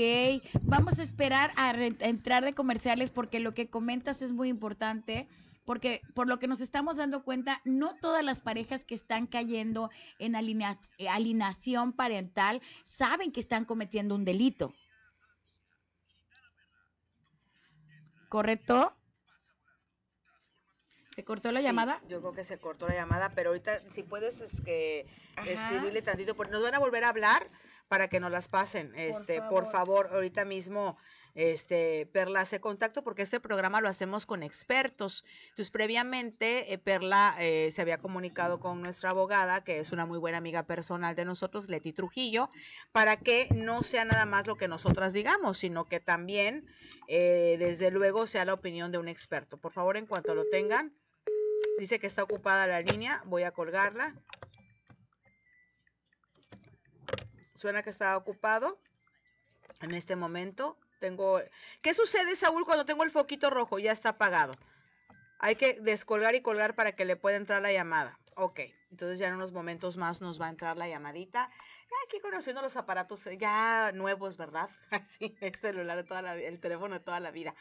vamos 0.63 0.99
a 0.99 1.01
esperar 1.01 1.53
a, 1.55 1.71
entrar 1.71 2.43
de 2.43 2.53
comerciales 2.53 3.09
porque 3.09 3.39
lo 3.39 3.53
que 3.53 3.69
comentas 3.69 4.21
es 4.21 4.33
muy 4.33 4.49
importante 4.49 5.29
porque 5.63 6.01
por 6.13 6.27
lo 6.27 6.39
que 6.39 6.49
nos 6.49 6.59
estamos 6.59 6.97
dando 6.97 7.23
cuenta, 7.23 7.61
no 7.63 7.95
todas 7.95 8.21
las 8.21 8.41
parejas 8.41 8.83
que 8.83 8.95
están 8.95 9.27
cayendo 9.27 9.91
en 10.19 10.35
eh, 10.35 11.07
alineación 11.07 11.93
parental 11.93 12.61
saben 12.83 13.31
que 13.31 13.39
están 13.39 13.63
cometiendo 13.63 14.13
un 14.13 14.25
delito. 14.25 14.73
¿Correcto? 18.27 18.93
¿Se 21.15 21.23
cortó 21.23 21.53
la 21.53 21.61
llamada? 21.61 22.01
Yo 22.09 22.19
creo 22.19 22.33
que 22.33 22.43
se 22.43 22.57
cortó 22.57 22.89
la 22.89 22.95
llamada, 22.95 23.31
pero 23.33 23.51
ahorita 23.51 23.89
si 23.89 24.03
puedes 24.03 24.41
es 24.41 24.61
que 24.65 25.07
escribirle 25.47 26.01
tantito, 26.01 26.35
porque 26.35 26.51
nos 26.51 26.61
van 26.61 26.75
a 26.75 26.79
volver 26.79 27.05
a 27.05 27.09
hablar 27.09 27.49
para 27.87 28.07
que 28.07 28.19
nos 28.19 28.31
las 28.31 28.47
pasen. 28.49 28.93
Este, 28.95 29.41
por 29.41 29.71
favor, 29.71 30.09
ahorita 30.11 30.45
mismo 30.45 30.97
este, 31.35 32.05
Perla 32.13 32.41
hace 32.41 32.61
contacto 32.61 33.03
porque 33.03 33.21
este 33.21 33.41
programa 33.41 33.81
lo 33.81 33.89
hacemos 33.89 34.25
con 34.25 34.41
expertos. 34.41 35.25
Entonces, 35.49 35.69
previamente, 35.69 36.73
eh, 36.73 36.77
Perla 36.77 37.35
eh, 37.39 37.69
se 37.71 37.81
había 37.81 37.97
comunicado 37.97 38.61
con 38.61 38.81
nuestra 38.81 39.09
abogada, 39.09 39.63
que 39.63 39.79
es 39.79 39.91
una 39.91 40.05
muy 40.05 40.17
buena 40.17 40.37
amiga 40.37 40.63
personal 40.63 41.13
de 41.13 41.25
nosotros, 41.25 41.69
Leti 41.69 41.91
Trujillo, 41.91 42.49
para 42.93 43.17
que 43.17 43.49
no 43.53 43.83
sea 43.83 44.05
nada 44.05 44.25
más 44.25 44.47
lo 44.47 44.55
que 44.55 44.69
nosotras 44.69 45.11
digamos, 45.11 45.57
sino 45.57 45.85
que 45.85 45.99
también, 45.99 46.65
eh, 47.07 47.57
desde 47.59 47.91
luego, 47.91 48.27
sea 48.27 48.45
la 48.45 48.53
opinión 48.53 48.93
de 48.93 48.97
un 48.97 49.09
experto. 49.09 49.57
Por 49.57 49.73
favor, 49.73 49.97
en 49.97 50.05
cuanto 50.05 50.35
lo 50.35 50.45
tengan, 50.45 50.93
dice 51.77 51.99
que 51.99 52.07
está 52.07 52.23
ocupada 52.23 52.65
la 52.65 52.79
línea, 52.81 53.21
voy 53.25 53.43
a 53.43 53.51
colgarla. 53.51 54.15
Suena 57.65 57.81
que 57.81 57.89
está 57.89 58.15
ocupado 58.15 58.77
en 59.81 59.95
este 59.95 60.15
momento. 60.15 60.77
Tengo. 60.99 61.41
¿Qué 61.81 61.95
sucede, 61.95 62.35
Saúl, 62.35 62.63
cuando 62.63 62.85
tengo 62.85 63.03
el 63.03 63.09
foquito 63.09 63.49
rojo? 63.49 63.79
Ya 63.79 63.91
está 63.91 64.09
apagado. 64.09 64.55
Hay 65.39 65.55
que 65.55 65.79
descolgar 65.81 66.35
y 66.35 66.41
colgar 66.41 66.75
para 66.75 66.91
que 66.91 67.05
le 67.05 67.15
pueda 67.15 67.37
entrar 67.37 67.63
la 67.63 67.73
llamada. 67.73 68.19
Ok, 68.35 68.59
entonces 68.91 69.17
ya 69.17 69.27
en 69.27 69.35
unos 69.35 69.51
momentos 69.51 69.97
más 69.97 70.21
nos 70.21 70.39
va 70.39 70.47
a 70.47 70.49
entrar 70.49 70.77
la 70.77 70.87
llamadita 70.87 71.49
aquí 72.05 72.19
conociendo 72.19 72.61
los 72.61 72.75
aparatos 72.77 73.25
eh, 73.27 73.37
ya 73.37 73.91
nuevos, 73.93 74.37
¿verdad? 74.37 74.69
Así, 74.91 75.35
el 75.41 75.55
celular 75.55 75.97
de 75.97 76.03
toda 76.03 76.21
la 76.21 76.35
el 76.35 76.59
teléfono 76.59 76.95
de 76.95 76.99
toda 76.99 77.19
la 77.19 77.31
vida. 77.31 77.55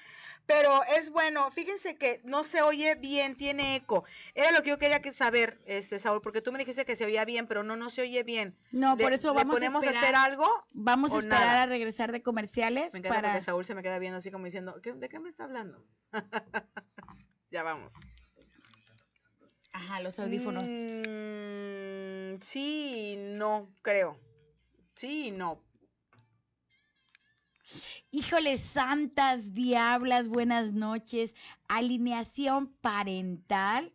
Pero 0.46 0.82
es 0.98 1.10
bueno, 1.10 1.50
fíjense 1.52 1.96
que 1.96 2.20
no 2.24 2.44
se 2.44 2.60
oye 2.62 2.94
bien, 2.96 3.36
tiene 3.36 3.76
eco. 3.76 4.04
Era 4.34 4.52
lo 4.52 4.62
que 4.62 4.70
yo 4.70 4.78
quería 4.78 5.00
saber, 5.12 5.60
este 5.64 5.98
Saúl, 5.98 6.20
porque 6.20 6.42
tú 6.42 6.52
me 6.52 6.58
dijiste 6.58 6.84
que 6.84 6.96
se 6.96 7.06
oía 7.06 7.24
bien, 7.24 7.46
pero 7.46 7.62
no, 7.62 7.76
no 7.76 7.88
se 7.90 8.02
oye 8.02 8.22
bien. 8.24 8.56
No, 8.70 8.96
por 8.96 9.12
eso 9.12 9.32
vamos 9.32 9.60
a, 9.60 9.64
esperar, 9.64 9.96
hacer 9.96 10.14
algo. 10.14 10.46
Vamos 10.74 11.14
a 11.14 11.18
esperar 11.18 11.56
a 11.56 11.66
regresar 11.66 12.12
de 12.12 12.22
comerciales. 12.22 12.92
Me 12.92 12.98
encanta 12.98 13.16
para... 13.16 13.32
porque 13.32 13.44
Saúl 13.44 13.64
se 13.64 13.74
me 13.74 13.82
queda 13.82 13.98
viendo 13.98 14.18
así 14.18 14.30
como 14.30 14.44
diciendo, 14.44 14.74
¿de 14.82 15.08
qué 15.08 15.18
me 15.18 15.28
está 15.28 15.44
hablando? 15.44 15.82
ya 17.50 17.62
vamos. 17.62 17.94
Ajá, 19.74 20.00
los 20.00 20.18
audífonos. 20.20 20.64
Mm, 20.64 22.40
sí, 22.40 23.16
no, 23.18 23.68
creo. 23.82 24.16
Sí, 24.94 25.30
no. 25.32 25.60
Híjole, 28.10 28.56
santas 28.58 29.52
diablas, 29.52 30.28
buenas 30.28 30.72
noches. 30.72 31.34
Alineación 31.68 32.68
parental 32.80 33.92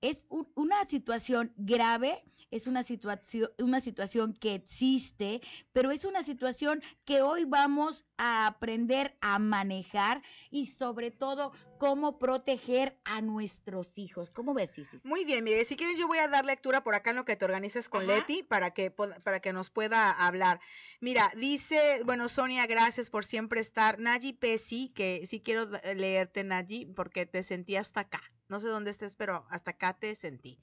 es 0.00 0.26
una 0.54 0.84
situación 0.86 1.52
grave 1.56 2.24
es 2.50 2.66
una 2.66 2.82
situación, 2.82 3.50
una 3.58 3.80
situación 3.80 4.34
que 4.34 4.54
existe, 4.54 5.40
pero 5.72 5.90
es 5.90 6.04
una 6.04 6.22
situación 6.22 6.82
que 7.04 7.22
hoy 7.22 7.44
vamos 7.44 8.04
a 8.16 8.46
aprender 8.46 9.16
a 9.20 9.38
manejar 9.38 10.22
y 10.50 10.66
sobre 10.66 11.10
todo 11.10 11.52
cómo 11.78 12.18
proteger 12.18 12.98
a 13.04 13.20
nuestros 13.20 13.98
hijos. 13.98 14.30
¿Cómo 14.30 14.54
ves, 14.54 14.78
Isis? 14.78 15.04
Muy 15.04 15.24
bien, 15.24 15.44
mire, 15.44 15.64
si 15.64 15.76
quieres 15.76 15.98
yo 15.98 16.08
voy 16.08 16.18
a 16.18 16.28
dar 16.28 16.44
lectura 16.44 16.82
por 16.82 16.94
acá 16.94 17.10
en 17.10 17.16
lo 17.16 17.24
que 17.24 17.36
te 17.36 17.44
organices 17.44 17.88
con 17.88 18.06
Leti 18.06 18.42
para 18.42 18.72
que, 18.72 18.90
para 18.90 19.40
que 19.40 19.52
nos 19.52 19.70
pueda 19.70 20.10
hablar. 20.10 20.60
Mira, 21.00 21.30
dice, 21.36 22.02
bueno, 22.04 22.28
Sonia, 22.28 22.66
gracias 22.66 23.10
por 23.10 23.24
siempre 23.24 23.60
estar. 23.60 23.98
Naji 23.98 24.32
Pesi, 24.32 24.88
que 24.88 25.26
sí 25.26 25.40
quiero 25.40 25.68
leerte, 25.94 26.42
Naji, 26.44 26.86
porque 26.86 27.26
te 27.26 27.42
sentí 27.42 27.76
hasta 27.76 28.00
acá. 28.00 28.22
No 28.48 28.58
sé 28.60 28.68
dónde 28.68 28.90
estés, 28.90 29.14
pero 29.16 29.46
hasta 29.50 29.72
acá 29.72 29.92
te 29.98 30.14
sentí. 30.14 30.58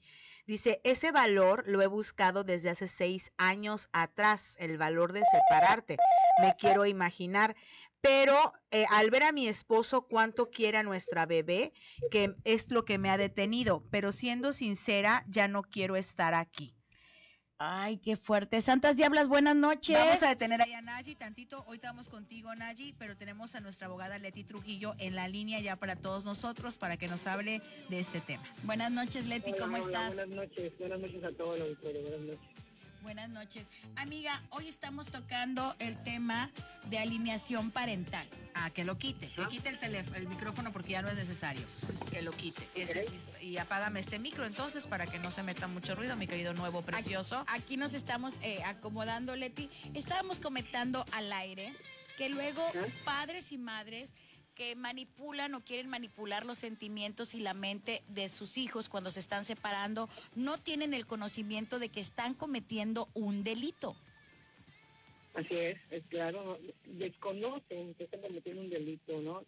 Dice, 0.46 0.80
ese 0.84 1.10
valor 1.10 1.64
lo 1.66 1.82
he 1.82 1.88
buscado 1.88 2.44
desde 2.44 2.70
hace 2.70 2.86
seis 2.86 3.32
años 3.36 3.88
atrás, 3.92 4.54
el 4.60 4.78
valor 4.78 5.12
de 5.12 5.22
separarte. 5.24 5.96
Me 6.40 6.54
quiero 6.56 6.86
imaginar. 6.86 7.56
Pero 8.00 8.52
eh, 8.70 8.84
al 8.90 9.10
ver 9.10 9.24
a 9.24 9.32
mi 9.32 9.48
esposo 9.48 10.02
cuánto 10.02 10.50
quiere 10.50 10.78
a 10.78 10.84
nuestra 10.84 11.26
bebé, 11.26 11.72
que 12.12 12.36
es 12.44 12.70
lo 12.70 12.84
que 12.84 12.98
me 12.98 13.10
ha 13.10 13.16
detenido. 13.16 13.82
Pero 13.90 14.12
siendo 14.12 14.52
sincera, 14.52 15.24
ya 15.26 15.48
no 15.48 15.62
quiero 15.62 15.96
estar 15.96 16.32
aquí. 16.32 16.75
Ay, 17.58 17.96
qué 17.96 18.18
fuerte. 18.18 18.60
Santas 18.60 18.96
Diablas, 18.96 19.28
buenas 19.28 19.56
noches. 19.56 19.96
Vamos 19.96 20.22
a 20.22 20.28
detener 20.28 20.60
ahí 20.60 20.74
a 20.74 20.82
Nayi 20.82 21.14
tantito. 21.14 21.64
Hoy 21.66 21.76
estamos 21.76 22.10
contigo, 22.10 22.54
Nayi, 22.54 22.92
pero 22.98 23.16
tenemos 23.16 23.54
a 23.54 23.60
nuestra 23.60 23.86
abogada 23.86 24.18
Leti 24.18 24.44
Trujillo 24.44 24.94
en 24.98 25.14
la 25.14 25.26
línea 25.26 25.58
ya 25.60 25.76
para 25.76 25.96
todos 25.96 26.26
nosotros 26.26 26.76
para 26.76 26.98
que 26.98 27.08
nos 27.08 27.26
hable 27.26 27.62
de 27.88 27.98
este 27.98 28.20
tema. 28.20 28.42
Buenas 28.64 28.90
noches, 28.90 29.24
Leti, 29.24 29.54
¿cómo 29.58 29.78
estás? 29.78 30.14
Buenas 30.14 30.28
noches, 30.28 30.78
buenas 30.78 31.00
noches 31.00 31.24
a 31.24 31.30
todos 31.30 31.58
los 31.58 31.80
buenas 31.80 32.20
noches. 32.20 32.65
Buenas 33.06 33.28
noches. 33.28 33.68
Amiga, 33.94 34.42
hoy 34.50 34.66
estamos 34.66 35.12
tocando 35.12 35.76
el 35.78 35.94
tema 35.94 36.50
de 36.90 36.98
alineación 36.98 37.70
parental. 37.70 38.26
Ah, 38.54 38.68
que 38.70 38.82
lo 38.82 38.98
quite. 38.98 39.28
Que 39.28 39.46
quite 39.46 39.68
el, 39.68 39.78
teléfono, 39.78 40.16
el 40.16 40.26
micrófono 40.26 40.72
porque 40.72 40.90
ya 40.90 41.02
no 41.02 41.08
es 41.10 41.14
necesario. 41.14 41.64
Que 42.10 42.20
lo 42.22 42.32
quite. 42.32 42.66
y 43.40 43.58
apágame 43.58 44.00
este 44.00 44.18
micro 44.18 44.44
entonces 44.44 44.88
para 44.88 45.06
que 45.06 45.20
no 45.20 45.30
se 45.30 45.44
meta 45.44 45.68
mucho 45.68 45.94
ruido, 45.94 46.16
mi 46.16 46.26
querido 46.26 46.52
nuevo 46.54 46.82
precioso. 46.82 47.44
Aquí, 47.46 47.76
nos 47.76 47.94
estamos 47.94 48.40
eh, 48.42 48.60
acomodando, 48.64 49.36
Leti. 49.36 49.70
Estábamos 49.94 50.40
comentando 50.40 51.06
al 51.12 51.32
aire 51.32 51.72
que 52.16 52.28
luego 52.28 52.60
padres 53.04 53.52
y 53.52 53.58
madres 53.58 54.14
que 54.56 54.74
manipulan 54.74 55.54
o 55.54 55.60
quieren 55.60 55.88
manipular 55.88 56.44
los 56.46 56.58
sentimientos 56.58 57.34
y 57.34 57.40
la 57.40 57.54
mente 57.54 58.02
de 58.08 58.28
sus 58.30 58.56
hijos 58.56 58.88
cuando 58.88 59.10
se 59.10 59.20
están 59.20 59.44
separando, 59.44 60.08
no 60.34 60.58
tienen 60.58 60.94
el 60.94 61.06
conocimiento 61.06 61.78
de 61.78 61.90
que 61.90 62.00
están 62.00 62.34
cometiendo 62.34 63.08
un 63.14 63.44
delito. 63.44 63.94
Así 65.34 65.54
es, 65.54 65.78
es 65.90 66.02
claro, 66.08 66.58
desconocen 66.86 67.94
que 67.94 68.04
están 68.04 68.22
cometiendo 68.22 68.62
un 68.62 68.70
delito, 68.70 69.20
¿no? 69.20 69.44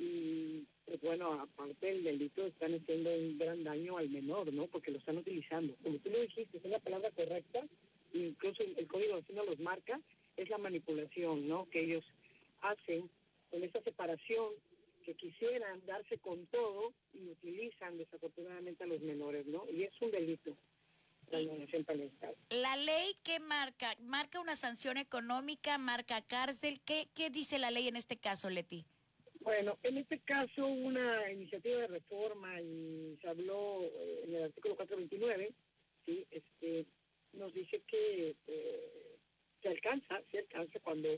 Y 0.00 0.64
pues, 0.84 1.00
bueno, 1.00 1.34
aparte 1.34 1.86
del 1.86 2.02
delito, 2.02 2.44
están 2.44 2.74
haciendo 2.74 3.10
un 3.14 3.38
gran 3.38 3.62
daño 3.62 3.96
al 3.96 4.10
menor, 4.10 4.52
¿no? 4.52 4.66
Porque 4.66 4.90
lo 4.90 4.98
están 4.98 5.18
utilizando. 5.18 5.74
Como 5.84 5.98
tú 5.98 6.10
lo 6.10 6.20
dijiste, 6.20 6.58
es 6.58 6.64
la 6.64 6.80
palabra 6.80 7.10
correcta, 7.12 7.60
incluso 8.12 8.64
el 8.64 8.86
código 8.88 9.20
no 9.32 9.44
los 9.44 9.60
marca, 9.60 10.00
es 10.36 10.50
la 10.50 10.58
manipulación, 10.58 11.46
¿no? 11.46 11.68
Que 11.70 11.84
ellos 11.84 12.04
hacen 12.60 13.08
con 13.50 13.62
esa 13.64 13.80
separación 13.82 14.52
que 15.04 15.14
quisieran 15.14 15.84
darse 15.86 16.18
con 16.18 16.44
todo 16.46 16.92
y 17.12 17.28
utilizan 17.28 17.96
desafortunadamente 17.96 18.84
a 18.84 18.86
los 18.86 19.00
menores, 19.00 19.46
¿no? 19.46 19.64
Y 19.70 19.84
es 19.84 19.92
un 20.00 20.10
delito. 20.10 20.56
La 22.50 22.76
ley 22.76 23.14
que 23.22 23.38
marca, 23.38 23.94
marca 24.00 24.40
una 24.40 24.56
sanción 24.56 24.96
económica, 24.96 25.76
marca 25.76 26.22
cárcel. 26.22 26.80
¿Qué, 26.84 27.08
¿Qué 27.14 27.28
dice 27.30 27.58
la 27.58 27.70
ley 27.70 27.88
en 27.88 27.96
este 27.96 28.16
caso, 28.16 28.48
Leti? 28.48 28.86
Bueno, 29.40 29.78
en 29.82 29.98
este 29.98 30.18
caso 30.20 30.66
una 30.66 31.30
iniciativa 31.30 31.80
de 31.80 31.86
reforma 31.86 32.60
y 32.60 33.16
se 33.20 33.28
habló 33.28 33.82
eh, 33.82 34.24
en 34.24 34.34
el 34.34 34.42
artículo 34.44 34.76
429, 34.76 35.52
¿sí? 36.04 36.26
este, 36.30 36.86
nos 37.32 37.52
dice 37.54 37.82
que 37.86 38.34
eh, 38.46 39.16
se 39.62 39.68
alcanza, 39.68 40.20
se 40.30 40.38
alcanza 40.38 40.80
cuando 40.80 41.08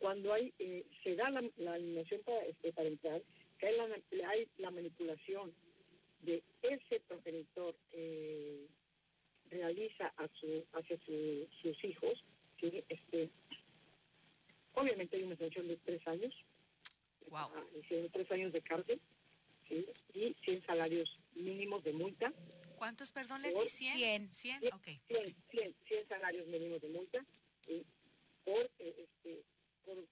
cuando 0.00 0.32
hay 0.32 0.52
eh, 0.58 0.84
se 1.04 1.14
da 1.14 1.30
la, 1.30 1.44
la 1.58 1.74
alineación 1.74 2.22
este, 2.48 2.72
parental, 2.72 3.22
que 3.58 3.66
hay 3.66 3.76
la, 3.76 4.28
hay 4.30 4.48
la 4.56 4.70
manipulación 4.70 5.54
de 6.22 6.42
ese 6.62 7.00
progenitor 7.00 7.76
eh, 7.92 8.66
realiza 9.50 10.12
a 10.16 10.26
su, 10.40 10.64
hacia 10.72 10.98
sus 11.04 11.84
hijos, 11.84 12.24
¿sí? 12.58 12.82
este, 12.88 13.30
obviamente 14.72 15.16
hay 15.16 15.24
una 15.24 15.36
sanción 15.36 15.68
de 15.68 15.76
tres 15.76 16.06
años, 16.08 16.34
wow. 17.28 17.50
tres 18.12 18.30
años 18.32 18.52
de 18.52 18.62
cárcel 18.62 19.00
¿sí? 19.68 19.86
y 20.14 20.34
100 20.44 20.64
salarios 20.64 21.18
mínimos 21.34 21.84
de 21.84 21.92
multa. 21.92 22.32
¿Cuántos, 22.76 23.12
perdón, 23.12 23.42
Leti? 23.42 23.68
100. 23.68 23.98
100, 23.98 24.32
100, 24.32 24.60
100, 24.60 24.74
okay. 24.74 25.00
100, 25.08 25.36
100, 25.50 25.74
100 25.86 26.08
salarios 26.08 26.46
mínimos 26.46 26.80
de 26.80 26.88
multa 26.88 27.26
¿sí? 27.66 27.84
por 28.44 28.70
eh, 28.78 28.94
este, 28.98 29.42
por 29.84 30.04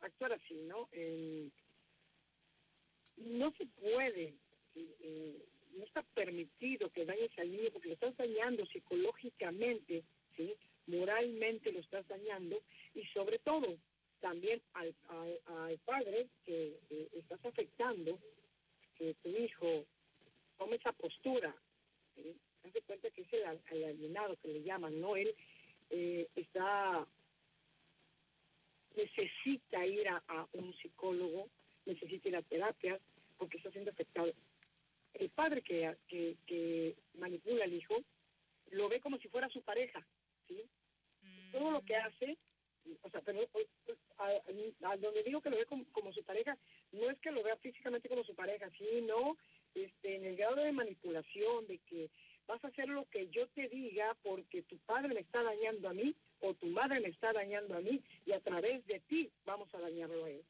actuar 0.00 0.32
así, 0.32 0.54
¿no? 0.62 0.88
Eh, 0.92 1.50
no 3.16 3.52
se 3.52 3.66
puede, 3.66 4.34
eh, 4.74 5.44
no 5.76 5.84
está 5.84 6.02
permitido 6.14 6.90
que 6.90 7.04
dañes 7.04 7.30
al 7.38 7.50
niño 7.50 7.70
porque 7.72 7.88
lo 7.88 7.94
estás 7.94 8.16
dañando 8.16 8.66
psicológicamente, 8.66 10.04
¿sí? 10.36 10.54
moralmente 10.86 11.72
lo 11.72 11.80
estás 11.80 12.06
dañando 12.08 12.60
y 12.94 13.04
sobre 13.06 13.38
todo 13.38 13.78
también 14.20 14.62
al, 14.74 14.94
al, 15.46 15.78
padre 15.84 16.28
que 16.44 16.78
estás 17.12 17.44
afectando, 17.44 18.18
que 18.96 19.14
tu 19.14 19.30
hijo 19.30 19.84
tome 20.58 20.76
esa 20.76 20.92
postura, 20.92 21.54
¿sí? 22.14 22.36
Haz 22.62 22.72
cuenta 22.86 23.10
que 23.10 23.22
es 23.22 23.32
el, 23.32 23.84
alienado 23.84 24.36
que 24.36 24.48
le 24.48 24.62
llaman, 24.62 25.00
¿no? 25.00 25.16
Él 25.16 25.34
eh, 25.90 26.28
está 26.36 27.06
necesita 28.96 29.86
ir 29.86 30.08
a, 30.08 30.46
un 30.52 30.74
psicólogo, 30.74 31.48
necesita 31.86 32.28
ir 32.28 32.36
a 32.36 32.42
terapia 32.42 32.98
porque 33.38 33.58
está 33.58 33.70
siendo 33.70 33.90
afectado. 33.90 34.32
El 35.14 35.30
padre 35.30 35.62
que, 35.62 35.96
que, 36.08 36.96
manipula 37.14 37.64
al 37.64 37.72
hijo 37.72 37.96
lo 38.70 38.88
ve 38.88 39.00
como 39.00 39.18
si 39.18 39.28
fuera 39.28 39.48
su 39.48 39.62
pareja, 39.62 40.06
¿sí? 40.48 40.62
Todo 41.52 41.70
lo 41.70 41.82
que 41.82 41.94
mm. 41.94 42.06
hace 42.06 42.36
o 43.02 43.10
sea, 43.10 43.20
pero 43.20 43.40
a, 44.18 44.96
donde 44.96 45.22
digo 45.22 45.40
que 45.40 45.50
lo 45.50 45.56
ve 45.56 45.66
como, 45.66 46.12
su 46.12 46.22
pareja, 46.24 46.56
no 46.92 47.10
es 47.10 47.18
que 47.20 47.30
lo 47.30 47.42
vea 47.42 47.56
físicamente 47.56 48.08
como 48.08 48.24
su 48.24 48.34
pareja, 48.34 48.70
sino 48.76 49.36
este, 49.74 50.16
en 50.16 50.24
el 50.24 50.36
grado 50.36 50.56
de 50.56 50.72
manipulación, 50.72 51.66
de 51.66 51.78
que 51.78 52.10
vas 52.46 52.62
a 52.64 52.68
hacer 52.68 52.88
lo 52.88 53.08
que 53.08 53.28
yo 53.30 53.48
te 53.48 53.68
diga 53.68 54.16
porque 54.22 54.62
tu 54.62 54.78
padre 54.78 55.14
me 55.14 55.20
está 55.20 55.42
dañando 55.42 55.88
a 55.88 55.94
mí 55.94 56.14
o 56.40 56.54
tu 56.54 56.66
madre 56.66 57.00
me 57.00 57.08
está 57.08 57.32
dañando 57.32 57.76
a 57.76 57.80
mí 57.80 58.02
y 58.26 58.32
a 58.32 58.40
través 58.40 58.84
de 58.86 59.00
ti 59.00 59.30
vamos 59.44 59.72
a 59.74 59.78
dañarlo 59.78 60.24
a 60.24 60.30
él. 60.30 60.44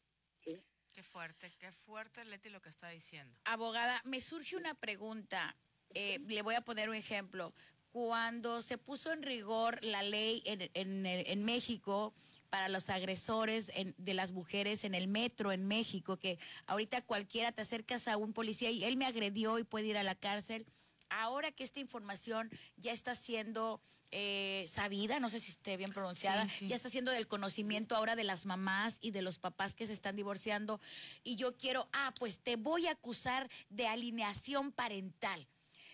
Qué 0.95 1.03
fuerte, 1.03 1.51
qué 1.59 1.72
fuerte 1.72 2.24
Leti 2.26 2.51
lo 2.51 2.61
que 2.61 2.68
está 2.68 2.90
diciendo. 2.90 3.34
Abogada, 3.45 4.03
me 4.05 4.20
surge 4.20 4.57
una 4.57 4.74
pregunta. 4.74 5.57
Eh, 5.95 6.18
le 6.28 6.43
voy 6.43 6.55
a 6.55 6.61
poner 6.61 6.90
un 6.90 6.95
ejemplo. 6.95 7.55
Cuando 7.93 8.61
se 8.62 8.78
puso 8.78 9.12
en 9.12 9.22
rigor 9.22 9.82
la 9.82 10.03
ley 10.03 10.43
en, 10.45 10.70
en, 10.74 11.07
en 11.07 11.45
México 11.45 12.14
para 12.51 12.68
los 12.68 12.90
agresores 12.90 13.72
de 13.97 14.14
las 14.14 14.32
mujeres 14.32 14.84
en 14.84 14.95
el 14.95 15.09
metro 15.09 15.53
en 15.53 15.66
México, 15.66 16.18
que 16.18 16.38
ahorita 16.66 17.01
cualquiera 17.01 17.53
te 17.53 17.62
acercas 17.62 18.09
a 18.09 18.18
un 18.18 18.34
policía 18.34 18.70
y 18.70 18.84
él 18.84 18.99
me 18.99 19.07
agredió 19.07 19.59
y 19.59 19.64
puede 19.64 19.86
ir 19.86 19.97
a 19.97 20.03
la 20.03 20.14
cárcel. 20.14 20.66
Ahora 21.11 21.53
que 21.53 21.65
esta 21.65 21.81
información 21.81 22.51
ya 22.77 22.93
está 22.93 23.15
siendo 23.15 23.81
eh, 24.11 24.65
sabida, 24.69 25.21
no 25.21 25.31
sé 25.31 25.41
si 25.41 25.51
esté 25.51 25.77
bien 25.77 25.93
pronunciada, 25.93 26.47
ya 26.61 26.77
está 26.77 26.91
siendo 26.91 27.11
del 27.11 27.27
conocimiento 27.27 27.97
ahora 27.97 28.17
de 28.17 28.25
las 28.25 28.47
mamás 28.47 28.99
y 29.01 29.11
de 29.11 29.23
los 29.23 29.39
papás 29.39 29.75
que 29.75 29.87
se 29.87 29.93
están 29.93 30.17
divorciando. 30.17 30.81
Y 31.23 31.37
yo 31.37 31.57
quiero, 31.57 31.89
ah, 31.93 32.15
pues 32.19 32.41
te 32.41 32.57
voy 32.57 32.87
a 32.87 32.93
acusar 32.93 33.49
de 33.71 33.87
alineación 33.87 34.73
parental. 34.73 35.47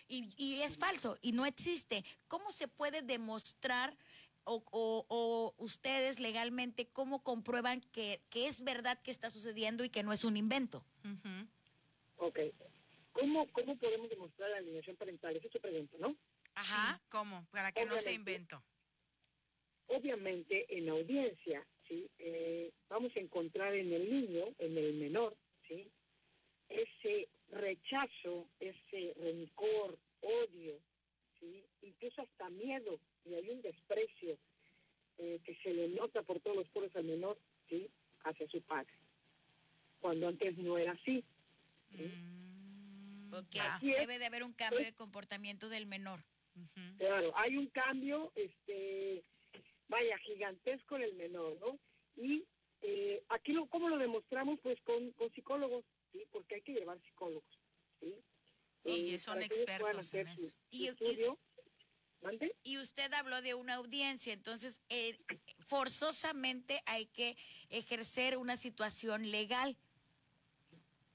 Y, 0.07 0.27
y 0.37 0.61
es 0.61 0.77
falso 0.77 1.17
y 1.21 1.33
no 1.33 1.45
existe. 1.45 2.03
¿Cómo 2.27 2.51
se 2.51 2.67
puede 2.67 3.03
demostrar 3.03 3.95
o, 4.49 5.53
ustedes 5.57 6.19
legalmente 6.19 6.87
cómo 6.87 7.23
comprueban 7.23 7.81
que, 7.91 8.21
es 8.33 8.63
verdad 8.63 8.99
que 9.01 9.11
está 9.11 9.29
sucediendo 9.29 9.83
y 9.83 9.89
que 9.89 10.03
no 10.03 10.13
es 10.13 10.23
un 10.23 10.37
invento? 10.37 10.83
Ok. 12.17 12.39
¿Cómo, 13.11 13.47
¿Cómo 13.51 13.77
podemos 13.77 14.09
demostrar 14.09 14.49
la 14.49 14.57
alineación 14.57 14.95
parental? 14.95 15.35
Esa 15.35 15.47
es 15.47 15.53
tu 15.53 15.59
pregunta, 15.59 15.97
¿no? 15.99 16.15
Ajá. 16.55 17.01
¿Cómo? 17.09 17.47
Para 17.51 17.71
que 17.71 17.85
no 17.85 17.99
sea 17.99 18.11
invento. 18.11 18.63
Obviamente, 19.87 20.65
en 20.69 20.85
la 20.85 20.91
audiencia, 20.93 21.65
¿sí? 21.87 22.09
Eh, 22.19 22.71
vamos 22.89 23.11
a 23.15 23.19
encontrar 23.19 23.73
en 23.73 23.91
el 23.91 24.09
niño, 24.09 24.45
en 24.59 24.77
el 24.77 24.93
menor, 24.93 25.35
¿sí? 25.67 25.91
ese 26.69 27.27
rechazo, 27.49 28.47
ese 28.59 29.13
rencor, 29.19 29.97
odio, 30.21 30.79
¿sí? 31.39 31.65
incluso 31.81 32.21
hasta 32.21 32.49
miedo, 32.49 32.99
y 33.25 33.33
hay 33.33 33.49
un 33.49 33.61
desprecio 33.61 34.37
eh, 35.17 35.39
que 35.43 35.55
se 35.63 35.73
le 35.73 35.89
nota 35.89 36.21
por 36.21 36.39
todos 36.39 36.57
los 36.57 36.69
poros 36.69 36.95
al 36.95 37.05
menor 37.05 37.37
¿sí? 37.67 37.89
hacia 38.23 38.47
su 38.49 38.61
padre, 38.61 38.93
cuando 39.99 40.27
antes 40.27 40.57
no 40.57 40.77
era 40.77 40.93
así. 40.93 41.23
Mm, 41.91 42.48
debe 43.81 44.19
de 44.19 44.25
haber 44.25 44.43
un 44.43 44.53
cambio 44.53 44.83
de 44.83 44.93
comportamiento 44.93 45.69
del 45.69 45.85
menor. 45.85 46.23
Claro, 46.97 47.31
hay 47.35 47.55
un 47.55 47.67
cambio, 47.67 48.31
este, 48.35 49.23
vaya, 49.87 50.17
gigantesco 50.19 50.97
en 50.97 51.03
el 51.03 51.13
menor, 51.15 51.57
¿no? 51.59 51.79
Y 52.15 52.45
eh, 52.81 53.23
aquí, 53.29 53.53
lo, 53.53 53.67
¿cómo 53.67 53.89
lo 53.89 53.97
demostramos? 53.97 54.59
Pues 54.61 54.79
con, 54.81 55.11
con 55.13 55.31
psicólogos, 55.31 55.85
¿sí? 56.11 56.25
Porque 56.31 56.55
hay 56.55 56.61
que 56.61 56.73
llevar 56.73 56.99
psicólogos, 57.01 57.59
¿sí? 57.99 58.15
Y 58.83 59.15
eh, 59.15 59.19
son 59.19 59.41
expertos 59.41 60.13
en 60.13 60.27
eso. 60.27 60.55
y, 60.71 60.89
y, 62.63 62.77
usted 62.77 63.13
habló 63.13 63.41
de 63.41 63.53
una 63.53 63.75
audiencia, 63.75 64.33
entonces 64.33 64.81
eh, 64.89 65.17
forzosamente 65.59 66.81
hay 66.85 67.05
que 67.07 67.37
ejercer 67.69 68.37
una 68.37 68.57
situación 68.57 69.29
legal. 69.31 69.77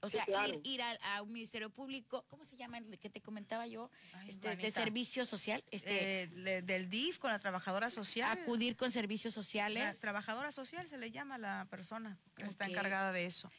O 0.05 0.09
sea, 0.09 0.25
ir, 0.63 0.81
a, 0.81 1.21
un 1.23 1.31
ministerio 1.31 1.69
público, 1.69 2.23
¿cómo 2.29 2.45
se 2.45 2.55
llama 2.55 2.77
el 2.77 2.99
que 2.99 3.09
te 3.09 3.21
comentaba 3.21 3.65
yo? 3.65 3.89
este, 4.27 4.55
de 4.55 4.71
servicio 4.71 5.25
social. 5.25 5.63
Este, 5.71 6.23
eh, 6.23 6.61
del 6.61 6.89
DIF 6.89 7.17
con 7.17 7.31
la 7.31 7.39
trabajadora 7.39 7.89
social. 7.89 8.37
Acudir 8.37 8.75
con 8.75 8.91
servicios 8.91 9.33
sociales. 9.33 9.83
La 9.83 9.93
trabajadora 9.93 10.51
social 10.51 10.87
se 10.87 10.97
le 10.97 11.09
llama 11.11 11.35
a 11.35 11.39
la 11.39 11.67
persona 11.69 12.19
que 12.35 12.45
está 12.45 12.67
encargada 12.67 13.11
de 13.11 13.25
eso. 13.25 13.49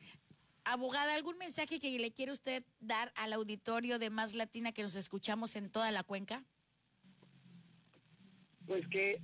Abogada, 0.65 1.15
¿algún 1.15 1.39
mensaje 1.39 1.79
que 1.79 1.99
le 1.99 2.13
quiere 2.13 2.33
usted 2.33 2.65
dar 2.81 3.13
al 3.17 3.33
auditorio 3.33 3.99
de 3.99 4.11
Más 4.11 4.35
Latina 4.35 4.73
que 4.73 4.83
nos 4.83 4.97
escuchamos 4.97 5.57
en 5.57 5.71
toda 5.71 5.91
la 5.91 6.03
cuenca? 6.03 6.45
Pues 8.67 8.87
que 8.89 9.21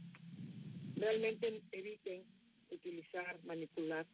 realmente 0.94 1.62
eviten 1.72 2.24
utilizar, 2.70 3.42
manipular 3.44 4.06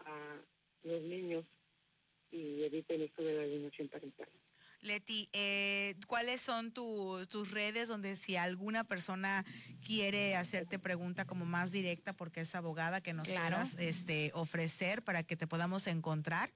a 0.00 0.40
los 0.82 1.02
niños 1.02 1.44
y 2.30 2.62
eviten 2.64 3.02
esto 3.02 3.22
de 3.22 3.34
la 3.34 3.42
alienación 3.42 3.88
parental. 3.88 4.28
Leti, 4.82 5.28
eh, 5.32 5.94
¿cuáles 6.06 6.40
son 6.40 6.72
tus 6.72 7.50
redes 7.50 7.88
donde 7.88 8.14
si 8.14 8.36
alguna 8.36 8.84
persona 8.84 9.44
quiere 9.84 10.36
hacerte 10.36 10.78
pregunta 10.78 11.26
como 11.26 11.44
más 11.44 11.72
directa 11.72 12.12
porque 12.12 12.42
es 12.42 12.54
abogada 12.54 13.00
que 13.00 13.12
nos 13.12 13.26
quieras 13.26 13.76
este, 13.80 14.30
ofrecer 14.34 15.02
para 15.02 15.22
que 15.22 15.36
te 15.36 15.46
podamos 15.46 15.86
encontrar? 15.86 16.50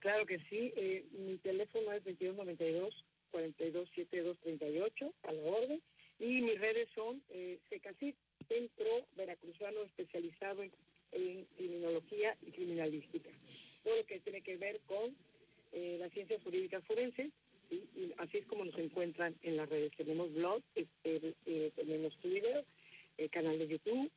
Claro 0.00 0.26
que 0.26 0.38
sí. 0.50 0.72
Eh, 0.76 1.06
mi 1.12 1.38
teléfono 1.38 1.92
es 1.92 2.04
2292 2.04 3.04
427238 3.30 5.14
a 5.22 5.32
la 5.32 5.42
orden 5.42 5.82
y 6.18 6.42
mis 6.42 6.58
redes 6.58 6.88
son 6.94 7.22
eh, 7.30 7.58
Centro 8.48 9.06
Veracruzano 9.16 9.82
especializado 9.82 10.62
en 10.62 10.72
en 11.12 11.46
criminología 11.56 12.36
y 12.42 12.50
criminalística. 12.50 13.30
Todo 13.88 13.96
lo 13.96 14.04
que 14.04 14.20
tiene 14.20 14.42
que 14.42 14.58
ver 14.58 14.80
con 14.80 15.16
eh, 15.72 15.96
las 15.98 16.12
ciencias 16.12 16.42
jurídicas 16.42 16.84
forenses, 16.84 17.32
y 17.70 18.12
así 18.18 18.36
es 18.36 18.46
como 18.46 18.66
nos 18.66 18.78
encuentran 18.78 19.34
en 19.40 19.56
las 19.56 19.66
redes. 19.66 19.92
Tenemos 19.96 20.30
blog, 20.34 20.62
este, 20.74 21.34
eh, 21.46 21.72
tenemos 21.74 22.14
Twitter, 22.18 22.66
eh, 23.16 23.30
canal 23.30 23.58
de 23.58 23.66
YouTube, 23.66 24.10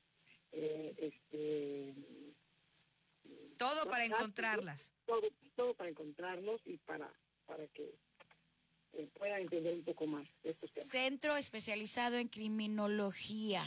este, 0.52 1.94
todo 3.58 3.90
para 3.90 4.04
encontrarlas. 4.04 4.94
Todo, 5.06 5.22
todo 5.56 5.74
para 5.74 5.90
encontrarnos 5.90 6.60
y 6.66 6.76
para, 6.76 7.10
para 7.46 7.66
que 7.68 7.96
puedan 9.18 9.44
entender 9.44 9.74
un 9.74 9.86
poco 9.86 10.06
más. 10.06 10.28
Centro 10.82 11.38
especializado 11.38 12.18
en 12.18 12.28
criminología. 12.28 13.66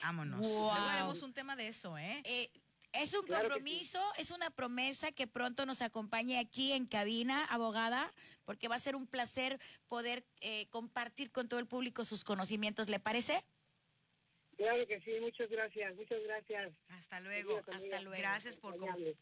Vámonos. 0.00 0.46
Wow. 0.46 1.24
un 1.24 1.34
tema 1.34 1.56
de 1.56 1.68
eso, 1.68 1.98
¿eh? 1.98 2.22
eh 2.24 2.48
es 2.92 3.14
un 3.14 3.26
compromiso, 3.26 4.00
es 4.18 4.30
una 4.30 4.50
promesa 4.50 5.12
que 5.12 5.26
pronto 5.26 5.66
nos 5.66 5.82
acompañe 5.82 6.38
aquí 6.38 6.72
en 6.72 6.86
cabina, 6.86 7.44
abogada, 7.46 8.12
porque 8.44 8.68
va 8.68 8.76
a 8.76 8.80
ser 8.80 8.96
un 8.96 9.06
placer 9.06 9.58
poder 9.86 10.26
eh, 10.40 10.68
compartir 10.70 11.30
con 11.30 11.48
todo 11.48 11.60
el 11.60 11.66
público 11.66 12.04
sus 12.04 12.24
conocimientos. 12.24 12.88
¿Le 12.88 13.00
parece? 13.00 13.44
Claro 14.62 14.86
que 14.86 15.00
sí, 15.00 15.10
muchas 15.20 15.50
gracias, 15.50 15.96
muchas 15.96 16.22
gracias. 16.22 16.72
Hasta 16.90 17.18
luego, 17.18 17.60
hasta 17.72 18.00
luego. 18.00 18.16
Gracias 18.16 18.60
por 18.60 18.76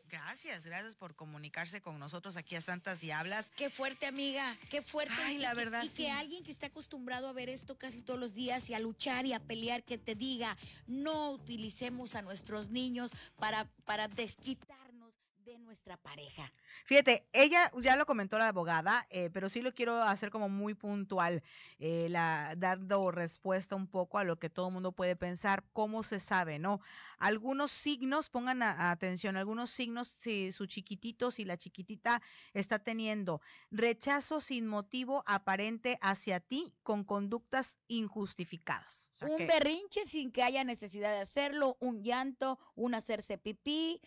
gracias, 0.07 0.66
gracias 0.66 0.95
por 0.95 1.14
comunicarse 1.14 1.80
con 1.80 1.99
nosotros 1.99 2.36
aquí 2.36 2.57
a 2.57 2.61
Santas 2.61 3.01
Diablas. 3.01 3.51
Qué 3.53 3.70
fuerte, 3.70 4.05
amiga, 4.05 4.55
qué 4.68 4.82
fuerte. 4.82 5.14
Ay, 5.24 5.38
la 5.38 5.55
verdad. 5.55 5.82
Y 5.82 5.88
que 5.88 6.11
alguien 6.11 6.45
que 6.45 6.51
está 6.51 6.66
acostumbrado 6.66 7.26
a 7.26 7.32
ver 7.32 7.49
esto 7.49 7.78
casi 7.78 8.03
todos 8.03 8.20
los 8.20 8.34
días 8.34 8.68
y 8.68 8.74
a 8.74 8.80
luchar 8.80 9.24
y 9.24 9.32
a 9.32 9.41
pelear, 9.41 9.82
que 9.82 9.97
te 9.97 10.14
diga, 10.14 10.55
no 10.86 11.30
utilicemos 11.30 12.16
a 12.16 12.20
nuestros 12.20 12.68
niños 12.68 13.12
para, 13.38 13.64
para 13.86 14.09
desquitarnos 14.09 15.14
de 15.38 15.59
nuestra 15.59 15.97
pareja. 15.97 16.53
Fíjate, 16.91 17.22
ella 17.32 17.70
ya 17.80 17.95
lo 17.95 18.05
comentó 18.05 18.36
la 18.36 18.49
abogada, 18.49 19.07
eh, 19.11 19.30
pero 19.32 19.49
sí 19.49 19.62
lo 19.62 19.72
quiero 19.72 20.03
hacer 20.03 20.30
como 20.30 20.49
muy 20.49 20.74
puntual, 20.74 21.41
eh, 21.78 22.09
la, 22.11 22.55
dando 22.57 23.12
respuesta 23.12 23.76
un 23.76 23.86
poco 23.86 24.18
a 24.18 24.24
lo 24.24 24.41
que 24.41 24.51
todo 24.51 24.66
el 24.66 24.74
mundo 24.74 24.91
puede 24.91 25.14
pensar, 25.14 25.62
cómo 25.72 26.03
se 26.03 26.18
sabe, 26.18 26.59
¿no? 26.59 26.80
Algunos 27.18 27.70
signos, 27.70 28.28
pongan 28.28 28.61
atención, 28.62 29.36
algunos 29.36 29.70
signos, 29.70 30.16
si 30.18 30.51
su 30.51 30.66
chiquitito, 30.66 31.30
si 31.30 31.45
la 31.45 31.57
chiquitita 31.57 32.22
está 32.55 32.80
teniendo 32.80 33.41
rechazo 33.70 34.41
sin 34.41 34.66
motivo 34.66 35.22
aparente 35.26 35.97
hacia 36.03 36.41
ti 36.41 36.74
con 36.82 37.05
conductas 37.05 37.76
injustificadas. 37.86 39.12
un 39.22 39.47
berrinche 39.47 40.07
sin 40.07 40.32
que 40.32 40.43
haya 40.43 40.64
necesidad 40.64 41.12
de 41.12 41.20
hacerlo, 41.20 41.76
un 41.78 42.03
llanto, 42.03 42.59
un 42.74 42.95
hacerse 42.95 43.38
pipí, 43.38 44.01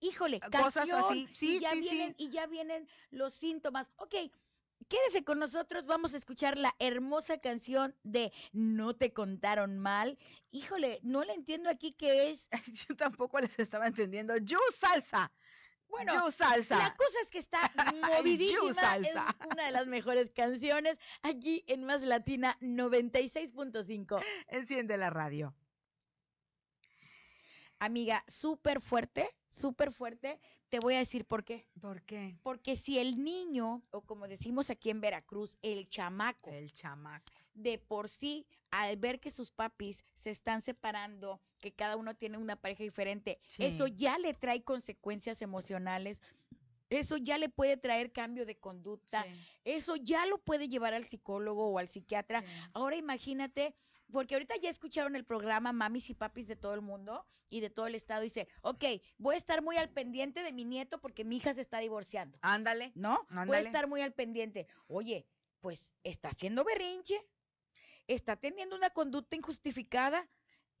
híjole, 0.00 0.40
cosas 0.40 0.90
así. 0.90 1.28
Sí, 1.32 1.56
y 1.56 1.60
ya 1.60 1.72
vienen, 1.74 2.14
Y 2.18 2.30
ya 2.30 2.46
vienen 2.46 2.88
los 3.10 3.34
síntomas. 3.34 3.92
Ok, 3.96 4.14
quédese 4.88 5.24
con 5.24 5.38
nosotros, 5.38 5.86
vamos 5.86 6.14
a 6.14 6.16
escuchar 6.16 6.56
la 6.56 6.74
hermosa 6.78 7.38
canción 7.38 7.94
de 8.02 8.32
No 8.52 8.94
te 8.94 9.12
contaron 9.12 9.78
mal. 9.78 10.18
Híjole, 10.50 11.00
no 11.02 11.24
le 11.24 11.34
entiendo 11.34 11.70
aquí 11.70 11.92
qué 11.92 12.30
es. 12.30 12.48
Yo 12.88 12.96
tampoco 12.96 13.40
les 13.40 13.58
estaba 13.58 13.86
entendiendo. 13.86 14.36
Yo 14.38 14.58
salsa. 14.78 15.32
Bueno, 15.88 16.12
Yo 16.12 16.30
salsa. 16.30 16.76
la 16.76 16.96
cosa 16.96 17.18
es 17.22 17.30
que 17.30 17.38
está 17.38 17.72
movidísima, 18.22 18.96
es 18.98 19.14
una 19.50 19.66
de 19.66 19.72
las 19.72 19.86
mejores 19.86 20.30
canciones 20.30 20.98
aquí 21.22 21.64
en 21.66 21.84
Más 21.84 22.04
Latina 22.04 22.58
96.5. 22.60 24.22
Enciende 24.48 24.98
la 24.98 25.08
radio. 25.08 25.54
Amiga, 27.80 28.24
súper 28.26 28.80
fuerte, 28.80 29.28
súper 29.48 29.92
fuerte. 29.92 30.40
Te 30.68 30.80
voy 30.80 30.94
a 30.94 30.98
decir 30.98 31.24
por 31.24 31.44
qué. 31.44 31.66
¿Por 31.80 32.02
qué? 32.02 32.36
Porque 32.42 32.76
si 32.76 32.98
el 32.98 33.22
niño, 33.22 33.82
o 33.90 34.02
como 34.02 34.26
decimos 34.28 34.70
aquí 34.70 34.90
en 34.90 35.00
Veracruz, 35.00 35.56
el 35.62 35.88
chamaco, 35.88 36.50
El 36.50 36.72
chamaco. 36.72 37.32
de 37.54 37.78
por 37.78 38.08
sí, 38.10 38.46
al 38.70 38.96
ver 38.96 39.20
que 39.20 39.30
sus 39.30 39.52
papis 39.52 40.04
se 40.14 40.30
están 40.30 40.60
separando, 40.60 41.40
que 41.60 41.72
cada 41.72 41.96
uno 41.96 42.14
tiene 42.14 42.36
una 42.38 42.56
pareja 42.56 42.82
diferente, 42.82 43.40
Sí. 43.46 43.62
eso 43.64 43.86
ya 43.86 44.18
le 44.18 44.34
trae 44.34 44.62
consecuencias 44.62 45.40
emocionales, 45.40 46.22
eso 46.90 47.16
ya 47.16 47.38
le 47.38 47.48
puede 47.48 47.76
traer 47.76 48.12
cambio 48.12 48.44
de 48.44 48.58
conducta, 48.58 49.24
Sí, 49.24 49.30
eso 49.64 49.96
ya 49.96 50.26
lo 50.26 50.38
puede 50.38 50.68
llevar 50.68 50.94
al 50.94 51.04
psicólogo 51.04 51.68
o 51.68 51.78
al 51.78 51.88
psiquiatra. 51.88 52.42
sí. 52.42 52.46
Ahora 52.74 52.96
imagínate, 52.96 53.74
porque 54.12 54.34
ahorita 54.34 54.56
ya 54.56 54.70
escucharon 54.70 55.16
el 55.16 55.24
programa 55.24 55.72
Mamis 55.72 56.10
y 56.10 56.14
Papis 56.14 56.46
de 56.46 56.56
todo 56.56 56.74
el 56.74 56.80
mundo 56.80 57.24
y 57.50 57.60
de 57.60 57.70
todo 57.70 57.86
el 57.86 57.94
estado. 57.94 58.22
Dice, 58.22 58.48
ok, 58.62 58.84
voy 59.18 59.34
a 59.34 59.38
estar 59.38 59.62
muy 59.62 59.76
al 59.76 59.90
pendiente 59.90 60.42
de 60.42 60.52
mi 60.52 60.64
nieto 60.64 61.00
porque 61.00 61.24
mi 61.24 61.36
hija 61.36 61.54
se 61.54 61.60
está 61.60 61.78
divorciando, 61.78 62.38
Ándale. 62.42 62.92
¿no? 62.94 63.26
Voy 63.30 63.38
a 63.38 63.42
Ándale. 63.42 63.60
estar 63.66 63.86
muy 63.86 64.00
al 64.00 64.12
pendiente. 64.12 64.66
Oye, 64.86 65.26
pues 65.60 65.92
está 66.04 66.28
haciendo 66.28 66.64
berrinche, 66.64 67.20
está 68.06 68.36
teniendo 68.36 68.76
una 68.76 68.90
conducta 68.90 69.36
injustificada. 69.36 70.28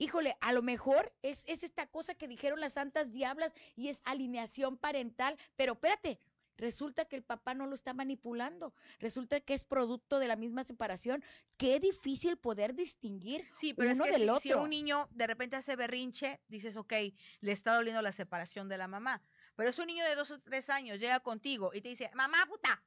Híjole, 0.00 0.36
a 0.40 0.52
lo 0.52 0.62
mejor 0.62 1.12
es, 1.22 1.44
es 1.48 1.64
esta 1.64 1.88
cosa 1.88 2.14
que 2.14 2.28
dijeron 2.28 2.60
las 2.60 2.74
santas 2.74 3.10
diablas 3.10 3.52
y 3.74 3.88
es 3.88 4.00
alineación 4.04 4.76
parental, 4.78 5.36
pero 5.56 5.72
espérate, 5.72 6.20
resulta 6.58 7.06
que 7.06 7.16
el 7.16 7.22
papá 7.22 7.54
no 7.54 7.66
lo 7.66 7.74
está 7.74 7.94
manipulando, 7.94 8.74
resulta 8.98 9.40
que 9.40 9.54
es 9.54 9.64
producto 9.64 10.18
de 10.18 10.28
la 10.28 10.36
misma 10.36 10.64
separación. 10.64 11.24
Qué 11.56 11.80
difícil 11.80 12.36
poder 12.36 12.74
distinguir 12.74 13.48
Sí, 13.54 13.72
pero 13.72 13.92
uno 13.92 14.04
es 14.04 14.12
que 14.12 14.18
del 14.18 14.40
si, 14.40 14.48
si 14.50 14.54
un 14.54 14.70
niño 14.70 15.08
de 15.12 15.26
repente 15.26 15.56
hace 15.56 15.76
berrinche, 15.76 16.40
dices, 16.48 16.76
ok, 16.76 16.92
le 17.40 17.52
está 17.52 17.74
doliendo 17.74 18.02
la 18.02 18.12
separación 18.12 18.68
de 18.68 18.76
la 18.76 18.88
mamá. 18.88 19.22
Pero 19.56 19.70
es 19.70 19.78
un 19.78 19.86
niño 19.86 20.04
de 20.04 20.14
dos 20.14 20.30
o 20.30 20.40
tres 20.40 20.68
años, 20.68 20.98
llega 20.98 21.20
contigo 21.20 21.70
y 21.72 21.80
te 21.80 21.88
dice, 21.88 22.10
mamá 22.14 22.44
puta. 22.46 22.82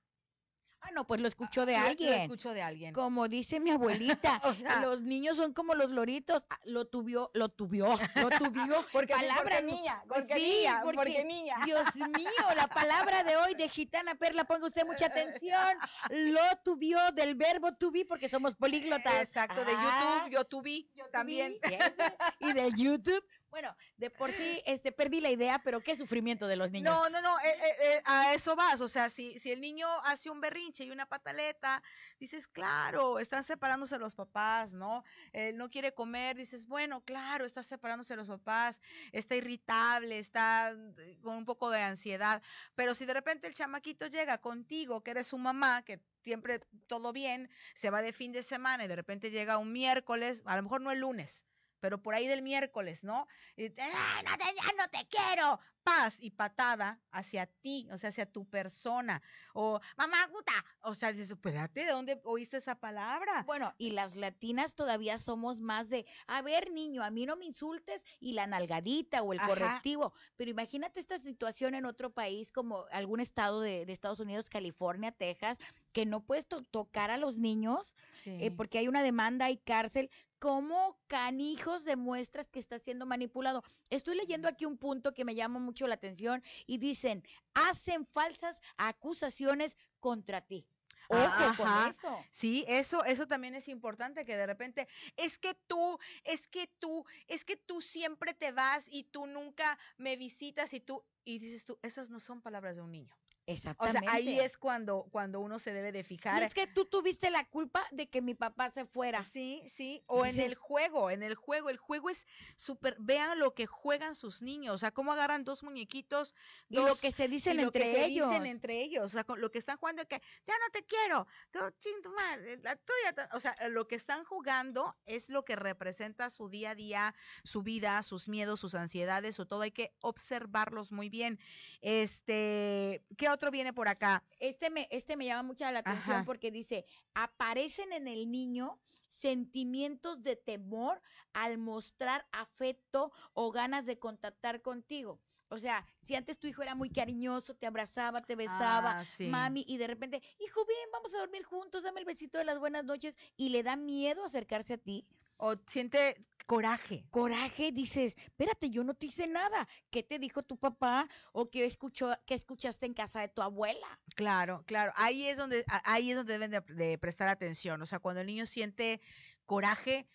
Ah, 0.83 0.89
no, 0.93 1.05
pues 1.05 1.21
lo 1.21 1.27
escuchó 1.27 1.65
de 1.65 1.73
Lo- 1.73 1.79
Lo 1.81 1.87
alguien. 1.89 2.13
escucho 2.21 2.53
de 2.53 2.61
alguien. 2.63 2.93
Como 2.93 3.27
dice 3.27 3.59
mi 3.59 3.69
abuelita, 4.19 4.41
O 4.43 4.53
sea- 4.53 4.81
los 4.81 5.01
niños 5.01 5.37
son 5.37 5.53
como 5.53 5.75
los 5.75 5.91
loritos. 5.91 6.43
Ah, 6.49 6.59
Lo 6.65 6.85
tuvió, 6.85 7.29
lo 7.33 7.49
tuvió, 7.49 7.87
lo 8.15 8.29
tuvió. 8.31 8.85
Porque, 8.91 9.13
palabra 9.13 9.43
porque 9.43 9.61
niña, 9.63 10.03
porque 10.07 10.33
sí, 10.35 10.41
niña, 10.41 10.81
porque- 10.83 10.97
porque 10.97 11.23
niña. 11.23 11.55
Dios 11.65 11.95
mío, 11.95 12.31
la 12.55 12.67
palabra 12.67 13.23
de 13.23 13.35
hoy 13.37 13.53
de 13.55 13.69
gitana 13.69 14.15
perla, 14.15 14.43
ponga 14.45 14.67
usted 14.67 14.85
mucha 14.85 15.05
atención. 15.05 15.77
Lo 16.09 16.41
tuvió 16.63 16.97
del 17.13 17.35
verbo 17.35 17.69
be 17.91 18.05
porque 18.05 18.27
somos 18.27 18.55
políglotas. 18.55 19.13
Exacto, 19.21 19.63
de 19.63 19.73
Ah, 19.75 20.23
YouTube, 20.25 20.31
yo 20.33 20.45
tuve 20.45 20.85
también. 21.11 21.57
sí, 21.63 21.73
ese. 21.75 21.93
Y 22.39 22.53
de 22.53 22.71
YouTube. 22.75 23.23
Bueno, 23.51 23.75
de 23.97 24.09
por 24.09 24.31
sí 24.31 24.61
este, 24.65 24.93
perdí 24.93 25.19
la 25.19 25.29
idea, 25.29 25.59
pero 25.61 25.81
qué 25.81 25.97
sufrimiento 25.97 26.47
de 26.47 26.55
los 26.55 26.71
niños. 26.71 26.95
No, 26.95 27.09
no, 27.09 27.21
no, 27.21 27.37
eh, 27.41 27.49
eh, 27.49 27.75
eh, 27.81 28.01
a 28.05 28.33
eso 28.33 28.55
vas. 28.55 28.79
O 28.79 28.87
sea, 28.87 29.09
si, 29.09 29.37
si 29.39 29.51
el 29.51 29.59
niño 29.59 29.87
hace 30.05 30.29
un 30.29 30.39
berrinche 30.39 30.85
y 30.85 30.91
una 30.91 31.05
pataleta, 31.05 31.83
dices, 32.17 32.47
claro, 32.47 33.19
están 33.19 33.43
separándose 33.43 33.99
los 33.99 34.15
papás, 34.15 34.71
¿no? 34.71 35.03
Él 35.33 35.57
no 35.57 35.69
quiere 35.69 35.93
comer, 35.93 36.37
dices, 36.37 36.65
bueno, 36.65 37.01
claro, 37.01 37.43
está 37.43 37.61
separándose 37.61 38.15
los 38.15 38.29
papás, 38.29 38.79
está 39.11 39.35
irritable, 39.35 40.17
está 40.17 40.73
con 41.21 41.35
un 41.35 41.45
poco 41.45 41.69
de 41.71 41.81
ansiedad. 41.81 42.41
Pero 42.75 42.95
si 42.95 43.05
de 43.05 43.13
repente 43.13 43.47
el 43.47 43.53
chamaquito 43.53 44.07
llega 44.07 44.37
contigo, 44.37 45.03
que 45.03 45.11
eres 45.11 45.27
su 45.27 45.37
mamá, 45.37 45.83
que 45.83 45.99
siempre 46.23 46.59
todo 46.87 47.11
bien, 47.11 47.49
se 47.73 47.89
va 47.89 48.01
de 48.01 48.13
fin 48.13 48.31
de 48.31 48.43
semana 48.43 48.85
y 48.85 48.87
de 48.87 48.95
repente 48.95 49.29
llega 49.29 49.57
un 49.57 49.73
miércoles, 49.73 50.43
a 50.45 50.55
lo 50.55 50.63
mejor 50.63 50.79
no 50.79 50.91
el 50.91 50.99
lunes, 50.99 51.45
pero 51.81 52.01
por 52.01 52.13
ahí 52.13 52.27
del 52.27 52.41
miércoles, 52.41 53.03
¿no? 53.03 53.27
Y, 53.57 53.63
"Ay, 53.65 54.23
no 54.25 54.37
te, 54.37 54.43
ya 54.55 54.73
no 54.77 54.87
te 54.89 55.05
quiero, 55.09 55.59
paz 55.83 56.17
y 56.21 56.29
patada 56.31 57.01
hacia 57.11 57.47
ti, 57.47 57.89
o 57.91 57.97
sea, 57.97 58.09
hacia 58.11 58.31
tu 58.31 58.47
persona. 58.47 59.21
O, 59.53 59.79
mamá 59.97 60.29
puta, 60.31 60.53
o 60.83 60.93
sea, 60.93 61.11
dices, 61.11 61.31
espérate, 61.31 61.85
¿de 61.85 61.91
dónde 61.91 62.21
oíste 62.23 62.57
esa 62.57 62.75
palabra? 62.79 63.43
Bueno, 63.47 63.73
y 63.79 63.91
las 63.91 64.15
latinas 64.15 64.75
todavía 64.75 65.17
somos 65.17 65.59
más 65.59 65.89
de, 65.89 66.05
a 66.27 66.41
ver, 66.43 66.71
niño, 66.71 67.03
a 67.03 67.09
mí 67.09 67.25
no 67.25 67.35
me 67.35 67.45
insultes 67.45 68.03
y 68.19 68.33
la 68.33 68.45
nalgadita 68.47 69.23
o 69.23 69.33
el 69.33 69.39
Ajá. 69.39 69.47
correctivo. 69.49 70.13
Pero 70.37 70.51
imagínate 70.51 70.99
esta 70.99 71.17
situación 71.17 71.73
en 71.73 71.85
otro 71.85 72.11
país 72.13 72.51
como 72.51 72.85
algún 72.91 73.19
estado 73.19 73.59
de, 73.61 73.85
de 73.85 73.91
Estados 73.91 74.19
Unidos, 74.19 74.49
California, 74.49 75.11
Texas, 75.11 75.57
que 75.93 76.05
no 76.05 76.23
puedes 76.23 76.47
to- 76.47 76.63
tocar 76.63 77.09
a 77.09 77.17
los 77.17 77.37
niños 77.39 77.95
eh, 78.25 78.51
porque 78.51 78.77
hay 78.77 78.87
una 78.87 79.01
demanda, 79.03 79.45
hay 79.45 79.57
cárcel. 79.57 80.09
¿Cómo 80.41 80.97
canijos 81.05 81.85
demuestras 81.85 82.49
que 82.49 82.57
está 82.57 82.79
siendo 82.79 83.05
manipulado? 83.05 83.63
Estoy 83.91 84.15
leyendo 84.15 84.47
aquí 84.47 84.65
un 84.65 84.75
punto 84.75 85.13
que 85.13 85.23
me 85.23 85.35
llama 85.35 85.59
mucho 85.59 85.85
la 85.85 85.93
atención 85.93 86.41
y 86.65 86.79
dicen, 86.79 87.23
hacen 87.53 88.07
falsas 88.07 88.59
acusaciones 88.75 89.77
contra 89.99 90.41
ti. 90.41 90.65
Ojo 91.09 91.55
con 91.57 91.67
Ajá. 91.67 91.89
eso. 91.91 92.25
Sí, 92.31 92.65
eso, 92.67 93.03
eso 93.03 93.27
también 93.27 93.53
es 93.53 93.67
importante, 93.67 94.25
que 94.25 94.35
de 94.35 94.47
repente, 94.47 94.87
es 95.15 95.37
que 95.37 95.53
tú, 95.67 95.99
es 96.23 96.47
que 96.47 96.65
tú, 96.79 97.05
es 97.27 97.45
que 97.45 97.55
tú 97.55 97.79
siempre 97.79 98.33
te 98.33 98.51
vas 98.51 98.87
y 98.89 99.03
tú 99.03 99.27
nunca 99.27 99.77
me 99.97 100.15
visitas 100.15 100.73
y 100.73 100.79
tú, 100.79 101.03
y 101.23 101.37
dices 101.37 101.65
tú, 101.65 101.77
esas 101.83 102.09
no 102.09 102.19
son 102.19 102.41
palabras 102.41 102.75
de 102.75 102.81
un 102.81 102.91
niño. 102.91 103.15
O 103.51 103.53
Exactamente. 103.53 104.07
sea, 104.07 104.15
ahí 104.15 104.39
es 104.39 104.57
cuando, 104.57 105.07
cuando 105.11 105.39
uno 105.39 105.59
se 105.59 105.73
debe 105.73 105.91
de 105.91 105.99
Y 105.99 106.03
fijar. 106.03 106.43
es 106.43 106.53
que 106.53 106.67
tú 106.67 106.85
tuviste 106.85 107.29
la 107.29 107.45
culpa 107.45 107.85
de 107.91 108.07
que 108.09 108.21
mi 108.21 108.33
papá 108.33 108.69
se 108.69 108.85
fuera. 108.85 109.21
Sí, 109.23 109.63
sí, 109.67 110.03
o 110.07 110.25
en 110.25 110.39
el 110.39 110.55
juego, 110.55 111.09
en 111.09 111.23
el 111.23 111.35
juego, 111.35 111.69
el 111.69 111.77
juego 111.77 112.09
es 112.09 112.27
súper, 112.55 112.95
vean 112.99 113.39
lo 113.39 113.53
que 113.53 113.65
juegan 113.65 114.15
sus 114.15 114.41
niños, 114.41 114.75
o 114.75 114.77
sea, 114.77 114.91
cómo 114.91 115.11
agarran 115.11 115.43
dos 115.43 115.63
muñequitos, 115.63 116.35
Y 116.69 116.75
lo 116.75 116.85
dos- 116.87 117.01
que 117.01 117.11
se 117.11 117.25
y 117.25 117.27
dicen 117.27 117.57
lo 117.57 117.63
entre 117.63 117.91
se 117.91 118.05
ellos. 118.05 118.29
dicen 118.29 118.45
entre 118.45 118.81
ellos, 118.81 119.03
o 119.05 119.09
sea, 119.09 119.23
con 119.23 119.41
lo 119.41 119.51
que 119.51 119.57
están 119.57 119.77
jugando, 119.77 120.07
que 120.07 120.21
ya 120.45 120.53
no 120.59 120.71
te 120.71 120.83
quiero, 120.85 121.27
tú 121.51 121.59
ching 121.79 122.01
tu 122.01 122.11
madre, 122.13 122.57
la 122.57 122.75
tuya, 122.75 123.13
ta-". 123.13 123.29
o 123.33 123.39
sea, 123.39 123.55
lo 123.69 123.87
que 123.87 123.95
están 123.95 124.23
jugando 124.23 124.95
es 125.05 125.29
lo 125.29 125.43
que 125.43 125.55
representa 125.55 126.29
su 126.29 126.49
día 126.49 126.71
a 126.71 126.75
día, 126.75 127.15
su 127.43 127.63
vida, 127.63 128.01
sus 128.03 128.27
miedos, 128.27 128.59
sus 128.59 128.75
ansiedades, 128.75 129.39
o 129.39 129.47
todo, 129.47 129.61
hay 129.61 129.71
que 129.71 129.93
observarlos 130.01 130.91
muy 130.91 131.09
bien. 131.09 131.39
Este, 131.81 133.03
¿qué 133.17 133.29
otro 133.29 133.40
viene 133.49 133.73
por 133.73 133.87
acá? 133.87 134.23
Este 134.39 134.69
me, 134.69 134.87
este 134.91 135.17
me 135.17 135.25
llama 135.25 135.43
mucho 135.43 135.69
la 135.71 135.79
atención 135.79 136.23
Ajá. 136.23 136.25
porque 136.25 136.51
dice, 136.51 136.85
aparecen 137.13 137.93
en 137.93 138.07
el 138.07 138.29
niño 138.31 138.79
sentimientos 139.07 140.21
de 140.23 140.35
temor 140.35 141.01
al 141.33 141.57
mostrar 141.57 142.27
afecto 142.31 143.11
o 143.33 143.51
ganas 143.51 143.85
de 143.85 143.99
contactar 143.99 144.61
contigo. 144.61 145.21
O 145.49 145.57
sea, 145.57 145.85
si 146.01 146.15
antes 146.15 146.39
tu 146.39 146.47
hijo 146.47 146.61
era 146.63 146.75
muy 146.75 146.91
cariñoso, 146.91 147.55
te 147.55 147.67
abrazaba, 147.67 148.25
te 148.25 148.35
besaba, 148.35 148.97
Ah, 148.99 149.03
sí. 149.05 149.29
mami, 149.29 149.65
y 149.67 149.77
de 149.77 149.87
repente, 149.87 150.21
hijo, 150.39 150.65
bien, 150.65 150.89
vamos 150.93 151.13
a 151.13 151.19
dormir 151.19 151.43
juntos, 151.43 151.83
dame 151.83 151.99
el 151.99 152.05
besito 152.05 152.37
de 152.37 152.45
las 152.45 152.57
buenas 152.59 152.85
noches, 152.85 153.17
y 153.35 153.49
le 153.49 153.61
da 153.63 153.75
miedo 153.75 154.23
acercarse 154.23 154.75
a 154.75 154.77
ti, 154.77 155.07
O 155.37 155.55
siente 155.67 156.27
coraje. 156.45 157.05
coraje, 157.09 157.71
dices, 157.71 158.17
espérate, 158.17 158.69
yo 158.69 158.83
no 158.83 158.93
te 158.93 159.07
hice 159.07 159.27
nada. 159.27 159.67
¿Qué 159.89 160.03
te 160.03 160.19
dijo 160.19 160.43
tu 160.43 160.57
papá? 160.57 161.07
¿O 161.31 161.49
qué, 161.49 161.65
escuchó, 161.65 162.13
qué 162.25 162.33
escuchaste 162.33 162.85
en 162.85 162.93
casa 162.93 163.21
de 163.21 163.29
tu 163.29 163.41
abuela? 163.41 163.99
Claro, 164.15 164.63
claro. 164.65 164.91
Ahí 164.95 165.27
es 165.27 165.37
donde, 165.37 165.63
ahí 165.85 166.11
es 166.11 166.17
donde 166.17 166.33
deben 166.33 166.51
de, 166.51 166.61
de 166.61 166.97
prestar 166.97 167.27
atención. 167.27 167.81
O 167.81 167.85
sea, 167.85 167.99
cuando 167.99 168.21
el 168.21 168.27
niño 168.27 168.45
siente 168.45 169.01
coraje, 169.45 170.07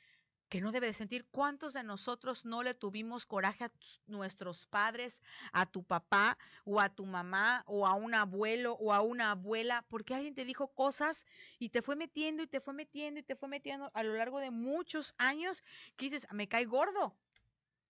que 0.49 0.61
no 0.61 0.71
debe 0.71 0.87
de 0.87 0.95
sentir, 0.95 1.27
¿cuántos 1.31 1.73
de 1.73 1.83
nosotros 1.83 2.45
no 2.45 2.63
le 2.63 2.75
tuvimos 2.75 3.27
coraje 3.27 3.65
a 3.65 3.73
nuestros 4.07 4.67
padres, 4.67 5.21
a 5.53 5.67
tu 5.67 5.83
papá 5.83 6.39
o 6.65 6.81
a 6.81 6.89
tu 6.89 7.05
mamá 7.05 7.65
o 7.67 7.87
a 7.87 7.95
un 7.95 8.15
abuelo 8.15 8.75
o 8.75 8.93
a 8.93 9.01
una 9.01 9.33
abuela? 9.33 9.85
Porque 9.89 10.15
alguien 10.15 10.35
te 10.35 10.45
dijo 10.45 10.69
cosas 10.69 11.27
y 11.59 11.71
te 11.71 11.83
fue 11.83 11.97
metiendo 11.97 12.43
y 12.43 12.47
te 12.47 12.61
fue 12.61 12.75
metiendo 12.75 13.21
y 13.21 13.23
te 13.25 13.35
fue 13.35 13.49
metiendo 13.49 13.91
a 13.93 14.03
lo 14.03 14.15
largo 14.15 14.39
de 14.39 14.51
muchos 14.51 15.15
años 15.19 15.65
que 15.97 16.07
dices, 16.07 16.27
me 16.33 16.49
cae 16.49 16.65
gordo. 16.65 17.17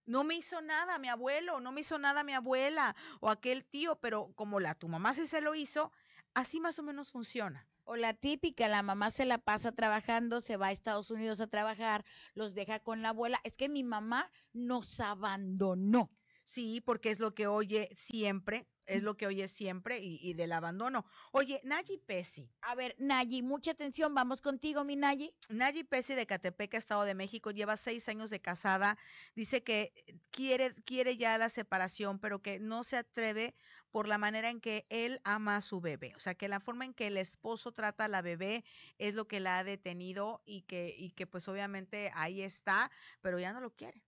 No 0.07 0.23
me 0.23 0.37
hizo 0.37 0.63
nada 0.63 0.99
mi 0.99 1.09
abuelo, 1.09 1.61
no 1.61 1.73
me 1.73 1.81
hizo 1.81 1.99
nada 1.99 2.23
mi 2.23 2.33
abuela 2.33 2.95
o 3.21 3.29
aquel 3.29 3.65
tío, 3.65 3.97
pero 3.97 4.33
como 4.35 4.61
la 4.61 4.75
tu 4.75 4.89
mamá 4.89 5.15
sí 5.15 5.27
se 5.27 5.41
lo 5.41 5.55
hizo, 5.55 5.93
así 6.33 6.61
más 6.61 6.79
o 6.79 6.85
menos 6.85 7.11
funciona. 7.11 7.67
O 7.89 7.95
la 7.95 8.15
típica, 8.15 8.67
la 8.67 8.83
mamá 8.83 9.13
se 9.13 9.25
la 9.25 9.39
pasa 9.39 9.71
trabajando, 9.71 10.41
se 10.41 10.57
va 10.57 10.67
a 10.67 10.73
Estados 10.73 11.11
Unidos 11.13 11.41
a 11.41 11.47
trabajar, 11.47 12.05
los 12.35 12.53
deja 12.53 12.81
con 12.81 13.01
la 13.01 13.11
abuela. 13.11 13.41
Es 13.45 13.57
que 13.57 13.69
mi 13.69 13.85
mamá 13.85 14.31
nos 14.53 14.99
abandonó. 14.99 16.11
Sí, 16.43 16.81
porque 16.81 17.11
es 17.11 17.19
lo 17.21 17.35
que 17.35 17.47
oye 17.47 17.89
siempre, 17.97 18.69
es 18.87 19.03
lo 19.03 19.17
que 19.17 19.27
oye 19.27 19.49
siempre 19.49 19.99
y, 19.99 20.19
y 20.21 20.35
del 20.35 20.53
abandono. 20.53 21.05
Oye, 21.33 21.61
Nayi 21.65 21.99
Pesi, 21.99 22.49
A 22.61 22.75
ver, 22.77 22.95
Nayi, 22.99 23.43
mucha 23.43 23.73
atención, 23.73 24.15
vamos 24.15 24.41
contigo, 24.41 24.85
mi 24.85 24.95
Nayi. 24.95 25.35
Nayi 25.49 25.83
Pesi 25.83 26.15
de 26.15 26.27
Catepec, 26.27 26.75
Estado 26.75 27.03
de 27.03 27.15
México, 27.15 27.51
lleva 27.51 27.77
seis 27.77 28.09
años 28.09 28.31
de 28.31 28.41
casada, 28.41 28.97
dice 29.35 29.65
que 29.65 29.93
quiere, 30.31 30.75
quiere 30.85 31.17
ya 31.17 31.37
la 31.37 31.49
separación, 31.49 32.21
pero 32.21 32.41
que 32.43 32.61
no 32.61 32.85
se 32.85 32.97
atreve 32.97 33.57
por 33.91 34.09
la 34.09 34.19
manera 34.19 34.51
en 34.51 34.61
que 34.61 34.87
él 34.91 35.21
ama 35.25 35.57
a 35.57 35.61
su 35.63 35.81
bebé. 35.81 36.15
O 36.17 36.21
sea, 36.21 36.35
que 36.35 36.49
la 36.49 36.61
forma 36.61 36.85
en 36.85 36.95
que 36.95 37.07
el 37.09 37.17
esposo 37.17 37.73
trata 37.73 38.05
a 38.05 38.09
la 38.09 38.23
bebé 38.23 38.65
es 38.99 39.15
lo 39.15 39.27
que 39.29 39.41
la 39.41 39.59
ha 39.59 39.65
detenido 39.65 40.43
y 40.45 40.63
que, 40.63 40.95
y 40.97 41.11
que 41.11 41.27
pues 41.27 41.49
obviamente 41.49 42.11
ahí 42.15 42.43
está, 42.43 42.91
pero 43.21 43.39
ya 43.39 43.53
no 43.53 43.61
lo 43.61 43.71
quiere. 43.71 44.03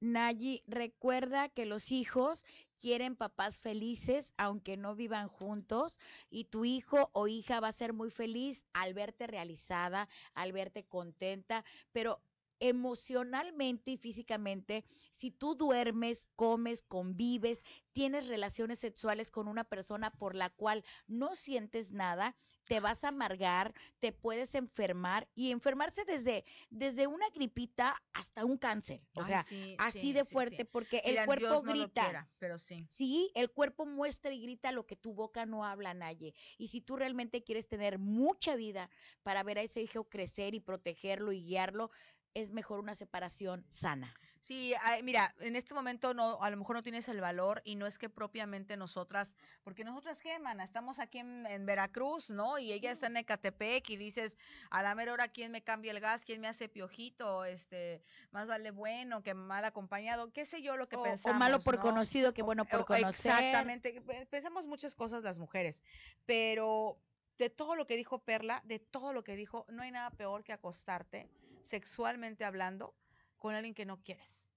Nayi, 0.00 0.62
recuerda 0.66 1.48
que 1.48 1.64
los 1.64 1.90
hijos 1.90 2.44
quieren 2.78 3.16
papás 3.16 3.58
felices, 3.58 4.34
aunque 4.36 4.76
no 4.76 4.94
vivan 4.94 5.26
juntos, 5.26 5.98
y 6.28 6.44
tu 6.44 6.66
hijo 6.66 7.10
o 7.14 7.28
hija 7.28 7.60
va 7.60 7.68
a 7.68 7.72
ser 7.72 7.94
muy 7.94 8.10
feliz 8.10 8.66
al 8.74 8.92
verte 8.92 9.26
realizada, 9.26 10.08
al 10.34 10.52
verte 10.52 10.84
contenta, 10.84 11.64
pero 11.92 12.22
emocionalmente 12.60 13.92
y 13.92 13.96
físicamente, 13.96 14.84
si 15.10 15.30
tú 15.30 15.54
duermes, 15.54 16.28
comes, 16.36 16.82
convives, 16.82 17.64
tienes 17.92 18.28
relaciones 18.28 18.78
sexuales 18.78 19.30
con 19.30 19.48
una 19.48 19.64
persona 19.64 20.10
por 20.10 20.34
la 20.34 20.50
cual 20.50 20.84
no 21.06 21.34
sientes 21.34 21.92
nada, 21.92 22.36
te 22.66 22.80
vas 22.80 23.04
a 23.04 23.08
amargar, 23.08 23.74
te 24.00 24.12
puedes 24.12 24.54
enfermar 24.54 25.28
y 25.34 25.52
enfermarse 25.52 26.04
desde, 26.04 26.44
desde 26.68 27.06
una 27.06 27.28
gripita 27.30 28.02
hasta 28.12 28.44
un 28.44 28.58
cáncer. 28.58 29.00
O 29.14 29.24
sea, 29.24 29.44
así 29.78 30.12
de 30.12 30.24
fuerte, 30.24 30.64
porque 30.64 31.00
el 31.04 31.24
cuerpo 31.24 31.62
grita. 31.62 32.28
pero 32.38 32.58
sí. 32.58 32.76
Sí, 32.88 33.30
el 33.34 33.50
cuerpo 33.50 33.86
muestra 33.86 34.32
y 34.32 34.40
grita 34.40 34.72
lo 34.72 34.86
que 34.86 34.96
tu 34.96 35.14
boca 35.14 35.46
no 35.46 35.64
habla, 35.64 35.94
nadie. 35.94 36.34
Y 36.58 36.68
si 36.68 36.80
tú 36.80 36.96
realmente 36.96 37.44
quieres 37.44 37.68
tener 37.68 37.98
mucha 37.98 38.56
vida 38.56 38.90
para 39.22 39.42
ver 39.42 39.58
a 39.58 39.62
ese 39.62 39.82
hijo 39.82 40.08
crecer 40.08 40.54
y 40.54 40.60
protegerlo 40.60 41.32
y 41.32 41.42
guiarlo, 41.42 41.90
es 42.36 42.50
mejor 42.50 42.80
una 42.80 42.94
separación 42.94 43.64
sana. 43.70 44.14
Sí, 44.40 44.74
mira, 45.02 45.34
en 45.40 45.56
este 45.56 45.74
momento 45.74 46.14
no, 46.14 46.40
a 46.40 46.50
lo 46.50 46.56
mejor 46.56 46.76
no 46.76 46.82
tienes 46.82 47.08
el 47.08 47.20
valor 47.20 47.62
y 47.64 47.74
no 47.74 47.86
es 47.86 47.98
que 47.98 48.08
propiamente 48.08 48.76
nosotras, 48.76 49.34
porque 49.64 49.82
nosotras 49.82 50.20
qué, 50.20 50.38
mana, 50.38 50.62
estamos 50.62 51.00
aquí 51.00 51.18
en, 51.18 51.66
Veracruz, 51.66 52.30
¿no? 52.30 52.58
Y 52.58 52.72
ella 52.72 52.92
está 52.92 53.08
en 53.08 53.16
Ecatepec 53.16 53.88
y 53.90 53.96
dices, 53.96 54.38
a 54.70 54.84
la 54.84 54.94
mera 54.94 55.14
hora, 55.14 55.28
¿quién 55.28 55.50
me 55.50 55.62
cambia 55.62 55.90
el 55.90 55.98
gas? 55.98 56.24
¿Quién 56.24 56.40
me 56.40 56.46
hace 56.46 56.68
piojito? 56.68 57.44
Este, 57.44 58.02
más 58.30 58.46
vale 58.46 58.70
bueno 58.70 59.22
que 59.22 59.34
mal 59.34 59.64
acompañado, 59.64 60.30
qué 60.32 60.44
sé 60.44 60.62
yo 60.62 60.76
lo 60.76 60.88
que 60.88 60.98
pensamos. 60.98 61.36
O 61.36 61.38
malo 61.38 61.58
por 61.58 61.78
conocido 61.80 62.32
que 62.32 62.42
bueno 62.42 62.66
por 62.66 62.84
conocer. 62.84 63.32
Exactamente, 63.32 64.00
pensamos 64.30 64.68
muchas 64.68 64.94
cosas 64.94 65.24
las 65.24 65.40
mujeres, 65.40 65.82
pero 66.24 67.00
de 67.38 67.50
todo 67.50 67.74
lo 67.74 67.86
que 67.86 67.96
dijo 67.96 68.20
Perla, 68.20 68.62
de 68.64 68.78
todo 68.78 69.12
lo 69.12 69.24
que 69.24 69.34
dijo, 69.34 69.66
no 69.70 69.82
hay 69.82 69.90
nada 69.90 70.10
peor 70.10 70.44
que 70.44 70.52
acostarte 70.52 71.28
sexualmente 71.66 72.44
hablando 72.44 72.94
con 73.38 73.54
alguien 73.54 73.74
que 73.74 73.84
no 73.84 74.02
quieres, 74.02 74.48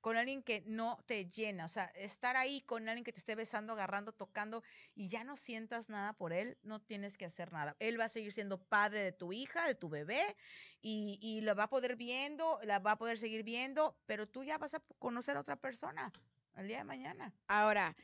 con 0.00 0.16
alguien 0.16 0.42
que 0.42 0.62
no 0.66 0.98
te 1.06 1.28
llena, 1.28 1.64
o 1.64 1.68
sea, 1.68 1.86
estar 1.96 2.36
ahí 2.36 2.60
con 2.62 2.88
alguien 2.88 3.04
que 3.04 3.12
te 3.12 3.18
esté 3.18 3.34
besando, 3.34 3.72
agarrando, 3.72 4.12
tocando 4.12 4.62
y 4.94 5.08
ya 5.08 5.24
no 5.24 5.36
sientas 5.36 5.88
nada 5.88 6.12
por 6.12 6.32
él, 6.32 6.58
no 6.62 6.80
tienes 6.80 7.18
que 7.18 7.24
hacer 7.24 7.52
nada. 7.52 7.76
Él 7.78 7.98
va 7.98 8.04
a 8.04 8.08
seguir 8.08 8.32
siendo 8.32 8.58
padre 8.58 9.02
de 9.02 9.12
tu 9.12 9.32
hija, 9.32 9.66
de 9.66 9.74
tu 9.74 9.88
bebé 9.88 10.36
y, 10.80 11.18
y 11.20 11.40
lo 11.40 11.54
va 11.54 11.64
a 11.64 11.70
poder 11.70 11.96
viendo, 11.96 12.58
la 12.62 12.78
va 12.78 12.92
a 12.92 12.98
poder 12.98 13.18
seguir 13.18 13.42
viendo, 13.42 13.96
pero 14.06 14.28
tú 14.28 14.44
ya 14.44 14.58
vas 14.58 14.74
a 14.74 14.82
conocer 14.98 15.36
a 15.36 15.40
otra 15.40 15.56
persona 15.56 16.12
el 16.56 16.68
día 16.68 16.78
de 16.78 16.84
mañana. 16.84 17.32
Ahora, 17.46 17.96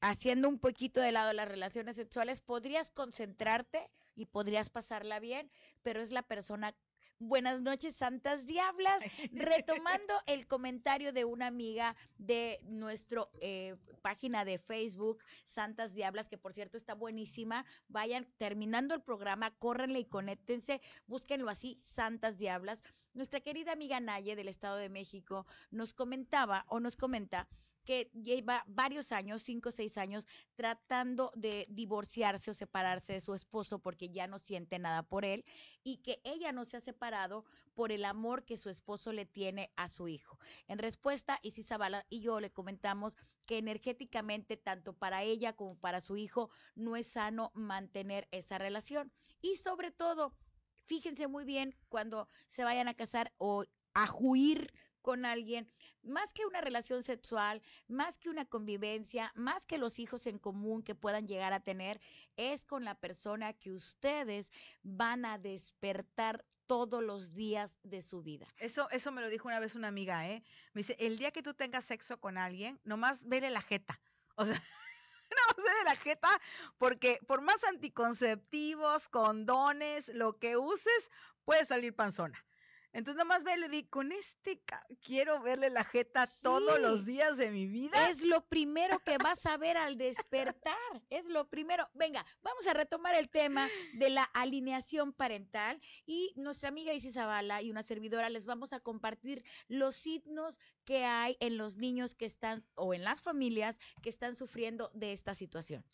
haciendo 0.00 0.48
un 0.48 0.58
poquito 0.58 1.00
de 1.00 1.12
lado 1.12 1.32
las 1.32 1.48
relaciones 1.48 1.96
sexuales, 1.96 2.40
podrías 2.40 2.90
concentrarte 2.90 3.90
y 4.14 4.26
podrías 4.26 4.70
pasarla 4.70 5.20
bien, 5.20 5.50
pero 5.82 6.00
es 6.00 6.10
la 6.10 6.22
persona 6.22 6.74
Buenas 7.20 7.62
noches, 7.62 7.96
Santas 7.96 8.46
Diablas. 8.46 9.02
Retomando 9.32 10.14
el 10.26 10.46
comentario 10.46 11.12
de 11.12 11.24
una 11.24 11.48
amiga 11.48 11.96
de 12.16 12.60
nuestra 12.62 13.26
eh, 13.40 13.74
página 14.02 14.44
de 14.44 14.60
Facebook, 14.60 15.24
Santas 15.44 15.94
Diablas, 15.94 16.28
que 16.28 16.38
por 16.38 16.54
cierto 16.54 16.76
está 16.76 16.94
buenísima. 16.94 17.66
Vayan 17.88 18.28
terminando 18.38 18.94
el 18.94 19.02
programa, 19.02 19.50
córrenle 19.58 19.98
y 19.98 20.04
conéctense, 20.04 20.80
búsquenlo 21.08 21.50
así, 21.50 21.76
Santas 21.80 22.38
Diablas. 22.38 22.84
Nuestra 23.14 23.40
querida 23.40 23.72
amiga 23.72 23.98
Naye 23.98 24.36
del 24.36 24.46
Estado 24.46 24.76
de 24.76 24.88
México 24.88 25.44
nos 25.72 25.94
comentaba 25.94 26.66
o 26.68 26.78
nos 26.78 26.96
comenta 26.96 27.48
que 27.88 28.10
lleva 28.12 28.64
varios 28.66 29.12
años, 29.12 29.40
cinco 29.40 29.70
o 29.70 29.72
seis 29.72 29.96
años, 29.96 30.26
tratando 30.56 31.32
de 31.34 31.64
divorciarse 31.70 32.50
o 32.50 32.52
separarse 32.52 33.14
de 33.14 33.20
su 33.20 33.32
esposo 33.32 33.78
porque 33.78 34.10
ya 34.10 34.26
no 34.26 34.38
siente 34.38 34.78
nada 34.78 35.02
por 35.02 35.24
él 35.24 35.42
y 35.82 35.96
que 36.02 36.20
ella 36.22 36.52
no 36.52 36.66
se 36.66 36.76
ha 36.76 36.80
separado 36.80 37.46
por 37.72 37.90
el 37.90 38.04
amor 38.04 38.44
que 38.44 38.58
su 38.58 38.68
esposo 38.68 39.14
le 39.14 39.24
tiene 39.24 39.72
a 39.74 39.88
su 39.88 40.06
hijo. 40.06 40.38
En 40.66 40.78
respuesta, 40.78 41.40
Isis 41.42 41.68
Zavala 41.68 42.04
y 42.10 42.20
yo 42.20 42.40
le 42.40 42.50
comentamos 42.50 43.16
que 43.46 43.56
energéticamente, 43.56 44.58
tanto 44.58 44.92
para 44.92 45.22
ella 45.22 45.54
como 45.54 45.74
para 45.74 46.02
su 46.02 46.18
hijo, 46.18 46.50
no 46.74 46.94
es 46.94 47.06
sano 47.06 47.52
mantener 47.54 48.28
esa 48.32 48.58
relación. 48.58 49.10
Y 49.40 49.56
sobre 49.56 49.92
todo, 49.92 50.34
fíjense 50.84 51.26
muy 51.26 51.46
bien 51.46 51.74
cuando 51.88 52.28
se 52.48 52.64
vayan 52.64 52.88
a 52.88 52.92
casar 52.92 53.32
o 53.38 53.64
a 53.94 54.06
juir 54.06 54.74
con 55.08 55.24
alguien, 55.24 55.66
más 56.02 56.34
que 56.34 56.44
una 56.44 56.60
relación 56.60 57.02
sexual, 57.02 57.62
más 57.86 58.18
que 58.18 58.28
una 58.28 58.44
convivencia, 58.44 59.32
más 59.34 59.64
que 59.64 59.78
los 59.78 59.98
hijos 59.98 60.26
en 60.26 60.38
común 60.38 60.82
que 60.82 60.94
puedan 60.94 61.26
llegar 61.26 61.54
a 61.54 61.60
tener, 61.60 61.98
es 62.36 62.66
con 62.66 62.84
la 62.84 62.94
persona 62.94 63.54
que 63.54 63.72
ustedes 63.72 64.52
van 64.82 65.24
a 65.24 65.38
despertar 65.38 66.44
todos 66.66 67.02
los 67.02 67.32
días 67.32 67.78
de 67.84 68.02
su 68.02 68.22
vida. 68.22 68.46
Eso, 68.58 68.86
eso 68.90 69.10
me 69.10 69.22
lo 69.22 69.30
dijo 69.30 69.48
una 69.48 69.60
vez 69.60 69.76
una 69.76 69.88
amiga, 69.88 70.28
¿eh? 70.28 70.42
Me 70.74 70.80
dice, 70.80 70.94
el 70.98 71.16
día 71.16 71.30
que 71.30 71.42
tú 71.42 71.54
tengas 71.54 71.86
sexo 71.86 72.20
con 72.20 72.36
alguien, 72.36 72.78
nomás 72.84 73.26
vele 73.26 73.48
la 73.48 73.62
jeta. 73.62 73.98
O 74.34 74.44
sea, 74.44 74.62
no 75.30 75.64
vele 75.64 75.84
la 75.86 75.96
jeta, 75.96 76.28
porque 76.76 77.18
por 77.26 77.40
más 77.40 77.64
anticonceptivos, 77.64 79.08
condones, 79.08 80.08
lo 80.08 80.38
que 80.38 80.58
uses, 80.58 81.10
puede 81.46 81.64
salir 81.64 81.96
panzona. 81.96 82.44
Entonces 82.98 83.16
nomás 83.16 83.44
ve, 83.44 83.56
le 83.56 83.68
di, 83.68 83.84
con 83.84 84.10
este 84.10 84.60
quiero 85.04 85.40
verle 85.40 85.70
la 85.70 85.84
jeta 85.84 86.26
todos 86.42 86.80
los 86.80 87.04
días 87.04 87.36
de 87.36 87.52
mi 87.52 87.68
vida. 87.68 88.08
Es 88.08 88.22
lo 88.22 88.44
primero 88.48 88.98
que 89.04 89.18
vas 89.18 89.46
a 89.46 89.56
ver 89.56 89.76
al 89.76 89.96
despertar, 89.98 90.74
es 91.08 91.24
lo 91.26 91.48
primero. 91.48 91.88
Venga, 91.94 92.26
vamos 92.42 92.66
a 92.66 92.72
retomar 92.72 93.14
el 93.14 93.28
tema 93.28 93.68
de 93.94 94.10
la 94.10 94.24
alineación 94.24 95.12
parental 95.12 95.80
y 96.06 96.32
nuestra 96.34 96.70
amiga 96.70 96.92
Isis 96.92 97.14
Zavala 97.14 97.62
y 97.62 97.70
una 97.70 97.84
servidora 97.84 98.30
les 98.30 98.46
vamos 98.46 98.72
a 98.72 98.80
compartir 98.80 99.44
los 99.68 99.94
signos 99.94 100.58
que 100.84 101.04
hay 101.04 101.36
en 101.38 101.56
los 101.56 101.76
niños 101.76 102.16
que 102.16 102.26
están 102.26 102.60
o 102.74 102.94
en 102.94 103.04
las 103.04 103.22
familias 103.22 103.78
que 104.02 104.08
están 104.08 104.34
sufriendo 104.34 104.90
de 104.92 105.12
esta 105.12 105.34
situación 105.34 105.84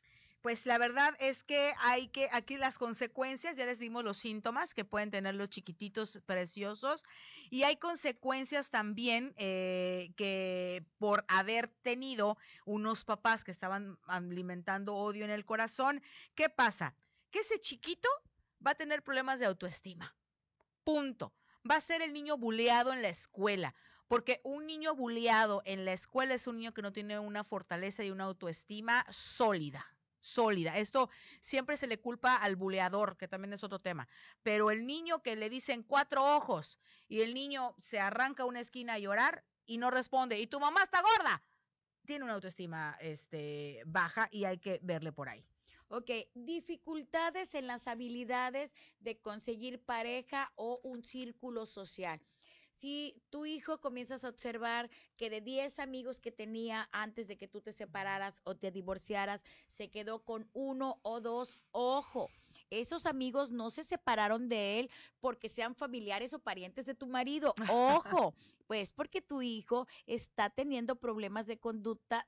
pues 0.44 0.66
la 0.66 0.76
verdad 0.76 1.16
es 1.20 1.42
que 1.42 1.72
hay 1.78 2.08
que, 2.08 2.28
aquí 2.30 2.58
las 2.58 2.76
consecuencias, 2.76 3.56
ya 3.56 3.64
les 3.64 3.78
dimos 3.78 4.04
los 4.04 4.18
síntomas 4.18 4.74
que 4.74 4.84
pueden 4.84 5.10
tener 5.10 5.34
los 5.34 5.48
chiquititos 5.48 6.20
preciosos, 6.26 7.02
y 7.48 7.62
hay 7.62 7.78
consecuencias 7.78 8.68
también 8.68 9.32
eh, 9.38 10.12
que 10.18 10.84
por 10.98 11.24
haber 11.28 11.68
tenido 11.80 12.36
unos 12.66 13.06
papás 13.06 13.42
que 13.42 13.52
estaban 13.52 13.98
alimentando 14.06 14.94
odio 14.94 15.24
en 15.24 15.30
el 15.30 15.46
corazón, 15.46 16.02
¿qué 16.34 16.50
pasa? 16.50 16.94
Que 17.30 17.38
ese 17.38 17.58
chiquito 17.58 18.10
va 18.64 18.72
a 18.72 18.74
tener 18.74 19.02
problemas 19.02 19.40
de 19.40 19.46
autoestima. 19.46 20.14
Punto. 20.84 21.32
Va 21.68 21.76
a 21.76 21.80
ser 21.80 22.02
el 22.02 22.12
niño 22.12 22.36
buleado 22.36 22.92
en 22.92 23.00
la 23.00 23.08
escuela. 23.08 23.74
Porque 24.08 24.42
un 24.44 24.66
niño 24.66 24.94
buleado 24.94 25.62
en 25.64 25.86
la 25.86 25.94
escuela 25.94 26.34
es 26.34 26.46
un 26.46 26.56
niño 26.56 26.74
que 26.74 26.82
no 26.82 26.92
tiene 26.92 27.18
una 27.18 27.44
fortaleza 27.44 28.04
y 28.04 28.10
una 28.10 28.24
autoestima 28.24 29.06
sólida 29.08 29.93
sólida. 30.24 30.78
Esto 30.78 31.10
siempre 31.40 31.76
se 31.76 31.86
le 31.86 32.00
culpa 32.00 32.36
al 32.36 32.56
buleador, 32.56 33.16
que 33.16 33.28
también 33.28 33.52
es 33.52 33.62
otro 33.62 33.78
tema. 33.78 34.08
Pero 34.42 34.70
el 34.70 34.86
niño 34.86 35.22
que 35.22 35.36
le 35.36 35.50
dicen 35.50 35.82
cuatro 35.82 36.36
ojos 36.36 36.80
y 37.08 37.20
el 37.20 37.34
niño 37.34 37.74
se 37.80 38.00
arranca 38.00 38.44
una 38.44 38.60
esquina 38.60 38.94
a 38.94 38.98
llorar 38.98 39.44
y 39.66 39.78
no 39.78 39.90
responde, 39.90 40.38
y 40.38 40.46
tu 40.46 40.60
mamá 40.60 40.82
está 40.82 41.00
gorda, 41.02 41.42
tiene 42.04 42.24
una 42.24 42.34
autoestima 42.34 42.96
este, 43.00 43.82
baja 43.86 44.28
y 44.30 44.44
hay 44.44 44.58
que 44.58 44.78
verle 44.82 45.12
por 45.12 45.28
ahí. 45.28 45.44
Ok, 45.88 46.10
dificultades 46.34 47.54
en 47.54 47.66
las 47.66 47.86
habilidades 47.86 48.74
de 49.00 49.20
conseguir 49.20 49.80
pareja 49.80 50.52
o 50.56 50.80
un 50.82 51.04
círculo 51.04 51.66
social. 51.66 52.20
Si 52.74 53.22
tu 53.30 53.46
hijo 53.46 53.80
comienzas 53.80 54.24
a 54.24 54.28
observar 54.28 54.90
que 55.16 55.30
de 55.30 55.40
10 55.40 55.78
amigos 55.78 56.20
que 56.20 56.32
tenía 56.32 56.88
antes 56.90 57.28
de 57.28 57.36
que 57.36 57.46
tú 57.46 57.60
te 57.60 57.70
separaras 57.70 58.40
o 58.44 58.56
te 58.56 58.72
divorciaras, 58.72 59.44
se 59.68 59.90
quedó 59.90 60.24
con 60.24 60.50
uno 60.52 60.98
o 61.02 61.20
dos, 61.20 61.60
ojo, 61.70 62.28
esos 62.70 63.06
amigos 63.06 63.52
no 63.52 63.70
se 63.70 63.84
separaron 63.84 64.48
de 64.48 64.80
él 64.80 64.90
porque 65.20 65.48
sean 65.48 65.76
familiares 65.76 66.34
o 66.34 66.40
parientes 66.40 66.84
de 66.84 66.94
tu 66.94 67.06
marido. 67.06 67.54
Ojo, 67.72 68.34
pues 68.66 68.92
porque 68.92 69.22
tu 69.22 69.40
hijo 69.42 69.86
está 70.06 70.50
teniendo 70.50 70.96
problemas 70.96 71.46
de 71.46 71.58
conducta 71.58 72.26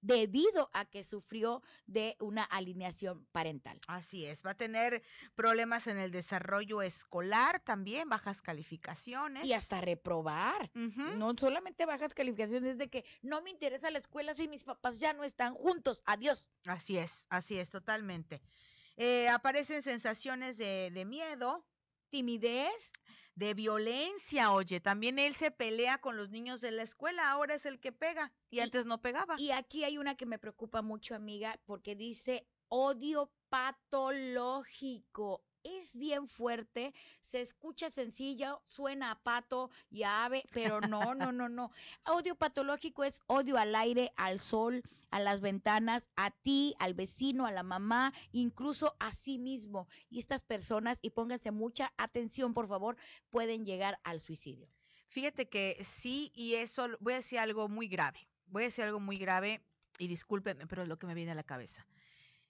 debido 0.00 0.70
a 0.72 0.84
que 0.84 1.04
sufrió 1.04 1.62
de 1.86 2.16
una 2.20 2.44
alineación 2.44 3.26
parental. 3.32 3.80
Así 3.86 4.26
es, 4.26 4.44
va 4.44 4.52
a 4.52 4.56
tener 4.56 5.02
problemas 5.34 5.86
en 5.86 5.98
el 5.98 6.10
desarrollo 6.10 6.82
escolar 6.82 7.60
también, 7.60 8.08
bajas 8.08 8.42
calificaciones. 8.42 9.44
Y 9.44 9.52
hasta 9.52 9.80
reprobar. 9.80 10.70
No 10.74 11.34
solamente 11.38 11.86
bajas 11.86 12.14
calificaciones, 12.14 12.78
de 12.78 12.88
que 12.88 13.04
no 13.22 13.42
me 13.42 13.50
interesa 13.50 13.90
la 13.90 13.98
escuela 13.98 14.34
si 14.34 14.48
mis 14.48 14.64
papás 14.64 15.00
ya 15.00 15.12
no 15.12 15.24
están 15.24 15.54
juntos. 15.54 16.02
Adiós. 16.06 16.48
Así 16.64 16.98
es, 16.98 17.26
así 17.30 17.58
es, 17.58 17.70
totalmente. 17.70 18.42
Eh, 18.96 19.28
aparecen 19.28 19.82
sensaciones 19.82 20.56
de, 20.58 20.90
de 20.92 21.04
miedo. 21.04 21.64
Timidez 22.10 22.92
de 23.40 23.54
violencia, 23.54 24.52
oye, 24.52 24.80
también 24.80 25.18
él 25.18 25.34
se 25.34 25.50
pelea 25.50 25.98
con 25.98 26.18
los 26.18 26.28
niños 26.28 26.60
de 26.60 26.70
la 26.72 26.82
escuela, 26.82 27.30
ahora 27.30 27.54
es 27.54 27.64
el 27.64 27.80
que 27.80 27.90
pega 27.90 28.30
y, 28.50 28.60
antes 28.60 28.84
no 28.84 29.00
pegaba. 29.00 29.36
Y 29.38 29.50
aquí 29.50 29.82
hay 29.82 29.96
una 29.96 30.14
que 30.14 30.26
me 30.26 30.38
preocupa 30.38 30.82
mucho, 30.82 31.14
amiga, 31.14 31.58
porque 31.64 31.96
dice 31.96 32.46
odio 32.68 33.32
patológico 33.48 35.42
es 35.62 35.96
bien 35.96 36.28
fuerte, 36.28 36.94
se 37.20 37.40
escucha 37.40 37.90
sencillo, 37.90 38.60
suena 38.64 39.10
a 39.10 39.22
pato 39.22 39.70
y 39.90 40.02
a 40.02 40.24
ave, 40.24 40.44
pero 40.52 40.80
no, 40.80 41.14
no, 41.14 41.32
no, 41.32 41.48
no. 41.48 41.70
Odio 42.06 42.34
patológico 42.34 43.04
es 43.04 43.20
odio 43.26 43.58
al 43.58 43.74
aire, 43.74 44.12
al 44.16 44.38
sol, 44.38 44.82
a 45.10 45.20
las 45.20 45.40
ventanas, 45.40 46.08
a 46.16 46.30
ti, 46.30 46.74
al 46.78 46.94
vecino, 46.94 47.46
a 47.46 47.52
la 47.52 47.62
mamá, 47.62 48.12
incluso 48.32 48.96
a 48.98 49.12
sí 49.12 49.38
mismo. 49.38 49.88
Y 50.08 50.18
estas 50.18 50.42
personas, 50.42 50.98
y 51.02 51.10
pónganse 51.10 51.50
mucha 51.50 51.92
atención, 51.96 52.54
por 52.54 52.68
favor, 52.68 52.96
pueden 53.30 53.64
llegar 53.64 53.98
al 54.04 54.20
suicidio. 54.20 54.68
Fíjate 55.08 55.48
que 55.48 55.76
sí, 55.82 56.30
y 56.34 56.54
eso, 56.54 56.88
voy 57.00 57.14
a 57.14 57.16
decir 57.16 57.38
algo 57.38 57.68
muy 57.68 57.88
grave. 57.88 58.28
Voy 58.46 58.62
a 58.62 58.66
decir 58.66 58.84
algo 58.84 59.00
muy 59.00 59.16
grave, 59.16 59.60
y 59.98 60.08
discúlpenme, 60.08 60.66
pero 60.66 60.82
es 60.82 60.88
lo 60.88 60.98
que 60.98 61.06
me 61.06 61.14
viene 61.14 61.32
a 61.32 61.34
la 61.34 61.42
cabeza. 61.42 61.86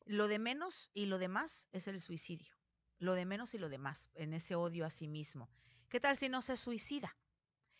Lo 0.04 0.28
de 0.28 0.38
menos 0.38 0.90
y 0.94 1.06
lo 1.06 1.18
de 1.18 1.28
más 1.28 1.68
es 1.72 1.88
el 1.88 2.00
suicidio 2.00 2.59
lo 3.00 3.14
de 3.14 3.24
menos 3.24 3.54
y 3.54 3.58
lo 3.58 3.68
de 3.68 3.78
más, 3.78 4.10
en 4.14 4.34
ese 4.34 4.54
odio 4.54 4.86
a 4.86 4.90
sí 4.90 5.08
mismo. 5.08 5.50
¿Qué 5.88 5.98
tal 5.98 6.16
si 6.16 6.28
no 6.28 6.42
se 6.42 6.56
suicida? 6.56 7.16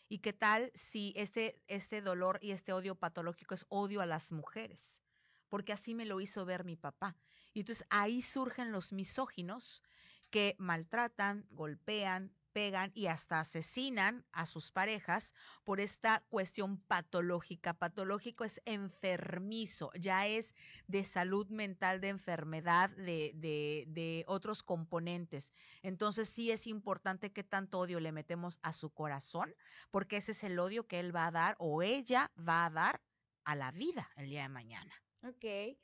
¿Y 0.09 0.19
qué 0.19 0.33
tal 0.33 0.73
si 0.75 1.13
este, 1.15 1.63
este 1.69 2.03
dolor 2.03 2.41
y 2.43 2.51
este 2.51 2.73
odio 2.73 2.97
patológico 2.97 3.55
es 3.55 3.65
odio 3.69 4.01
a 4.01 4.07
las 4.07 4.33
mujeres? 4.33 5.05
Porque 5.49 5.73
así 5.73 5.95
me 5.95 6.07
lo 6.07 6.21
hizo 6.21 6.45
ver 6.45 6.65
mi 6.65 6.75
papá. 6.75 7.17
Y 7.53 7.61
entonces 7.61 7.87
ahí 7.91 8.23
surgen 8.23 8.73
los 8.73 8.93
misóginos 8.93 9.83
que 10.31 10.57
maltratan, 10.59 11.47
golpean, 11.51 12.33
pegan 12.53 12.91
y 12.95 13.07
hasta 13.07 13.41
asesinan 13.41 14.25
a 14.33 14.47
sus 14.47 14.71
parejas 14.71 15.35
por 15.65 15.81
esta 15.81 16.25
cuestión 16.29 16.79
patológica. 16.79 17.75
Patológico 17.75 18.45
es 18.45 18.61
enfermizo, 18.65 19.91
ya 19.95 20.27
es 20.27 20.55
de 20.87 21.05
salud 21.05 21.49
mental, 21.49 22.01
de 22.01 22.09
enfermedad, 22.09 22.91
de, 22.91 23.33
de, 23.35 23.85
de 23.89 24.25
otros 24.27 24.63
componentes. 24.63 25.53
Entonces 25.83 26.29
sí 26.29 26.51
es 26.51 26.67
importante 26.67 27.33
que 27.33 27.45
tanto 27.45 27.79
odio 27.79 28.01
le 28.01 28.13
metemos 28.13 28.59
a 28.63 28.73
su 28.73 28.91
corazón, 28.91 29.55
porque 29.91 30.19
ese 30.19 30.33
es 30.33 30.45
el 30.45 30.59
odio 30.59 30.87
que 30.87 31.01
él 31.01 31.15
va 31.15 31.27
a 31.27 31.31
dar 31.31 31.57
o 31.59 31.83
ella 31.83 32.31
va 32.37 32.67
a 32.67 32.71
dar 32.71 33.03
a 33.45 33.55
la 33.55 33.71
vida 33.71 34.11
el 34.17 34.29
día 34.29 34.43
de 34.43 34.49
mañana. 34.49 34.95
Ok 35.23 35.77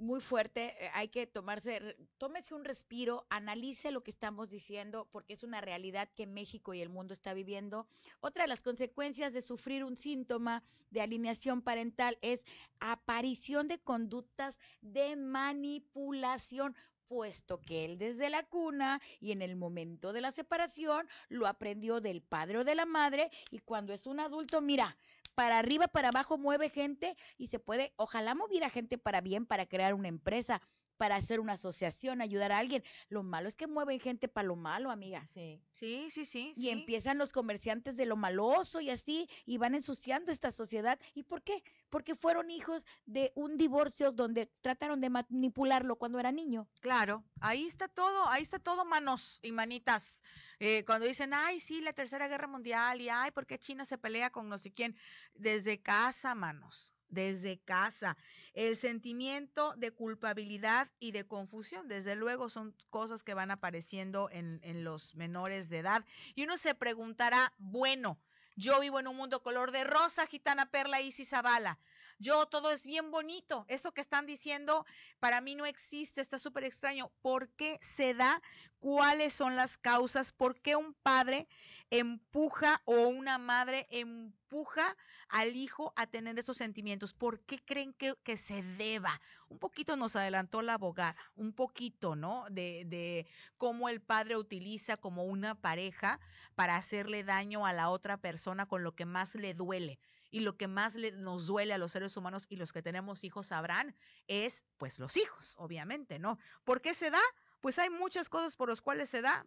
muy 0.00 0.20
fuerte, 0.20 0.74
eh, 0.78 0.90
hay 0.94 1.08
que 1.08 1.26
tomarse, 1.26 1.96
tómese 2.18 2.54
un 2.54 2.64
respiro, 2.64 3.26
analice 3.30 3.92
lo 3.92 4.02
que 4.02 4.10
estamos 4.10 4.50
diciendo, 4.50 5.06
porque 5.12 5.34
es 5.34 5.42
una 5.42 5.60
realidad 5.60 6.08
que 6.14 6.26
México 6.26 6.74
y 6.74 6.80
el 6.80 6.88
mundo 6.88 7.14
está 7.14 7.34
viviendo. 7.34 7.86
Otra 8.20 8.44
de 8.44 8.48
las 8.48 8.62
consecuencias 8.62 9.32
de 9.32 9.42
sufrir 9.42 9.84
un 9.84 9.96
síntoma 9.96 10.62
de 10.90 11.02
alineación 11.02 11.62
parental 11.62 12.18
es 12.22 12.44
aparición 12.80 13.68
de 13.68 13.78
conductas 13.78 14.58
de 14.80 15.16
manipulación 15.16 16.74
puesto 17.10 17.60
que 17.60 17.84
él 17.84 17.98
desde 17.98 18.30
la 18.30 18.44
cuna 18.44 19.00
y 19.18 19.32
en 19.32 19.42
el 19.42 19.56
momento 19.56 20.12
de 20.12 20.20
la 20.20 20.30
separación 20.30 21.08
lo 21.28 21.48
aprendió 21.48 22.00
del 22.00 22.22
padre 22.22 22.58
o 22.58 22.64
de 22.64 22.76
la 22.76 22.86
madre 22.86 23.30
y 23.50 23.58
cuando 23.58 23.92
es 23.92 24.06
un 24.06 24.20
adulto, 24.20 24.60
mira, 24.60 24.96
para 25.40 25.56
arriba, 25.56 25.88
para 25.88 26.08
abajo 26.08 26.36
mueve 26.36 26.68
gente 26.68 27.16
y 27.38 27.46
se 27.46 27.58
puede, 27.58 27.94
ojalá 27.96 28.34
moviera 28.34 28.68
gente 28.68 28.98
para 28.98 29.22
bien, 29.22 29.46
para 29.46 29.64
crear 29.64 29.94
una 29.94 30.08
empresa, 30.08 30.60
para 31.00 31.16
hacer 31.16 31.40
una 31.40 31.54
asociación, 31.54 32.20
ayudar 32.20 32.52
a 32.52 32.58
alguien. 32.58 32.84
Lo 33.08 33.22
malo 33.22 33.48
es 33.48 33.56
que 33.56 33.66
mueven 33.66 33.98
gente 34.00 34.28
para 34.28 34.46
lo 34.46 34.54
malo, 34.54 34.90
amiga. 34.90 35.26
Sí, 35.28 35.64
sí, 35.70 36.10
sí, 36.10 36.26
sí. 36.26 36.52
Y 36.54 36.68
empiezan 36.68 37.16
los 37.16 37.32
comerciantes 37.32 37.96
de 37.96 38.04
lo 38.04 38.16
maloso 38.16 38.82
y 38.82 38.90
así, 38.90 39.26
y 39.46 39.56
van 39.56 39.74
ensuciando 39.74 40.30
esta 40.30 40.50
sociedad. 40.50 41.00
¿Y 41.14 41.22
por 41.22 41.40
qué? 41.40 41.62
Porque 41.88 42.16
fueron 42.16 42.50
hijos 42.50 42.86
de 43.06 43.32
un 43.34 43.56
divorcio 43.56 44.12
donde 44.12 44.52
trataron 44.60 45.00
de 45.00 45.08
manipularlo 45.08 45.96
cuando 45.96 46.20
era 46.20 46.32
niño. 46.32 46.68
Claro, 46.80 47.24
ahí 47.40 47.64
está 47.64 47.88
todo, 47.88 48.28
ahí 48.28 48.42
está 48.42 48.58
todo, 48.58 48.84
manos 48.84 49.38
y 49.40 49.52
manitas. 49.52 50.22
Eh, 50.58 50.84
cuando 50.84 51.06
dicen, 51.06 51.32
ay, 51.32 51.60
sí, 51.60 51.80
la 51.80 51.94
tercera 51.94 52.28
guerra 52.28 52.46
mundial, 52.46 53.00
y 53.00 53.08
ay, 53.08 53.30
¿por 53.30 53.46
qué 53.46 53.58
China 53.58 53.86
se 53.86 53.96
pelea 53.96 54.28
con 54.28 54.50
no 54.50 54.58
sé 54.58 54.70
quién? 54.70 54.94
Desde 55.32 55.80
casa, 55.80 56.34
manos 56.34 56.92
desde 57.10 57.58
casa. 57.58 58.16
El 58.52 58.76
sentimiento 58.76 59.74
de 59.76 59.92
culpabilidad 59.92 60.90
y 60.98 61.12
de 61.12 61.26
confusión, 61.26 61.86
desde 61.88 62.16
luego, 62.16 62.50
son 62.50 62.74
cosas 62.90 63.22
que 63.22 63.34
van 63.34 63.50
apareciendo 63.50 64.28
en, 64.30 64.60
en 64.62 64.82
los 64.84 65.14
menores 65.14 65.68
de 65.68 65.78
edad. 65.78 66.04
Y 66.34 66.44
uno 66.44 66.56
se 66.56 66.74
preguntará, 66.74 67.52
bueno, 67.58 68.18
yo 68.56 68.80
vivo 68.80 69.00
en 69.00 69.08
un 69.08 69.16
mundo 69.16 69.42
color 69.42 69.70
de 69.70 69.84
rosa, 69.84 70.26
gitana 70.26 70.66
perla, 70.66 71.00
y 71.00 71.12
Zavala. 71.12 71.78
Yo 72.18 72.44
todo 72.44 72.70
es 72.70 72.82
bien 72.84 73.10
bonito. 73.10 73.64
Esto 73.68 73.92
que 73.92 74.02
están 74.02 74.26
diciendo 74.26 74.84
para 75.20 75.40
mí 75.40 75.54
no 75.54 75.64
existe, 75.64 76.20
está 76.20 76.38
súper 76.38 76.64
extraño. 76.64 77.10
¿Por 77.22 77.48
qué 77.50 77.80
se 77.80 78.12
da? 78.12 78.42
¿Cuáles 78.78 79.32
son 79.32 79.56
las 79.56 79.78
causas? 79.78 80.32
¿Por 80.32 80.60
qué 80.60 80.76
un 80.76 80.92
padre 80.92 81.48
empuja 81.90 82.80
o 82.84 83.08
una 83.08 83.38
madre 83.38 83.86
empuja 83.90 84.96
al 85.28 85.56
hijo 85.56 85.92
a 85.96 86.06
tener 86.06 86.38
esos 86.38 86.56
sentimientos? 86.56 87.12
¿Por 87.12 87.40
qué 87.40 87.58
creen 87.58 87.94
que, 87.94 88.36
se 88.36 88.62
deba? 88.62 89.20
Un 89.48 89.58
poquito 89.58 89.96
nos 89.96 90.16
adelantó 90.16 90.62
la 90.62 90.74
abogada, 90.74 91.16
un 91.34 91.52
poquito, 91.52 92.16
¿no? 92.16 92.46
De, 92.50 92.84
de 92.86 93.26
cómo 93.58 93.88
el 93.88 94.00
padre 94.00 94.36
utiliza 94.36 94.96
como 94.96 95.24
una 95.24 95.54
pareja 95.54 96.20
para 96.54 96.76
hacerle 96.76 97.24
daño 97.24 97.66
a 97.66 97.72
la 97.72 97.90
otra 97.90 98.16
persona 98.16 98.66
con 98.66 98.82
lo 98.84 98.94
que 98.94 99.04
más 99.04 99.34
le 99.34 99.54
duele. 99.54 99.98
Y 100.30 100.40
lo 100.40 100.56
que 100.56 100.68
más 100.68 100.94
le, 100.94 101.10
nos 101.12 101.46
duele 101.46 101.74
a 101.74 101.78
los 101.78 101.92
seres 101.92 102.16
humanos 102.16 102.46
y 102.48 102.56
los 102.56 102.72
que 102.72 102.82
tenemos 102.82 103.24
hijos 103.24 103.48
sabrán 103.48 103.96
es, 104.28 104.64
pues, 104.76 104.98
los 105.00 105.16
hijos, 105.16 105.54
obviamente, 105.58 106.18
¿no? 106.20 106.38
¿Por 106.64 106.80
qué 106.80 106.94
se 106.94 107.10
da? 107.10 107.20
Pues 107.60 107.78
hay 107.78 107.90
muchas 107.90 108.28
cosas 108.28 108.56
por 108.56 108.68
las 108.68 108.80
cuales 108.80 109.10
se 109.10 109.22
da 109.22 109.44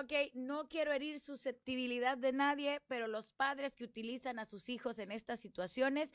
ok, 0.00 0.12
no 0.34 0.68
quiero 0.68 0.92
herir 0.92 1.20
susceptibilidad 1.20 2.18
de 2.18 2.32
nadie, 2.32 2.82
pero 2.86 3.06
los 3.06 3.32
padres 3.32 3.74
que 3.74 3.84
utilizan 3.84 4.38
a 4.38 4.44
sus 4.44 4.68
hijos 4.68 4.98
en 4.98 5.10
estas 5.10 5.40
situaciones 5.40 6.10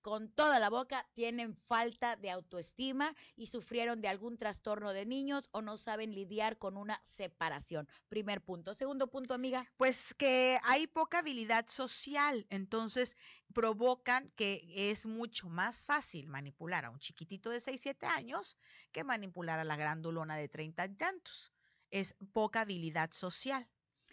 con 0.00 0.30
toda 0.30 0.60
la 0.60 0.70
boca 0.70 1.06
tienen 1.12 1.54
falta 1.54 2.16
de 2.16 2.30
autoestima 2.30 3.14
y 3.36 3.48
sufrieron 3.48 4.00
de 4.00 4.08
algún 4.08 4.38
trastorno 4.38 4.94
de 4.94 5.04
niños 5.04 5.50
o 5.52 5.60
no 5.60 5.76
saben 5.76 6.14
lidiar 6.14 6.56
con 6.56 6.78
una 6.78 7.00
separación. 7.04 7.86
Primer 8.08 8.40
punto. 8.40 8.72
Segundo 8.72 9.10
punto, 9.10 9.34
amiga. 9.34 9.70
Pues 9.76 10.14
que 10.14 10.58
hay 10.62 10.86
poca 10.86 11.18
habilidad 11.18 11.66
social, 11.66 12.46
entonces 12.48 13.16
provocan 13.52 14.30
que 14.36 14.62
es 14.74 15.04
mucho 15.04 15.50
más 15.50 15.84
fácil 15.84 16.28
manipular 16.28 16.86
a 16.86 16.90
un 16.90 17.00
chiquitito 17.00 17.50
de 17.50 17.60
6, 17.60 17.78
7 17.78 18.06
años 18.06 18.56
que 18.92 19.04
manipular 19.04 19.58
a 19.58 19.64
la 19.64 19.76
grandulona 19.76 20.36
de 20.36 20.48
30 20.48 20.86
y 20.86 20.94
tantos 20.94 21.52
es 21.90 22.14
poca 22.32 22.62
habilidad 22.62 23.10
social. 23.12 23.68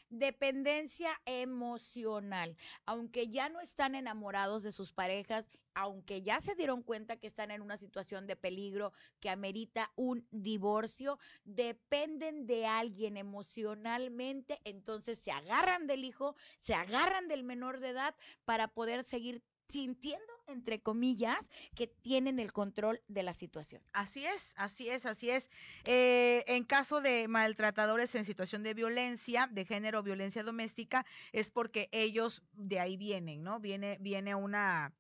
Dependencia 0.10 1.10
emocional. 1.26 2.56
Aunque 2.86 3.28
ya 3.28 3.50
no 3.50 3.60
están 3.60 3.96
enamorados 3.96 4.64
de 4.64 4.72
sus 4.72 4.94
parejas, 4.94 5.50
aunque 5.74 6.22
ya 6.22 6.40
se 6.40 6.56
dieron 6.56 6.84
cuenta 6.84 7.18
que 7.18 7.28
están 7.28 7.52
en 7.52 7.62
una 7.62 7.76
situación 7.76 8.28
de 8.28 8.36
peligro 8.36 8.94
que 9.20 9.30
amerita 9.30 9.92
un 9.96 10.28
divorcio, 10.32 11.20
dependen 11.44 12.46
de 12.46 12.66
alguien 12.66 13.18
emocionalmente, 13.18 14.62
entonces 14.64 15.20
se 15.20 15.32
agarran 15.32 15.88
del 15.88 16.06
hijo, 16.06 16.36
se 16.60 16.74
agarran 16.76 17.28
del 17.28 17.44
menor 17.44 17.80
de 17.80 17.90
edad 17.90 18.16
para 18.46 18.68
poder 18.70 19.04
seguir 19.04 19.44
sintiendo, 19.68 20.34
entre 20.48 20.80
comillas, 20.82 21.38
que 21.76 21.88
tienen 21.88 22.40
el 22.40 22.54
control 22.54 23.02
de 23.08 23.24
la 23.24 23.34
situación. 23.34 23.82
Así 23.94 24.26
es, 24.26 24.54
así 24.58 24.90
es, 24.90 25.06
así 25.06 25.30
es. 25.30 25.50
Eh, 25.86 26.44
en 26.48 26.64
caso 26.64 27.02
de 27.02 27.28
maltratadores 27.28 28.16
en 28.16 28.26
situación 28.26 28.64
de 28.64 28.74
violencia, 28.74 29.48
de 29.52 29.66
género, 29.66 30.04
violencia 30.04 30.44
doméstica, 30.44 31.06
es 31.32 31.52
porque 31.52 31.90
ellos 31.92 32.44
de 32.54 32.80
ahí 32.80 32.98
vienen, 32.98 33.44
¿no? 33.44 33.60
Viene, 33.60 33.98
viene 34.00 34.36
una 34.36 34.94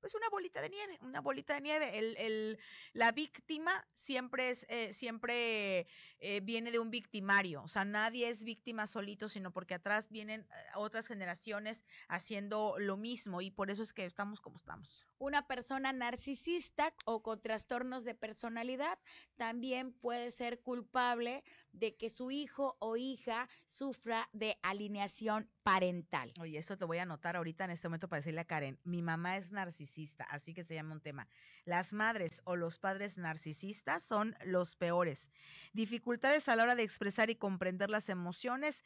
pues 0.00 0.14
una 0.14 0.28
bolita 0.28 0.60
de 0.60 0.70
nieve, 0.70 0.98
una 1.02 1.20
bolita 1.20 1.54
de 1.54 1.60
nieve. 1.60 1.98
El, 1.98 2.16
el, 2.18 2.58
la 2.92 3.12
víctima 3.12 3.86
siempre 3.92 4.50
es, 4.50 4.64
eh, 4.68 4.92
siempre 4.92 5.86
eh, 6.20 6.40
viene 6.40 6.72
de 6.72 6.80
un 6.80 6.90
victimario, 6.90 7.62
o 7.62 7.68
sea, 7.68 7.84
nadie 7.84 8.28
es 8.28 8.42
víctima 8.42 8.88
solito, 8.88 9.28
sino 9.28 9.52
porque 9.52 9.74
atrás 9.74 10.08
vienen 10.10 10.40
eh, 10.40 10.54
otras 10.74 11.06
generaciones 11.06 11.84
haciendo 12.08 12.74
lo 12.78 12.96
mismo 12.96 13.40
y 13.40 13.52
por 13.52 13.70
eso 13.70 13.82
es 13.84 13.92
que 13.92 14.04
estamos 14.04 14.40
como 14.40 14.56
estamos. 14.56 15.06
Una 15.20 15.46
persona 15.46 15.92
narcisista 15.92 16.92
o 17.04 17.22
con 17.22 17.40
trastornos 17.40 18.04
de 18.04 18.14
personalidad 18.14 18.98
también 19.36 19.92
puede 19.92 20.30
ser 20.30 20.60
culpable 20.60 21.42
de 21.72 21.96
que 21.96 22.08
su 22.08 22.30
hijo 22.30 22.76
o 22.80 22.96
hija 22.96 23.48
sufra 23.66 24.28
de 24.32 24.56
alineación 24.62 25.50
parental. 25.62 26.32
Oye, 26.40 26.58
eso 26.58 26.78
te 26.78 26.84
voy 26.84 26.98
a 26.98 27.02
anotar 27.02 27.36
ahorita 27.36 27.64
en 27.64 27.72
este 27.72 27.88
momento 27.88 28.08
para 28.08 28.20
decirle 28.20 28.40
a 28.40 28.44
Karen, 28.44 28.78
mi 28.84 29.02
mamá 29.02 29.36
es 29.36 29.50
narcisista, 29.50 30.24
así 30.24 30.54
que 30.54 30.64
se 30.64 30.74
llama 30.74 30.94
un 30.94 31.00
tema. 31.00 31.28
Las 31.64 31.92
madres 31.92 32.40
o 32.44 32.56
los 32.56 32.78
padres 32.78 33.18
narcisistas 33.18 34.02
son 34.02 34.36
los 34.44 34.76
peores. 34.76 35.30
Dificultades 35.72 36.07
a 36.46 36.56
la 36.56 36.62
hora 36.62 36.74
de 36.74 36.82
expresar 36.82 37.28
y 37.30 37.36
comprender 37.36 37.90
las 37.90 38.08
emociones. 38.08 38.84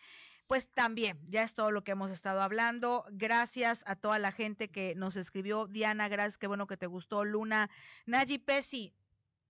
pues 0.48 0.68
también, 0.68 1.18
ya 1.28 1.44
es 1.44 1.54
todo 1.54 1.70
lo 1.70 1.82
que 1.84 1.92
hemos 1.92 2.10
estado 2.10 2.42
hablando. 2.42 3.06
Gracias 3.10 3.84
a 3.86 3.96
toda 3.96 4.18
la 4.18 4.32
gente 4.32 4.70
que 4.70 4.94
nos 4.96 5.16
escribió. 5.16 5.66
Diana, 5.66 6.08
gracias, 6.08 6.36
qué 6.38 6.46
bueno 6.46 6.66
que 6.66 6.76
te 6.76 6.86
gustó. 6.86 7.24
Luna, 7.24 7.70
Naji 8.06 8.38
Pesi, 8.38 8.92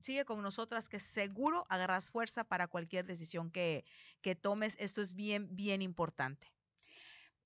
sigue 0.01 0.25
con 0.25 0.43
nosotras 0.43 0.89
que 0.89 1.01
seguro 1.01 1.67
agarras 1.71 2.11
fuerza 2.11 2.45
para 2.45 2.69
cualquier 2.69 3.07
decisión 3.07 3.51
que, 3.51 3.85
que 4.21 4.37
tomes. 4.37 4.77
Esto 4.79 5.01
es 5.01 5.15
bien, 5.15 5.49
bien 5.57 5.83
importante. 5.83 6.53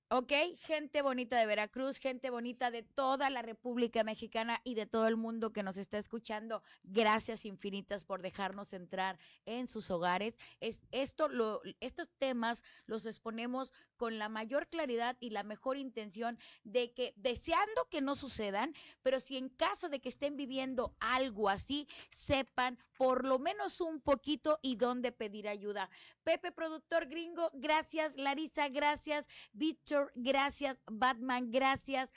¿Ok? 0.09 0.31
Gente 0.59 1.01
bonita 1.01 1.37
de 1.37 1.45
Veracruz, 1.45 1.99
gente 1.99 2.29
bonita 2.29 2.71
de 2.71 2.81
toda 2.81 3.29
la 3.29 3.41
República 3.41 4.05
Mexicana 4.05 4.61
y 4.63 4.75
de 4.75 4.85
todo 4.85 5.07
el 5.07 5.17
mundo 5.17 5.51
que 5.51 5.63
nos 5.63 5.77
está 5.77 5.97
escuchando. 5.97 6.63
Gracias 6.83 7.45
infinitas 7.45 8.05
por 8.05 8.21
dejarnos 8.21 8.71
entrar 8.71 9.19
en 9.45 9.67
sus 9.67 9.91
hogares. 9.91 10.37
Es 10.61 10.85
esto 10.91 11.27
lo, 11.27 11.61
estos 11.81 12.09
temas 12.17 12.63
los 12.85 13.05
exponemos 13.05 13.73
con 13.97 14.17
la 14.17 14.29
mayor 14.29 14.67
claridad 14.67 15.17
y 15.19 15.31
la 15.31 15.43
mejor 15.43 15.77
intención 15.77 16.37
de 16.63 16.93
que 16.93 17.13
deseando 17.17 17.87
que 17.89 18.01
no 18.01 18.15
sucedan, 18.15 18.73
pero 19.03 19.19
si 19.19 19.37
en 19.37 19.49
caso 19.49 19.89
de 19.89 19.99
que 19.99 20.09
estén 20.09 20.37
viviendo 20.37 20.95
algo 20.99 21.49
así, 21.49 21.87
sepan 22.09 22.79
por 22.97 23.25
lo 23.25 23.39
menos 23.39 23.81
un 23.81 24.01
poquito 24.01 24.57
y 24.61 24.75
dónde 24.75 25.11
pedir 25.11 25.47
ayuda. 25.47 25.89
Pepe 26.23 26.51
productor 26.51 27.07
gringo, 27.07 27.51
gracias. 27.53 28.17
Larisa, 28.17 28.69
gracias. 28.69 29.27
Víctor 29.53 29.96
gracias. 30.15 30.77
Batman, 30.85 31.51
gracias. 31.51 32.13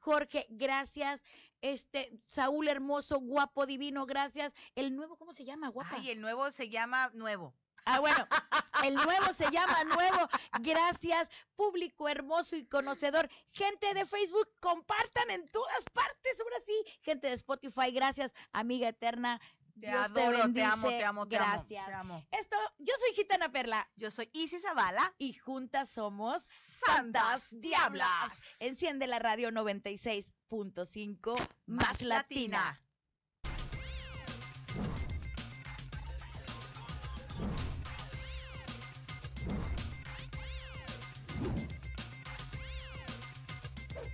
Jorge, 0.00 0.46
gracias. 0.50 1.24
Este, 1.60 2.10
Saúl 2.26 2.68
Hermoso, 2.68 3.20
guapo, 3.20 3.66
divino, 3.66 4.06
gracias. 4.06 4.54
El 4.74 4.96
nuevo, 4.96 5.16
¿cómo 5.16 5.34
se 5.34 5.44
llama, 5.44 5.68
guapa? 5.68 5.96
Ay, 5.96 6.10
el 6.10 6.20
nuevo 6.20 6.50
se 6.50 6.68
llama 6.70 7.10
Nuevo. 7.14 7.54
Ah, 7.84 8.00
bueno, 8.00 8.26
el 8.84 8.94
nuevo 8.94 9.32
se 9.32 9.50
llama 9.50 9.84
Nuevo. 9.84 10.28
Gracias, 10.60 11.28
público 11.56 12.08
hermoso 12.08 12.56
y 12.56 12.66
conocedor. 12.66 13.28
Gente 13.50 13.92
de 13.94 14.06
Facebook, 14.06 14.48
compartan 14.60 15.30
en 15.30 15.48
todas 15.50 15.84
partes, 15.92 16.40
ahora 16.40 16.60
sí. 16.64 16.84
Gente 17.02 17.28
de 17.28 17.34
Spotify, 17.34 17.90
gracias, 17.90 18.32
amiga 18.52 18.88
eterna. 18.88 19.40
Te 19.78 19.90
adoro, 19.90 20.52
te, 20.52 20.62
amo, 20.62 20.88
te 20.88 21.04
amo, 21.04 21.26
te 21.26 21.36
Gracias. 21.36 21.88
amo. 21.94 22.26
Esto, 22.30 22.56
yo 22.78 22.94
soy 22.98 23.14
Gitana 23.14 23.52
Perla. 23.52 23.88
Yo 23.96 24.10
soy 24.10 24.30
Isis 24.32 24.62
Zavala. 24.62 25.14
Y 25.18 25.34
juntas 25.34 25.90
somos 25.90 26.42
Santas 26.42 27.48
Diablas. 27.60 28.42
Enciende 28.60 29.06
la 29.06 29.18
radio 29.18 29.50
96.5 29.50 31.48
más 31.66 32.02
latina. 32.02 32.76